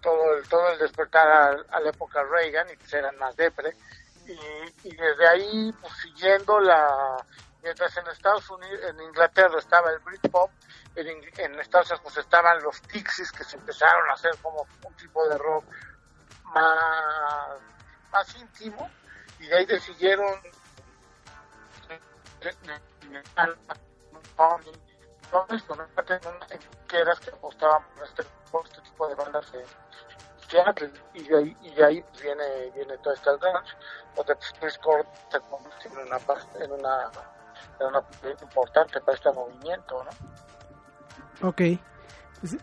todo 0.00 0.34
el, 0.36 0.48
todo 0.48 0.68
el 0.68 0.78
despertar 0.78 1.28
a, 1.28 1.76
a 1.76 1.80
la 1.80 1.90
época 1.90 2.22
Reagan 2.22 2.68
y 2.70 2.76
pues 2.76 2.92
eran 2.94 3.18
más 3.18 3.34
depre. 3.34 3.76
Y, 4.24 4.88
y 4.88 4.94
desde 4.94 5.26
ahí, 5.26 5.74
pues 5.80 5.92
siguiendo 6.00 6.60
la, 6.60 7.16
mientras 7.60 7.96
en 7.96 8.06
Estados 8.06 8.48
Unidos, 8.48 8.80
en 8.90 9.00
Inglaterra 9.00 9.58
estaba 9.58 9.90
el 9.90 9.98
Britpop, 9.98 10.52
en, 10.94 11.08
en 11.08 11.58
Estados 11.58 11.88
Unidos 11.90 12.02
pues 12.04 12.16
estaban 12.18 12.62
los 12.62 12.80
Pixies 12.82 13.32
que 13.32 13.42
se 13.42 13.56
empezaron 13.56 14.08
a 14.10 14.12
hacer 14.12 14.30
como 14.40 14.64
un 14.84 14.94
tipo 14.94 15.28
de 15.28 15.36
rock 15.38 15.64
más, 16.44 17.60
más 18.12 18.36
íntimo 18.36 18.88
y 19.40 19.46
de 19.48 19.56
ahí 19.56 19.66
le 19.66 19.80
esto, 25.50 25.76
¿no? 25.76 25.86
que 27.20 27.30
apostaban 27.30 27.84
por 27.94 28.04
este, 28.66 28.80
tipo 28.82 29.08
de 29.08 29.14
bandas 29.14 29.52
de 29.52 29.64
Seattle 30.48 30.92
y 31.14 31.22
de 31.22 31.38
ahí, 31.38 31.56
y 31.62 31.70
de 31.74 31.84
ahí 31.84 32.04
viene, 32.20 32.70
viene 32.74 32.98
todo 32.98 33.14
este 33.14 33.30
grunge, 33.36 33.76
donde 34.16 34.36
Chris 34.58 34.78
Cornell 34.78 35.06
se 35.30 35.88
en 35.88 35.98
una, 35.98 36.16
en 36.58 36.72
una, 36.72 37.10
en 37.78 37.86
una 37.86 38.04
importante 38.42 39.00
para 39.00 39.16
este 39.16 39.30
movimiento, 39.32 40.04
¿no? 40.04 41.48
Ok. 41.48 41.60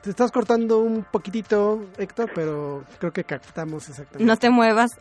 Te 0.01 0.09
estás 0.09 0.31
cortando 0.31 0.79
un 0.79 1.03
poquitito, 1.03 1.85
Héctor, 1.97 2.31
pero 2.33 2.83
creo 2.99 3.11
que 3.13 3.23
captamos 3.23 3.87
exactamente. 3.89 4.25
No 4.25 4.35
te 4.37 4.49
muevas. 4.49 4.91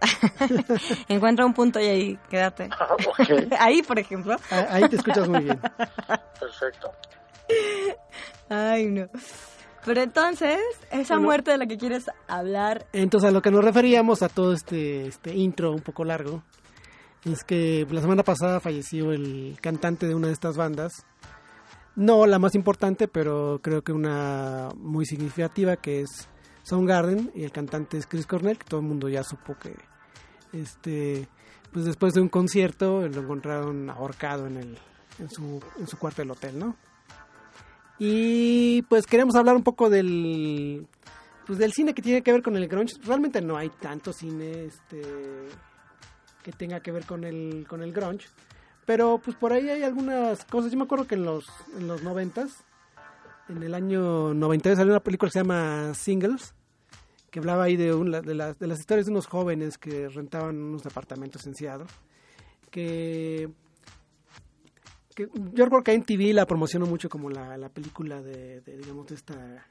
Encuentra 1.09 1.47
un 1.47 1.55
punto 1.55 1.81
y 1.81 1.87
ahí 1.87 2.19
quédate. 2.29 2.69
ok, 2.69 3.53
Ahí, 3.59 3.83
por 3.83 3.99
ejemplo. 3.99 4.37
Ah, 4.51 4.67
Ahí 4.71 4.89
te 4.89 4.97
escuchas 4.97 5.29
muy 5.29 5.45
bien. 5.45 5.59
perfecto. 6.39 6.91
Ay, 8.49 8.87
no. 8.87 9.07
Pero 9.85 10.03
entonces, 10.03 10.59
esa 10.91 11.15
Bueno. 11.15 11.21
muerte 11.29 11.51
de 11.53 11.59
la 11.59 11.67
que 11.67 11.79
quieres 11.79 12.07
hablar, 12.29 12.87
Entonces, 12.93 13.29
a 13.31 13.33
lo 13.33 13.41
que 13.41 13.51
nos 13.51 13.65
referíamos 13.65 14.23
a 14.23 14.29
todo 14.29 14.53
este, 14.53 15.07
este 15.07 15.35
intro 15.35 15.71
un 15.73 15.81
poco 15.81 16.05
largo, 16.05 16.43
es 17.25 17.45
que 17.45 17.87
la 17.91 18.01
semana 18.01 18.25
pasada 18.25 18.61
falleció 18.61 19.13
el 19.13 19.57
cantante 19.63 20.07
de 20.07 20.15
una 20.15 20.27
de 20.27 20.33
estas 20.33 20.57
bandas. 20.57 21.05
No 21.97 22.27
la 22.27 22.39
más 22.39 22.55
importante, 22.55 23.09
pero 23.09 23.61
creo 23.63 23.83
que 23.83 23.93
una 23.93 24.69
muy 24.77 25.07
significativa, 25.07 25.77
que 25.77 26.03
es 26.03 26.29
Soundgarden, 26.63 27.33
y 27.35 27.45
el 27.45 27.53
cantante 27.53 27.97
es 27.97 28.07
Chris 28.07 28.27
Cornell, 28.27 28.59
que 28.59 28.65
todo 28.65 28.81
el 28.81 28.87
mundo 28.87 29.09
ya 29.09 29.25
supo 29.25 29.57
que 29.59 29.75
este 30.53 31.29
pues 31.73 31.85
después 31.85 32.15
de 32.15 32.21
un 32.21 32.29
concierto 32.29 33.07
lo 33.07 33.21
encontraron 33.21 33.91
ahorcado 33.91 34.47
en 34.47 34.57
el 34.57 34.79
en 35.19 35.31
su, 35.31 35.61
en 35.79 35.87
su 35.87 35.99
cuarto 35.99 36.23
del 36.23 36.31
hotel, 36.31 36.59
¿no? 36.59 36.77
Y 37.99 38.83
pues 38.83 39.07
queremos 39.07 39.35
hablar 39.35 39.57
un 39.57 39.63
poco 39.63 39.89
del 39.89 40.87
pues 41.47 41.59
del 41.59 41.73
cine 41.73 41.95
que 41.95 42.03
tiene 42.03 42.23
que 42.23 42.33
ver 42.33 42.43
con 42.43 42.57
el 42.57 42.69
grunge. 42.69 42.95
Realmente 43.05 43.41
no 43.41 43.57
hay 43.57 43.71
tanto 43.71 44.13
cine 44.13 44.65
este 44.65 45.03
que 46.43 46.53
tenga 46.53 46.81
que 46.81 46.93
ver 46.93 47.07
con 47.07 47.25
el 47.25 47.67
con 47.69 47.83
el 47.83 47.93
grunge, 47.93 48.29
pero 48.87 49.21
pues 49.23 49.37
por 49.37 49.53
ahí 49.53 49.69
hay 49.69 49.83
algunas 49.83 50.45
cosas. 50.47 50.71
Yo 50.73 50.79
me 50.79 50.85
acuerdo 50.85 51.07
que 51.07 51.17
en 51.17 51.25
los 51.25 51.47
en 51.77 51.87
los 51.89 52.03
noventas, 52.03 52.65
en 53.49 53.63
el 53.63 53.75
año 53.75 54.33
92 54.33 54.79
salió 54.79 54.93
una 54.95 55.03
película 55.03 55.29
que 55.29 55.35
se 55.35 55.41
llama 55.41 55.93
Singles, 55.95 56.55
que 57.31 57.39
hablaba 57.41 57.65
ahí 57.65 57.77
de, 57.77 57.93
un- 57.93 58.11
de, 58.13 58.35
las, 58.35 58.59
de 58.59 58.67
las 58.67 58.79
historias 58.81 59.07
de 59.07 59.13
unos 59.13 59.27
jóvenes 59.27 59.77
que 59.77 60.09
rentaban 60.09 60.57
unos 60.57 60.83
departamentos 60.83 61.47
en 61.47 61.55
Seattle, 61.55 61.87
que, 62.71 63.51
que 65.15 65.29
yo 65.53 65.65
recuerdo 65.65 65.85
que 65.85 65.93
en 65.93 66.03
TV 66.05 66.33
la 66.33 66.47
promocionó 66.47 66.87
mucho 66.87 67.09
como 67.09 67.29
la, 67.31 67.57
la 67.57 67.69
película 67.69 68.23
de, 68.23 68.61
de, 68.63 68.77
digamos, 68.79 69.07
de 69.09 69.15
esta 69.17 69.67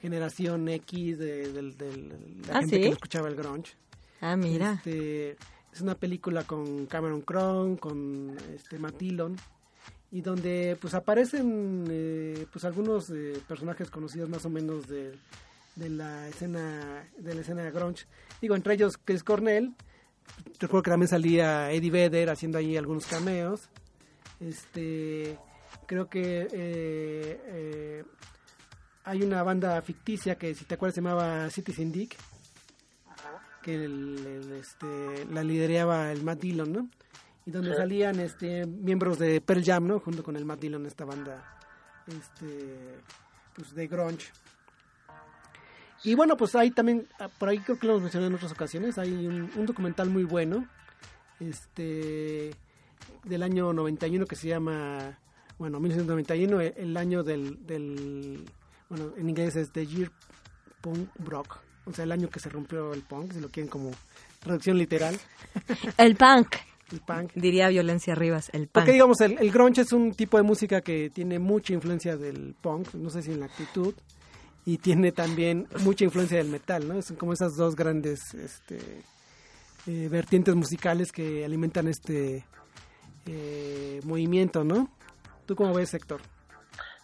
generación 0.00 0.68
X, 0.68 1.18
de, 1.18 1.52
del- 1.52 1.76
del- 1.76 2.42
la 2.46 2.54
¿Ah, 2.56 2.60
gente 2.60 2.76
sí? 2.76 2.82
que 2.82 2.88
escuchaba 2.88 3.28
el 3.28 3.34
grunge. 3.36 3.74
ah, 4.20 4.36
mira. 4.36 4.74
Este, 4.74 5.36
es 5.72 5.80
una 5.80 5.94
película 5.94 6.44
con 6.44 6.86
Cameron 6.86 7.22
Crowe, 7.22 7.78
con 7.78 8.36
este, 8.54 8.78
Matt 8.78 9.02
y 10.12 10.22
donde 10.22 10.76
pues 10.80 10.94
aparecen 10.94 11.84
eh, 11.88 12.46
pues 12.52 12.64
algunos 12.64 13.10
eh, 13.10 13.40
personajes 13.46 13.90
conocidos 13.90 14.28
más 14.28 14.44
o 14.44 14.50
menos 14.50 14.88
de, 14.88 15.14
de 15.76 15.88
la 15.88 16.28
escena 16.28 17.08
de 17.16 17.34
la 17.34 17.40
escena 17.40 17.70
grunge. 17.70 18.06
Digo, 18.40 18.56
entre 18.56 18.74
ellos 18.74 18.98
Chris 19.04 19.22
Cornell, 19.22 19.74
recuerdo 20.58 20.82
que 20.82 20.90
también 20.90 21.08
salía 21.08 21.70
Eddie 21.70 21.90
Vedder 21.90 22.30
haciendo 22.30 22.58
ahí 22.58 22.76
algunos 22.76 23.06
cameos. 23.06 23.68
Este, 24.40 25.38
creo 25.86 26.08
que 26.08 26.48
eh, 26.52 27.40
eh, 27.46 28.04
hay 29.04 29.22
una 29.22 29.42
banda 29.42 29.80
ficticia 29.82 30.36
que 30.36 30.54
si 30.54 30.64
te 30.64 30.74
acuerdas 30.74 30.94
se 30.94 31.00
llamaba 31.00 31.48
Citizen 31.50 31.92
Dick 31.92 32.16
que 33.62 33.74
el, 33.84 34.18
el, 34.26 34.52
este, 34.52 35.26
la 35.30 35.42
lideraba 35.44 36.10
el 36.12 36.22
Matt 36.22 36.40
Dillon, 36.40 36.72
¿no? 36.72 36.88
Y 37.46 37.50
donde 37.50 37.70
Sí. 37.70 37.76
salían 37.76 38.20
este, 38.20 38.66
miembros 38.66 39.18
de 39.18 39.40
Pearl 39.40 39.64
Jam, 39.64 39.86
¿no? 39.86 40.00
Junto 40.00 40.22
con 40.22 40.36
el 40.36 40.44
Matt 40.44 40.60
Dillon, 40.60 40.86
esta 40.86 41.04
banda 41.04 41.58
este, 42.06 42.98
pues 43.54 43.74
de 43.74 43.86
grunge. 43.86 44.26
Y 46.04 46.14
bueno, 46.14 46.36
pues 46.36 46.54
hay 46.54 46.70
también, 46.70 47.06
ah, 47.18 47.28
por 47.28 47.48
ahí 47.50 47.58
creo 47.58 47.78
que 47.78 47.86
lo 47.86 47.92
hemos 47.92 48.02
mencionado 48.04 48.28
en 48.30 48.34
otras 48.36 48.52
ocasiones, 48.52 48.96
hay 48.96 49.26
un, 49.26 49.50
un 49.54 49.66
documental 49.66 50.08
muy 50.08 50.24
bueno, 50.24 50.66
este, 51.38 52.54
del 53.24 53.42
año 53.42 53.72
91 53.74 54.24
que 54.26 54.36
se 54.36 54.48
llama, 54.48 55.18
bueno, 55.58 55.78
1991, 55.78 56.60
el, 56.62 56.74
el 56.76 56.96
año 56.96 57.22
del, 57.22 57.66
del, 57.66 58.44
bueno, 58.88 59.12
en 59.16 59.28
inglés 59.28 59.56
es 59.56 59.72
The 59.72 59.86
Year 59.86 60.10
Punk 60.80 61.10
Broke, 61.18 61.56
o 61.84 61.92
sea, 61.92 62.04
el 62.04 62.12
año 62.12 62.28
que 62.28 62.40
se 62.40 62.48
rompió 62.48 62.92
el 62.92 63.02
punk, 63.02 63.32
si 63.32 63.40
lo 63.40 63.48
quieren 63.48 63.68
como 63.70 63.90
traducción 64.40 64.78
literal, 64.78 65.18
El 65.98 66.16
punk, 66.16 66.56
el 66.92 67.00
punk. 67.00 67.32
diría 67.34 67.68
Violencia 67.68 68.14
Rivas, 68.14 68.50
el 68.52 68.62
punk. 68.62 68.72
Porque 68.72 68.92
digamos, 68.92 69.20
el, 69.20 69.38
el 69.38 69.50
grunge 69.50 69.82
es 69.82 69.92
un 69.92 70.12
tipo 70.14 70.36
de 70.36 70.42
música 70.42 70.80
que 70.80 71.10
tiene 71.10 71.38
mucha 71.38 71.72
influencia 71.72 72.16
del 72.16 72.54
punk, 72.60 72.94
no 72.94 73.10
sé 73.10 73.22
si 73.22 73.32
en 73.32 73.40
la 73.40 73.46
actitud, 73.46 73.94
y 74.64 74.78
tiene 74.78 75.12
también 75.12 75.66
mucha 75.80 76.04
influencia 76.04 76.38
del 76.38 76.48
metal, 76.48 76.86
¿no? 76.86 77.00
Son 77.02 77.16
como 77.16 77.32
esas 77.32 77.56
dos 77.56 77.74
grandes 77.74 78.34
este, 78.34 78.78
eh, 79.86 80.08
vertientes 80.10 80.54
musicales 80.54 81.12
que 81.12 81.44
alimentan 81.44 81.88
este 81.88 82.44
eh, 83.26 84.00
movimiento, 84.04 84.64
¿no? 84.64 84.90
¿Tú 85.46 85.56
cómo 85.56 85.74
ves, 85.74 85.94
Héctor? 85.94 86.20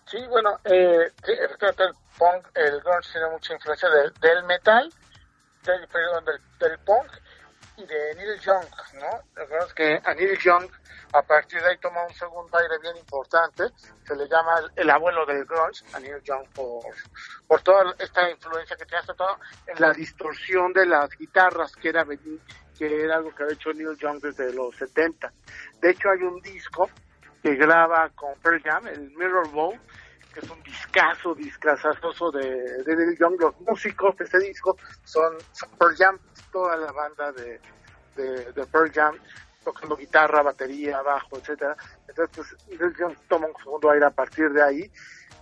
Sí, 0.08 0.24
bueno, 0.28 0.60
eh, 0.62 1.10
sí, 1.24 1.32
el 1.32 1.48
punk, 2.16 2.46
el 2.54 2.80
grunge 2.80 3.10
tiene 3.10 3.28
mucha 3.28 3.54
influencia 3.54 3.88
del, 3.88 4.14
del 4.14 4.44
metal, 4.44 4.88
del, 5.64 5.88
perdón, 5.88 6.24
del, 6.60 6.78
punk 6.78 7.10
y 7.76 7.84
de 7.84 8.14
Neil 8.14 8.38
Young, 8.38 8.66
¿no? 8.94 9.20
Recuerdas 9.34 9.74
que 9.74 10.00
a 10.04 10.14
Neil 10.14 10.38
Young 10.38 10.70
a 11.12 11.22
partir 11.22 11.60
de 11.60 11.70
ahí 11.70 11.78
toma 11.78 12.04
un 12.06 12.14
segundo 12.14 12.56
aire 12.56 12.78
bien 12.80 12.96
importante, 12.96 13.64
se 14.06 14.14
le 14.14 14.28
llama 14.28 14.60
el, 14.60 14.70
el 14.76 14.90
abuelo 14.90 15.26
del 15.26 15.44
grunge, 15.44 15.84
a 15.92 15.98
Neil 15.98 16.22
Young 16.22 16.48
por, 16.54 16.84
por 17.48 17.62
toda 17.62 17.92
esta 17.98 18.30
influencia 18.30 18.76
que 18.76 18.86
tiene 18.86 19.00
hasta 19.00 19.14
todo 19.14 19.40
en 19.66 19.80
la 19.80 19.92
distorsión 19.92 20.72
de 20.72 20.86
las 20.86 21.10
guitarras 21.18 21.74
que 21.74 21.88
era 21.88 22.06
que 22.78 23.04
era 23.04 23.16
algo 23.16 23.34
que 23.34 23.42
había 23.42 23.54
hecho 23.54 23.72
Neil 23.72 23.96
Young 23.98 24.20
desde 24.20 24.52
los 24.52 24.76
70. 24.76 25.32
De 25.80 25.90
hecho 25.90 26.10
hay 26.10 26.22
un 26.22 26.40
disco 26.42 26.88
que 27.46 27.54
graba 27.54 28.10
con 28.16 28.34
Pearl 28.40 28.60
Jam, 28.60 28.88
el 28.88 29.08
Mirror 29.12 29.48
Ball, 29.52 29.80
que 30.34 30.40
es 30.40 30.50
un 30.50 30.60
discazo, 30.64 31.32
discazazoso 31.32 32.32
de, 32.32 32.82
de 32.82 32.96
Neil 32.96 33.16
Young. 33.16 33.40
Los 33.40 33.60
músicos 33.60 34.16
de 34.16 34.24
ese 34.24 34.38
disco 34.38 34.76
son, 35.04 35.38
son 35.52 35.70
Pearl 35.78 35.94
Jam, 35.96 36.18
toda 36.50 36.76
la 36.76 36.90
banda 36.90 37.30
de, 37.30 37.60
de, 38.16 38.66
Pearl 38.66 38.90
Jam, 38.92 39.16
tocando 39.62 39.96
guitarra, 39.96 40.42
batería, 40.42 41.00
bajo, 41.02 41.38
etcétera. 41.38 41.76
Entonces, 42.08 42.56
pues, 42.66 43.18
toma 43.28 43.46
un 43.46 43.62
segundo 43.62 43.90
aire 43.92 44.06
a 44.06 44.10
partir 44.10 44.50
de 44.50 44.62
ahí. 44.64 44.90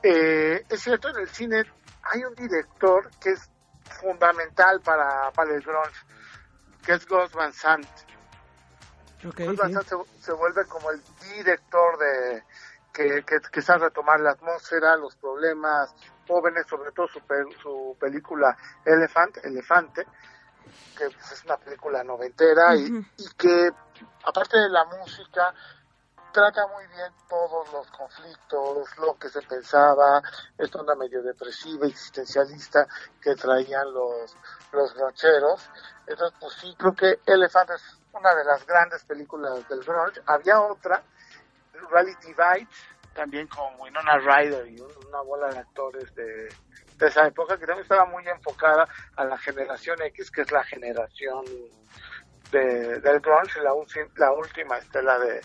Eh, 0.02 0.62
es 0.68 0.80
cierto, 0.82 1.08
en 1.08 1.20
el 1.20 1.28
cine 1.28 1.62
hay 2.12 2.22
un 2.22 2.34
director 2.34 3.08
que 3.18 3.30
es 3.30 3.50
fundamental 3.98 4.78
para, 4.82 5.30
para 5.30 5.54
el 5.54 5.62
grunge, 5.62 6.04
que 6.84 6.92
es 6.92 7.06
Gus 7.06 7.32
Van 7.32 7.54
Sant. 7.54 7.86
Ok, 9.26 9.40
Gus 9.40 9.50
sí. 9.50 9.56
Van 9.56 9.72
Sant 9.72 9.86
se, 9.86 9.96
se 10.20 10.32
vuelve 10.32 10.66
como 10.66 10.90
el 10.90 11.02
director 11.36 11.98
de 11.98 12.44
que, 12.92 13.24
que, 13.24 13.40
que 13.50 13.62
sabe 13.62 13.86
retomar 13.86 14.20
la 14.20 14.30
atmósfera, 14.30 14.96
los 14.96 15.16
problemas 15.16 15.92
jóvenes, 16.28 16.66
sobre 16.66 16.92
todo 16.92 17.08
su, 17.08 17.20
su 17.60 17.96
película 17.98 18.56
Elephant, 18.84 19.38
Elefante, 19.44 20.06
que 20.96 21.10
pues, 21.10 21.32
es 21.32 21.44
una 21.44 21.56
película 21.56 22.04
noventera 22.04 22.76
y, 22.76 22.86
y 22.86 23.28
que, 23.36 23.70
aparte 24.24 24.58
de 24.58 24.68
la 24.68 24.84
música, 24.84 25.52
trata 26.32 26.66
muy 26.68 26.86
bien 26.88 27.12
todos 27.28 27.72
los 27.72 27.90
conflictos, 27.90 28.98
lo 28.98 29.16
que 29.18 29.28
se 29.28 29.42
pensaba, 29.42 30.22
esta 30.58 30.80
onda 30.80 30.94
medio 30.94 31.22
depresiva, 31.22 31.86
existencialista 31.86 32.86
que 33.20 33.34
traían 33.34 33.92
los, 33.92 34.36
los 34.72 34.96
rancheros. 34.96 35.68
Entonces, 36.06 36.38
pues 36.40 36.54
sí, 36.54 36.74
creo 36.78 36.94
que 36.94 37.20
Elephant 37.26 37.70
es 37.70 37.98
una 38.14 38.34
de 38.34 38.44
las 38.44 38.64
grandes 38.66 39.04
películas 39.04 39.68
del 39.68 39.80
grunge. 39.84 40.20
Había 40.26 40.60
otra, 40.60 41.02
Reality 41.90 42.28
Bites, 42.28 42.68
también 43.14 43.46
con 43.48 43.78
Winona 43.80 44.18
Ryder 44.18 44.66
y 44.68 44.80
un- 44.80 45.06
una 45.08 45.20
bola 45.22 45.48
de 45.48 45.58
actores 45.58 46.14
de, 46.14 46.48
esa 47.00 47.26
época, 47.26 47.58
que 47.58 47.66
también 47.66 47.82
estaba 47.82 48.06
muy 48.06 48.26
enfocada 48.26 48.88
a 49.16 49.24
la 49.24 49.36
generación 49.36 50.00
X, 50.02 50.30
que 50.30 50.40
es 50.42 50.50
la 50.50 50.64
generación 50.64 51.44
de, 52.50 53.00
del 53.00 53.20
grunge, 53.20 53.60
la, 53.60 53.72
la 54.16 54.32
última 54.32 54.78
estela 54.78 55.18
de, 55.18 55.40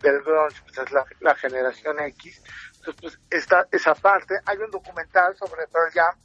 del 0.00 0.22
grunge, 0.22 0.62
pues 0.62 0.78
es 0.78 0.90
la, 0.92 1.04
la 1.20 1.34
generación 1.34 2.00
X. 2.00 2.42
Entonces, 2.76 3.00
pues 3.00 3.20
esta, 3.30 3.66
esa 3.70 3.94
parte, 3.94 4.34
hay 4.46 4.58
un 4.58 4.70
documental 4.70 5.36
sobre 5.36 5.66
Pearl 5.68 5.90
Jam, 5.92 6.16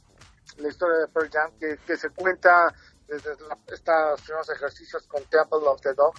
la 0.56 0.68
historia 0.68 0.98
de 1.00 1.08
Pearl 1.08 1.30
Jam, 1.30 1.50
que, 1.60 1.76
que 1.86 1.96
se 1.96 2.10
cuenta 2.10 2.72
desde 3.08 3.32
estos 3.32 4.20
primeros 4.22 4.50
ejercicios 4.50 5.06
con 5.06 5.24
Temple 5.24 5.66
of 5.66 5.80
the 5.80 5.94
Dog, 5.94 6.14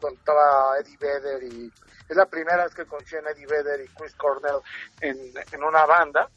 contaba 0.00 0.78
Eddie 0.78 0.98
Vedder 0.98 1.42
y 1.42 1.72
es 2.08 2.16
la 2.16 2.26
primera 2.26 2.64
vez 2.64 2.74
que 2.74 2.84
coinciden 2.84 3.26
Eddie 3.28 3.46
Vedder 3.46 3.80
y 3.80 3.88
Chris 3.94 4.14
Cornell 4.14 4.60
en, 5.00 5.16
en 5.52 5.64
una 5.64 5.86
banda, 5.86 6.28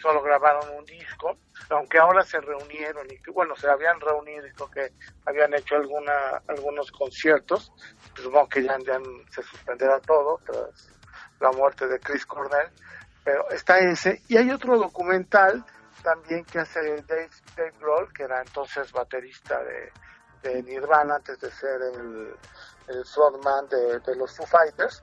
solo 0.00 0.22
grabaron 0.22 0.76
un 0.76 0.84
disco, 0.84 1.36
aunque 1.68 1.98
ahora 1.98 2.22
se 2.22 2.40
reunieron 2.40 3.06
y 3.10 3.20
que, 3.20 3.30
bueno, 3.30 3.54
se 3.56 3.68
habían 3.68 4.00
reunido 4.00 4.46
y 4.46 4.52
creo 4.52 4.70
que 4.70 4.92
habían 5.26 5.52
hecho 5.54 5.76
alguna, 5.76 6.42
algunos 6.48 6.90
conciertos, 6.90 7.70
supongo 8.14 8.48
que 8.48 8.62
ya, 8.62 8.78
ya 8.78 8.98
se 9.30 9.42
suspenderá 9.42 10.00
todo 10.00 10.40
tras 10.44 10.90
la 11.40 11.52
muerte 11.52 11.86
de 11.86 12.00
Chris 12.00 12.24
Cornell, 12.26 12.68
pero 13.24 13.48
está 13.50 13.78
ese, 13.78 14.22
y 14.28 14.38
hay 14.38 14.50
otro 14.50 14.78
documental 14.78 15.64
también 16.02 16.44
que 16.44 16.58
hace 16.60 16.80
Dave, 17.02 17.30
Dave 17.56 17.74
Grohl, 17.78 18.12
que 18.12 18.24
era 18.24 18.40
entonces 18.40 18.92
baterista 18.92 19.62
de, 19.62 19.92
Nirvana 20.62 21.16
antes 21.16 21.38
de 21.38 21.50
ser 21.50 21.82
el, 21.82 22.34
el 22.88 23.04
frontman 23.04 23.68
de, 23.68 24.16
los 24.16 24.34
Foo 24.34 24.46
Fighters, 24.46 25.02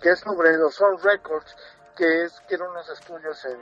que 0.00 0.10
es 0.10 0.20
sobre 0.20 0.56
los 0.58 0.74
Soul 0.74 1.00
Records, 1.02 1.56
que 1.96 2.24
es 2.24 2.38
que 2.46 2.56
eran 2.56 2.68
unos 2.70 2.88
estudios 2.90 3.44
en, 3.46 3.58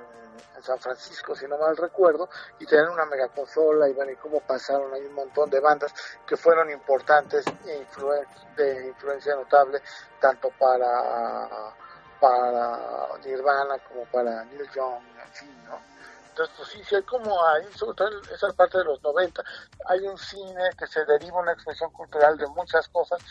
San 0.63 0.79
Francisco, 0.79 1.35
si 1.35 1.47
no 1.47 1.59
mal 1.59 1.77
recuerdo, 1.77 2.29
y 2.61 2.67
tenían 2.67 2.91
una 2.91 3.05
megaconsola 3.05 3.89
y 3.89 3.93
bueno, 3.93 4.13
y 4.13 4.17
cómo 4.17 4.41
pasaron 4.41 4.95
ahí 4.95 5.05
un 5.05 5.15
montón 5.15 5.51
de 5.51 5.59
bandas 5.59 5.93
que 6.27 6.37
fueron 6.37 6.71
importantes 6.71 7.45
e 7.67 7.85
influen- 7.85 8.55
de 8.55 8.87
influencia 8.87 9.35
notable 9.35 9.83
tanto 10.21 10.51
para 10.59 11.75
para 12.23 12.79
Nirvana 13.25 13.79
como 13.89 14.05
para 14.05 14.45
Neil 14.45 14.71
Young, 14.71 15.03
en 15.25 15.33
fin, 15.33 15.65
¿no? 15.65 15.92
Entonces, 16.33 16.55
pues 16.57 16.69
sí, 16.71 16.83
sí 16.89 16.95
hay 16.95 17.03
como 17.03 17.45
ahí, 17.47 17.67
sobre 17.75 17.95
todo 17.95 18.09
en 18.09 18.35
esa 18.35 18.49
parte 18.55 18.79
de 18.79 18.85
los 18.85 19.03
90, 19.03 19.45
hay 19.87 20.01
un 20.01 20.17
cine 20.17 20.71
que 20.79 20.87
se 20.87 21.05
deriva 21.05 21.41
una 21.41 21.53
expresión 21.53 21.93
cultural 21.93 22.39
de 22.39 22.47
muchas 22.49 22.89
cosas 22.89 23.23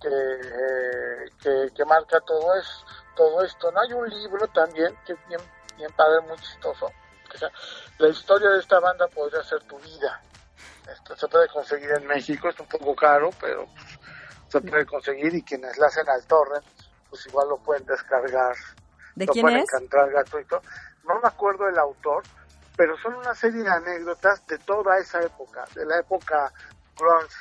que, 0.00 0.08
eh, 0.08 1.30
que, 1.38 1.70
que 1.74 1.84
marca 1.84 2.18
todo, 2.20 2.54
es, 2.54 2.66
todo 3.14 3.44
esto, 3.44 3.70
¿no? 3.72 3.80
Hay 3.80 3.92
un 3.92 4.08
libro 4.08 4.48
también 4.48 4.96
que 5.04 5.12
es 5.12 5.18
bien, 5.28 5.40
bien 5.76 5.92
padre, 5.92 6.22
muy 6.22 6.38
chistoso, 6.38 6.90
que 7.30 7.36
sea, 7.36 7.50
la 7.98 8.08
historia 8.08 8.48
de 8.48 8.60
esta 8.60 8.80
banda 8.80 9.06
podría 9.08 9.42
ser 9.42 9.62
tu 9.64 9.78
vida. 9.80 10.22
Esto 10.90 11.14
se 11.14 11.28
puede 11.28 11.48
conseguir 11.48 11.90
en 11.90 12.06
México, 12.06 12.48
es 12.48 12.58
un 12.58 12.68
poco 12.68 12.96
caro, 12.96 13.28
pero 13.38 13.66
pues, 13.66 13.98
se 14.48 14.60
puede 14.62 14.86
conseguir 14.86 15.34
y 15.34 15.42
quienes 15.42 15.76
la 15.76 15.88
hacen 15.88 16.08
al 16.08 16.26
torrent, 16.26 16.64
pues 17.10 17.26
igual 17.26 17.50
lo 17.50 17.58
pueden 17.58 17.84
descargar. 17.84 18.56
¿De 19.14 19.26
lo 19.26 19.32
quién 19.34 19.42
pueden 19.44 19.58
es? 19.58 19.74
encontrar 19.74 20.08
gratuito. 20.08 20.62
No 21.04 21.20
me 21.20 21.28
acuerdo 21.28 21.68
el 21.68 21.78
autor, 21.78 22.22
pero 22.76 22.96
son 22.98 23.14
una 23.14 23.34
serie 23.34 23.62
de 23.62 23.70
anécdotas 23.70 24.46
de 24.46 24.58
toda 24.58 24.98
esa 24.98 25.22
época, 25.22 25.64
de 25.74 25.86
la 25.86 25.98
época 25.98 26.52
grunge. 26.96 27.36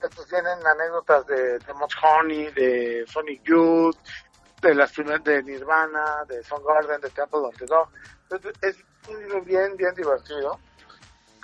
Entonces 0.00 0.30
vienen 0.30 0.64
anécdotas 0.64 1.26
de, 1.26 1.58
de 1.58 1.74
Honey, 2.02 2.52
de 2.52 3.04
Sonic 3.08 3.42
Youth, 3.42 3.96
de 4.60 4.74
las 4.74 4.92
primeras 4.92 5.24
de 5.24 5.42
Nirvana, 5.42 6.24
de 6.28 6.42
Soundgarden, 6.44 7.00
de 7.00 7.10
Temple 7.10 7.40
of 7.40 7.56
the 7.56 7.66
Dog. 7.66 7.88
Es 8.60 8.76
un 9.08 9.18
libro 9.20 9.42
bien, 9.42 9.76
bien 9.76 9.94
divertido, 9.94 10.58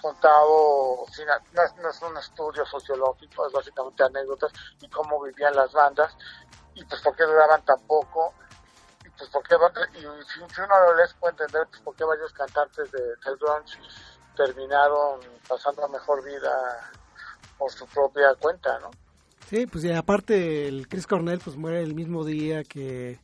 contado, 0.01 1.07
sin, 1.11 1.27
no, 1.27 1.91
es, 1.91 2.03
un 2.03 2.16
estudio 2.16 2.66
sociológico, 2.66 3.47
es 3.47 3.53
básicamente 3.53 4.05
anécdotas 4.05 4.53
y 4.81 4.89
cómo 4.89 5.22
vivían 5.22 5.57
las 5.57 5.72
bandas 5.72 6.14
y 6.75 6.85
pues 6.85 7.01
por 7.01 7.16
qué 7.16 7.25
duraban 7.25 7.64
tan 7.64 7.81
poco 7.87 8.35
pues 9.17 9.31
por 9.31 9.43
qué, 9.47 9.55
y 9.95 10.01
si, 10.01 10.55
si 10.55 10.61
uno 10.61 10.81
lo 10.81 10.97
lee 10.97 11.11
puede 11.21 11.33
entender 11.33 11.67
pues 11.71 11.83
por 11.83 11.95
qué 11.97 12.05
varios 12.05 12.33
cantantes 12.33 12.91
de, 12.91 13.01
grunge 13.39 13.79
terminaron 14.37 15.21
pasando 15.49 15.85
a 15.85 15.89
mejor 15.89 16.25
vida 16.25 16.91
por 17.59 17.71
su 17.71 17.87
propia 17.87 18.35
cuenta, 18.41 18.79
¿no? 18.81 18.91
Sí, 19.49 19.67
pues 19.67 19.85
y 19.85 19.93
aparte 19.93 20.67
el 20.67 20.89
Chris 20.89 21.07
Cornell 21.07 21.39
pues 21.39 21.57
muere 21.57 21.83
el 21.83 21.95
mismo 21.95 22.25
día 22.25 22.65
que 22.65 23.21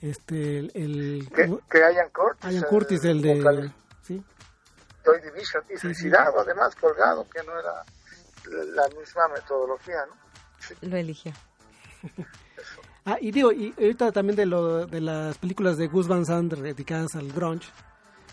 este 0.00 0.60
el, 0.60 0.72
el 0.74 1.28
Que, 1.34 1.58
que 1.68 1.78
Ian 1.78 2.10
Curtis, 2.10 2.50
Ian 2.50 2.64
Curtis 2.64 3.04
el 3.04 3.20
de 3.20 3.72
sí 4.02 4.24
Joy 5.04 5.20
Division 5.20 5.64
y 5.68 5.72
Sí, 5.72 5.76
sí. 5.76 5.94
suicidado 5.94 6.40
además 6.40 6.74
colgado 6.76 7.26
que 7.28 7.42
no 7.42 7.58
era 7.58 7.84
la 8.48 8.88
misma 8.98 9.28
metodología, 9.28 10.06
¿no? 10.06 10.88
Lo 10.88 10.96
eligió. 10.96 11.32
Ah, 13.10 13.18
y 13.20 13.32
digo, 13.32 13.50
y 13.50 13.74
ahorita 13.76 14.12
también 14.12 14.36
de, 14.36 14.46
lo, 14.46 14.86
de 14.86 15.00
las 15.00 15.36
películas 15.38 15.76
de 15.76 15.88
Gus 15.88 16.06
Van 16.06 16.24
Sant 16.24 16.52
dedicadas 16.52 17.16
al 17.16 17.32
grunge, 17.32 17.68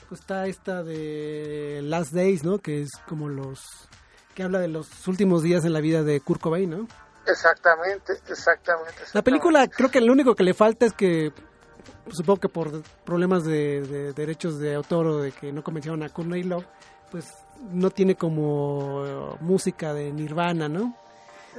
pues 0.08 0.22
está 0.22 0.46
esta 0.46 0.84
de 0.84 1.82
Last 1.84 2.14
Days, 2.14 2.44
¿no? 2.44 2.60
Que 2.60 2.84
es 2.84 2.92
como 3.08 3.28
los... 3.28 3.66
que 4.36 4.44
habla 4.44 4.60
de 4.60 4.68
los 4.68 5.08
últimos 5.08 5.42
días 5.42 5.66
en 5.66 5.74
la 5.74 5.80
vida 5.80 6.04
de 6.04 6.20
Kurt 6.22 6.42
Cobain, 6.42 6.70
¿no? 6.70 6.88
Exactamente, 7.26 8.14
exactamente. 8.30 9.02
La 9.14 9.24
película 9.24 9.68
creo 9.68 9.90
que 9.90 10.00
lo 10.00 10.14
único 10.14 10.36
que 10.36 10.44
le 10.44 10.54
falta 10.54 10.86
es 10.86 10.94
que, 10.94 11.32
pues, 12.04 12.16
supongo 12.16 12.40
que 12.40 12.50
por 12.50 12.84
problemas 13.04 13.46
de, 13.46 13.82
de 13.82 14.14
derechos 14.14 14.60
de 14.60 14.76
autor 14.76 15.08
o 15.08 15.22
de 15.22 15.32
que 15.32 15.52
no 15.52 15.64
convencieron 15.64 16.04
a 16.04 16.10
Courtney 16.10 16.44
Love, 16.44 16.68
pues 17.10 17.34
no 17.72 17.90
tiene 17.90 18.14
como 18.14 19.36
música 19.42 19.96
de 19.96 20.12
Nirvana, 20.12 20.70
¿no? 20.70 20.96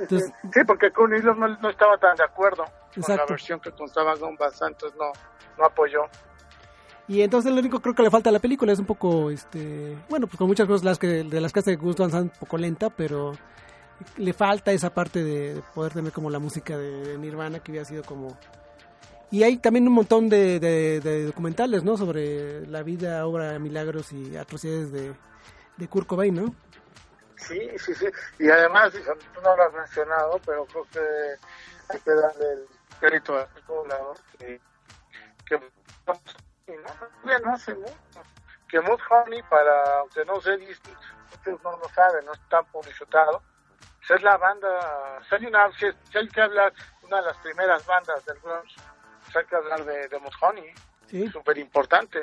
Entonces, 0.00 0.32
Sí, 0.52 0.60
porque 0.66 0.90
Courtney 0.92 1.22
Love 1.22 1.38
no, 1.38 1.48
no 1.48 1.70
estaba 1.70 1.96
tan 1.98 2.16
de 2.16 2.24
acuerdo 2.24 2.64
con 2.94 3.16
la 3.16 3.26
versión 3.26 3.60
que 3.60 3.70
constaba 3.72 4.16
con 4.16 4.36
Van 4.36 4.52
Sant, 4.52 4.72
entonces 4.74 4.98
no, 4.98 5.12
no 5.58 5.64
apoyó. 5.64 6.00
Y 7.06 7.22
entonces 7.22 7.50
lo 7.52 7.58
único 7.60 7.80
creo 7.80 7.94
que 7.94 8.02
le 8.02 8.10
falta 8.10 8.28
a 8.28 8.32
la 8.32 8.38
película 8.38 8.72
es 8.72 8.78
un 8.78 8.84
poco, 8.86 9.30
este, 9.30 9.96
bueno, 10.10 10.26
pues 10.26 10.36
con 10.36 10.46
muchas 10.46 10.66
cosas 10.66 10.84
las 10.84 10.98
que, 10.98 11.24
de 11.24 11.40
las 11.40 11.52
que 11.52 11.60
hace 11.60 11.76
Gus 11.76 11.96
Van 11.96 12.14
un 12.14 12.28
poco 12.30 12.58
lenta, 12.58 12.90
pero 12.90 13.32
le 14.18 14.32
falta 14.34 14.72
esa 14.72 14.90
parte 14.92 15.24
de, 15.24 15.54
de 15.54 15.62
poder 15.74 15.92
tener 15.94 16.12
como 16.12 16.28
la 16.30 16.38
música 16.38 16.76
de 16.76 17.16
Nirvana 17.18 17.60
que 17.60 17.72
hubiera 17.72 17.86
sido 17.86 18.02
como 18.04 18.36
Y 19.30 19.42
hay 19.42 19.56
también 19.56 19.88
un 19.88 19.94
montón 19.94 20.28
de, 20.28 20.60
de- 20.60 21.00
de 21.00 21.24
documentales, 21.24 21.82
¿no? 21.82 21.96
Sobre 21.96 22.66
la 22.66 22.82
vida, 22.82 23.26
obra, 23.26 23.58
milagros 23.58 24.12
y 24.12 24.36
atrocidades 24.36 24.92
de, 24.92 25.14
de 25.78 25.88
Kurt 25.88 26.06
Cobain, 26.06 26.34
¿no? 26.34 26.54
Sí, 27.38 27.78
sí, 27.78 27.94
sí. 27.94 28.06
Y 28.38 28.50
además, 28.50 28.92
tú 28.92 29.40
no 29.42 29.56
lo 29.56 29.62
has 29.62 29.72
mencionado, 29.72 30.40
pero 30.44 30.66
creo 30.66 30.84
que 30.92 31.00
hay 31.88 32.00
que 32.00 32.10
darle 32.10 32.52
el 32.52 32.66
crédito 33.00 33.36
al 33.38 33.48
poblador 33.66 34.16
que, 34.38 34.60
que 35.46 35.56
bien 37.24 37.48
hace 37.48 37.74
mucho. 37.74 37.94
Que 38.68 38.80
Mood 38.80 39.00
Honey, 39.08 39.42
para, 39.48 40.00
aunque 40.00 40.24
no 40.26 40.40
sé, 40.40 40.58
ustedes 41.32 41.62
no 41.62 41.72
lo 41.78 41.88
saben, 41.94 42.24
no 42.26 42.32
es 42.32 42.48
tan 42.50 42.64
publicitado, 42.66 43.42
pues 43.98 44.10
es 44.10 44.22
la 44.22 44.36
banda, 44.36 45.20
si 45.28 45.36
hay, 45.36 45.46
una, 45.46 45.70
si, 45.78 45.86
hay 46.18 46.28
que 46.28 46.40
hablar, 46.42 46.72
una 47.02 47.16
de 47.20 47.26
las 47.26 47.36
primeras 47.38 47.86
bandas 47.86 48.24
del 48.26 48.38
grunge, 48.40 48.74
pues 49.24 49.36
hay 49.36 49.44
que 49.46 49.56
hablar 49.56 49.84
de, 49.84 50.08
de 50.08 50.18
Mood 50.18 50.32
Honey, 50.42 50.74
Sí. 51.06 51.26
súper 51.28 51.56
importante. 51.56 52.22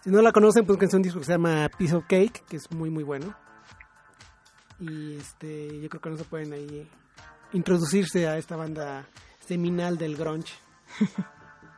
Si 0.00 0.10
no 0.10 0.22
la 0.22 0.30
conocen, 0.30 0.64
pues 0.64 0.80
es 0.80 0.94
un 0.94 1.02
disco 1.02 1.18
que 1.18 1.24
se 1.24 1.32
llama 1.32 1.68
Piece 1.76 1.96
of 1.96 2.04
Cake, 2.08 2.44
que 2.48 2.56
es 2.56 2.70
muy, 2.70 2.88
muy 2.88 3.02
bueno. 3.02 3.34
Y 4.80 5.16
este, 5.16 5.80
yo 5.80 5.88
creo 5.88 6.00
que 6.00 6.10
no 6.10 6.16
se 6.16 6.24
pueden 6.24 6.52
ahí 6.52 6.88
introducirse 7.52 8.28
a 8.28 8.38
esta 8.38 8.56
banda 8.56 9.06
seminal 9.40 9.96
del 9.98 10.16
grunge. 10.16 10.52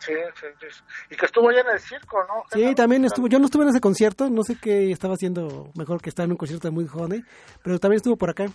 Sí, 0.01 0.13
sí, 0.41 0.47
sí. 0.61 0.67
Y 1.11 1.17
que 1.17 1.27
estuvo 1.27 1.51
ya 1.53 1.61
en 1.61 1.69
el 1.75 1.79
circo, 1.81 2.19
¿no? 2.27 2.45
Sí, 2.53 2.75
también 2.75 3.05
estuvo, 3.05 3.27
yo 3.29 3.39
no 3.39 3.45
estuve 3.47 3.65
en 3.65 3.71
ese 3.71 3.81
concierto, 3.81 4.31
no 4.31 4.43
sé 4.43 4.57
qué 4.57 4.91
estaba 4.91 5.15
haciendo 5.15 5.71
mejor 5.77 6.01
que 6.01 6.09
estar 6.09 6.25
en 6.25 6.31
un 6.33 6.37
concierto 6.39 6.69
de 6.69 6.73
muy 6.73 6.87
joven, 6.87 7.27
pero 7.63 7.79
también 7.79 7.97
estuvo 7.99 8.17
por 8.17 8.31
acá. 8.31 8.47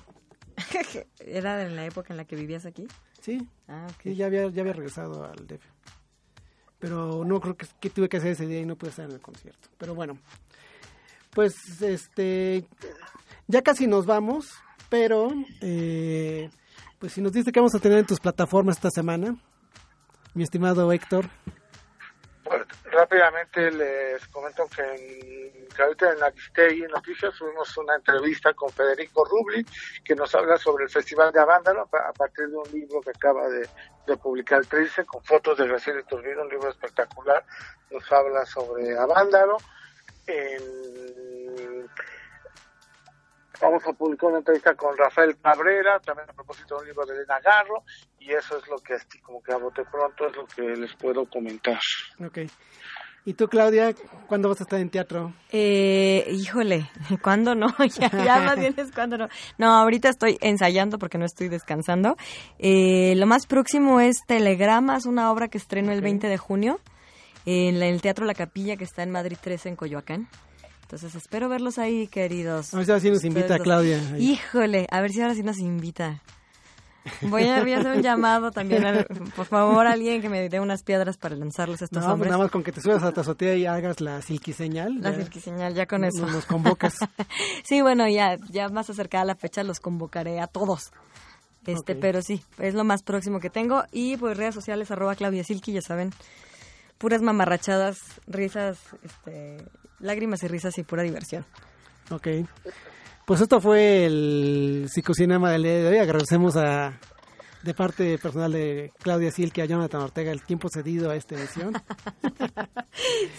¿Era 1.20 1.62
en 1.64 1.76
la 1.76 1.86
época 1.86 2.14
en 2.14 2.18
la 2.18 2.26
que 2.26 2.36
vivías 2.36 2.66
aquí? 2.66 2.88
Sí, 3.22 3.48
Ah, 3.68 3.86
ok. 3.90 4.02
sí 4.04 4.16
ya 4.16 4.26
había, 4.28 4.48
ya 4.50 4.62
había 4.62 4.74
regresado 4.74 5.24
al 5.26 5.46
DF. 5.48 5.64
Pero 6.80 7.24
no 7.26 7.40
creo 7.40 7.56
que, 7.58 7.68
que 7.80 7.90
tuve 7.90 8.10
que 8.10 8.18
hacer 8.18 8.32
ese 8.32 8.46
día 8.48 8.60
y 8.62 8.66
no 8.66 8.76
pude 8.76 8.90
estar 8.92 9.06
en 9.06 9.12
el 9.14 9.22
concierto. 9.22 9.70
Pero 9.78 9.96
bueno, 9.96 10.18
pues 11.32 11.56
este, 11.82 12.68
ya 13.48 13.62
casi 13.62 13.88
nos 13.88 14.06
vamos, 14.06 14.54
pero 14.90 15.30
eh, 15.62 16.50
pues 17.00 17.14
si 17.14 17.22
nos 17.22 17.32
dice 17.32 17.52
que 17.52 17.60
vamos 17.60 17.76
a 17.76 17.80
tener 17.80 18.00
en 18.00 18.06
tus 18.06 18.20
plataformas 18.20 18.78
esta 18.78 18.90
semana, 18.92 19.36
mi 20.34 20.44
estimado 20.44 20.92
Héctor. 20.92 21.26
Pues, 22.44 22.62
rápidamente 22.92 23.72
les 23.72 24.28
comento 24.28 24.68
que, 24.76 24.84
en, 24.84 25.68
que 25.68 25.82
ahorita 25.82 26.12
en 26.14 26.88
Noticias 26.92 27.34
tuvimos 27.38 27.76
una 27.78 27.96
entrevista 27.96 28.54
con 28.54 28.70
Federico 28.70 29.26
Rubli 29.26 29.66
que 30.04 30.14
nos 30.16 30.34
habla 30.36 30.56
sobre 30.58 30.84
el 30.84 30.90
Festival 30.92 31.32
de 31.32 31.40
Avándalo 31.40 31.82
a 31.92 32.14
partir 32.14 32.48
de 32.48 32.56
un 32.58 32.72
libro 32.72 33.02
que 33.02 33.10
acaba 33.10 33.48
de, 33.50 33.68
de 34.06 34.18
publicar 34.18 34.64
13 34.64 35.06
con 35.06 35.24
fotos 35.24 35.58
de 35.58 35.68
Graciela 35.68 36.02
Iturbide, 36.02 36.40
un 36.40 36.50
libro 36.50 36.70
espectacular. 36.70 37.44
Nos 37.90 38.12
habla 38.12 38.46
sobre 38.46 38.96
Avándalo. 38.98 39.58
En- 40.28 41.90
Vamos 43.62 43.84
a 43.88 43.94
publicar 43.94 44.30
una 44.30 44.40
entrevista 44.40 44.74
con 44.76 44.96
Rafael 44.98 45.38
Cabrera, 45.42 46.00
también 46.00 46.30
a 46.30 46.34
propósito 46.34 46.76
de 46.76 46.82
un 46.82 46.88
libro 46.88 47.06
de 47.06 47.16
Elena 47.16 47.40
Garro, 47.44 47.84
y 48.20 48.32
eso 48.32 48.58
es 48.58 48.68
lo 48.68 48.78
que 48.80 48.94
así 48.96 49.20
como 49.20 49.42
que 49.42 49.52
a 49.54 49.58
bote 49.58 49.84
pronto 49.86 50.28
es 50.28 50.36
lo 50.36 50.46
que 50.48 50.62
les 50.80 50.94
puedo 50.96 51.26
comentar. 51.30 51.80
Ok. 52.26 52.40
¿Y 53.28 53.34
tú, 53.34 53.48
Claudia, 53.48 53.92
cuándo 54.28 54.50
vas 54.50 54.60
a 54.62 54.66
estar 54.66 54.80
en 54.80 54.92
teatro? 54.92 55.34
Eh, 55.52 56.28
híjole, 56.32 56.92
¿cuándo 57.24 57.56
no? 57.56 57.68
ya, 58.00 58.12
ya 58.12 58.40
más 58.42 58.60
bien 58.60 58.76
es 58.78 58.92
cuándo 58.92 59.18
no. 59.18 59.28
No, 59.58 59.74
ahorita 59.74 60.10
estoy 60.10 60.38
ensayando 60.42 61.00
porque 61.00 61.18
no 61.18 61.26
estoy 61.26 61.50
descansando. 61.50 62.18
Eh, 62.60 63.16
lo 63.16 63.26
más 63.26 63.48
próximo 63.48 64.00
es 64.00 64.18
Telegramas, 64.28 65.06
una 65.08 65.32
obra 65.32 65.48
que 65.48 65.58
estreno 65.58 65.92
el 65.92 66.02
20 66.02 66.28
de 66.28 66.38
junio 66.38 66.80
en 67.48 67.80
la- 67.80 67.88
el 67.88 68.02
Teatro 68.02 68.26
La 68.26 68.36
Capilla 68.36 68.76
que 68.78 68.84
está 68.84 69.02
en 69.02 69.10
Madrid 69.12 69.38
13 69.42 69.70
en 69.70 69.76
Coyoacán. 69.76 70.28
Entonces 70.86 71.16
espero 71.16 71.50
verlos 71.50 71.80
ahí, 71.80 72.06
queridos. 72.06 72.72
A 72.72 72.78
ver 72.78 72.86
si 72.86 72.92
ahora 72.92 73.02
sí 73.02 73.10
nos 73.10 73.24
invita. 73.24 73.58
Claudia. 73.58 74.00
ahí. 74.14 74.34
Híjole, 74.34 74.86
a 74.92 75.02
ver 75.02 75.10
si 75.12 75.20
ahora 75.20 75.34
sí 75.34 75.42
nos 75.42 75.58
invita. 75.58 76.22
Voy 77.22 77.44
a, 77.48 77.62
voy 77.62 77.74
a 77.74 77.80
hacer 77.80 77.98
un 77.98 78.04
llamado 78.04 78.52
también, 78.52 78.86
al- 78.86 79.06
por 79.36 79.48
favor, 79.48 79.88
alguien 79.88 80.22
que 80.22 80.30
me 80.30 80.48
dé 80.48 80.60
unas 80.60 80.84
piedras 80.84 81.18
para 81.18 81.36
lanzarlos 81.36 81.82
a 81.82 81.86
estos 81.86 82.04
No, 82.04 82.16
pues 82.18 82.30
nada 82.30 82.44
más 82.44 82.52
con 82.52 82.64
que 82.64 82.72
te 82.72 82.82
subas 82.82 83.02
a 83.02 83.12
la 83.12 83.22
azotea 83.22 83.56
y 83.56 83.66
hagas 83.66 84.00
la 84.00 84.22
silquiseñal. 84.22 85.02
La 85.02 85.12
ya 85.12 85.18
cirquiseñal, 85.18 85.74
ya 85.74 85.88
con 85.88 86.04
eso. 86.04 86.26
Nos, 86.28 86.46
convocas. 86.46 86.94
sí, 87.64 87.82
bueno, 87.82 88.08
ya, 88.08 88.38
ya 88.52 88.70
más 88.70 88.88
acercada 88.90 89.26
la 89.26 89.36
fecha 89.36 89.64
los 89.64 89.80
convocaré 89.80 90.40
a 90.40 90.46
todos. 90.46 90.92
Este, 91.66 91.96
pero 91.96 92.22
sí, 92.22 92.44
es 92.60 92.76
lo 92.76 92.84
más 92.84 93.02
próximo 93.02 93.40
que 93.40 93.50
tengo. 93.50 93.86
Y 93.92 94.18
pues 94.18 94.38
redes 94.38 94.54
sociales, 94.54 94.92
arroba 94.92 95.16
Claudia 95.16 95.44
Silky, 95.44 95.74
ya 95.74 95.82
saben. 95.82 96.12
Puras 97.00 97.24
mamarrachadas, 97.24 97.98
risas, 98.28 98.78
este, 99.04 99.58
lágrimas 100.00 100.44
y 100.44 100.48
risas 100.48 100.78
y 100.78 100.84
pura 100.84 101.04
diversión. 101.04 101.46
ok. 102.10 102.28
Pues 103.26 103.42
esto 103.42 103.60
fue 103.60 104.06
el 104.06 104.86
psicocinema 104.88 105.50
del 105.52 105.64
día 105.64 105.74
de 105.78 105.88
hoy. 105.88 105.98
Agradecemos 105.98 106.56
a 106.58 106.94
de 107.64 107.74
parte 107.74 108.20
personal 108.20 108.52
de 108.52 108.92
Claudia 109.02 109.32
Silke 109.32 109.64
a 109.64 109.66
Jonathan 109.66 110.02
Ortega 110.02 110.32
el 110.32 110.44
tiempo 110.44 110.68
cedido 110.72 111.10
a 111.10 111.16
esta 111.16 111.36
emisión. 111.36 111.74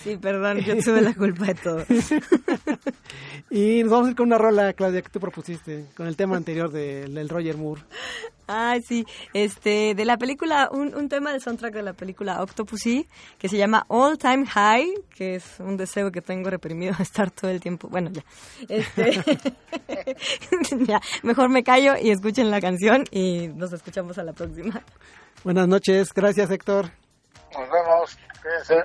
Sí, 0.05 0.17
perdón, 0.19 0.59
yo 0.59 0.77
tuve 0.79 1.01
la 1.01 1.15
culpa 1.15 1.47
de 1.47 1.55
todo. 1.55 1.85
y 3.51 3.83
nos 3.83 3.91
vamos 3.91 4.07
a 4.09 4.11
ir 4.11 4.17
con 4.17 4.27
una 4.27 4.39
rola, 4.39 4.73
Claudia, 4.75 5.03
que 5.03 5.09
tú 5.09 5.19
propusiste, 5.21 5.87
con 5.97 6.07
el 6.07 6.17
tema 6.17 6.37
anterior 6.37 6.71
de- 6.71 7.07
del 7.07 7.29
Roger 7.29 7.57
Moore. 7.57 7.83
Ay, 8.47 8.83
sí, 8.83 9.05
este, 9.33 9.95
de 9.95 10.05
la 10.05 10.17
película, 10.17 10.69
un, 10.71 10.95
un 10.95 11.09
tema 11.09 11.33
del 11.33 11.41
soundtrack 11.41 11.75
de 11.75 11.83
la 11.83 11.93
película 11.95 12.43
Octopussy, 12.43 13.09
que 13.39 13.49
se 13.49 13.57
llama 13.57 13.85
All 13.89 14.19
Time 14.19 14.47
High, 14.47 14.95
que 15.15 15.35
es 15.37 15.59
un 15.59 15.77
deseo 15.77 16.13
que 16.13 16.21
tengo 16.21 16.49
reprimido 16.49 16.95
de 16.97 17.03
estar 17.03 17.31
todo 17.31 17.51
el 17.51 17.61
tiempo, 17.61 17.89
bueno, 17.89 18.11
ya, 18.11 18.23
este, 18.69 19.25
ya, 20.87 21.01
mejor 21.23 21.49
me 21.49 21.65
callo 21.65 21.95
y 22.01 22.11
escuchen 22.11 22.51
la 22.51 22.61
canción 22.61 23.05
y 23.11 23.49
nos 23.49 23.73
escuchamos 23.73 24.17
a 24.19 24.23
la 24.23 24.33
próxima. 24.33 24.83
Buenas 25.43 25.67
noches, 25.67 26.13
gracias 26.13 26.51
Héctor. 26.51 26.91
Nos 27.53 27.71
vemos. 27.71 28.19
Cuídense. 28.43 28.83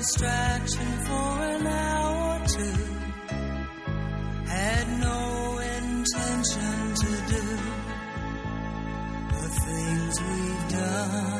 Distraction 0.00 0.86
for 1.04 1.30
an 1.54 1.66
hour 1.66 2.40
or 2.40 2.46
two. 2.46 2.84
Had 4.46 4.86
no 4.98 5.58
intention 5.78 6.94
to 7.02 7.10
do 7.34 7.44
the 9.40 9.48
things 9.66 10.14
we've 10.22 10.68
done. 10.70 11.39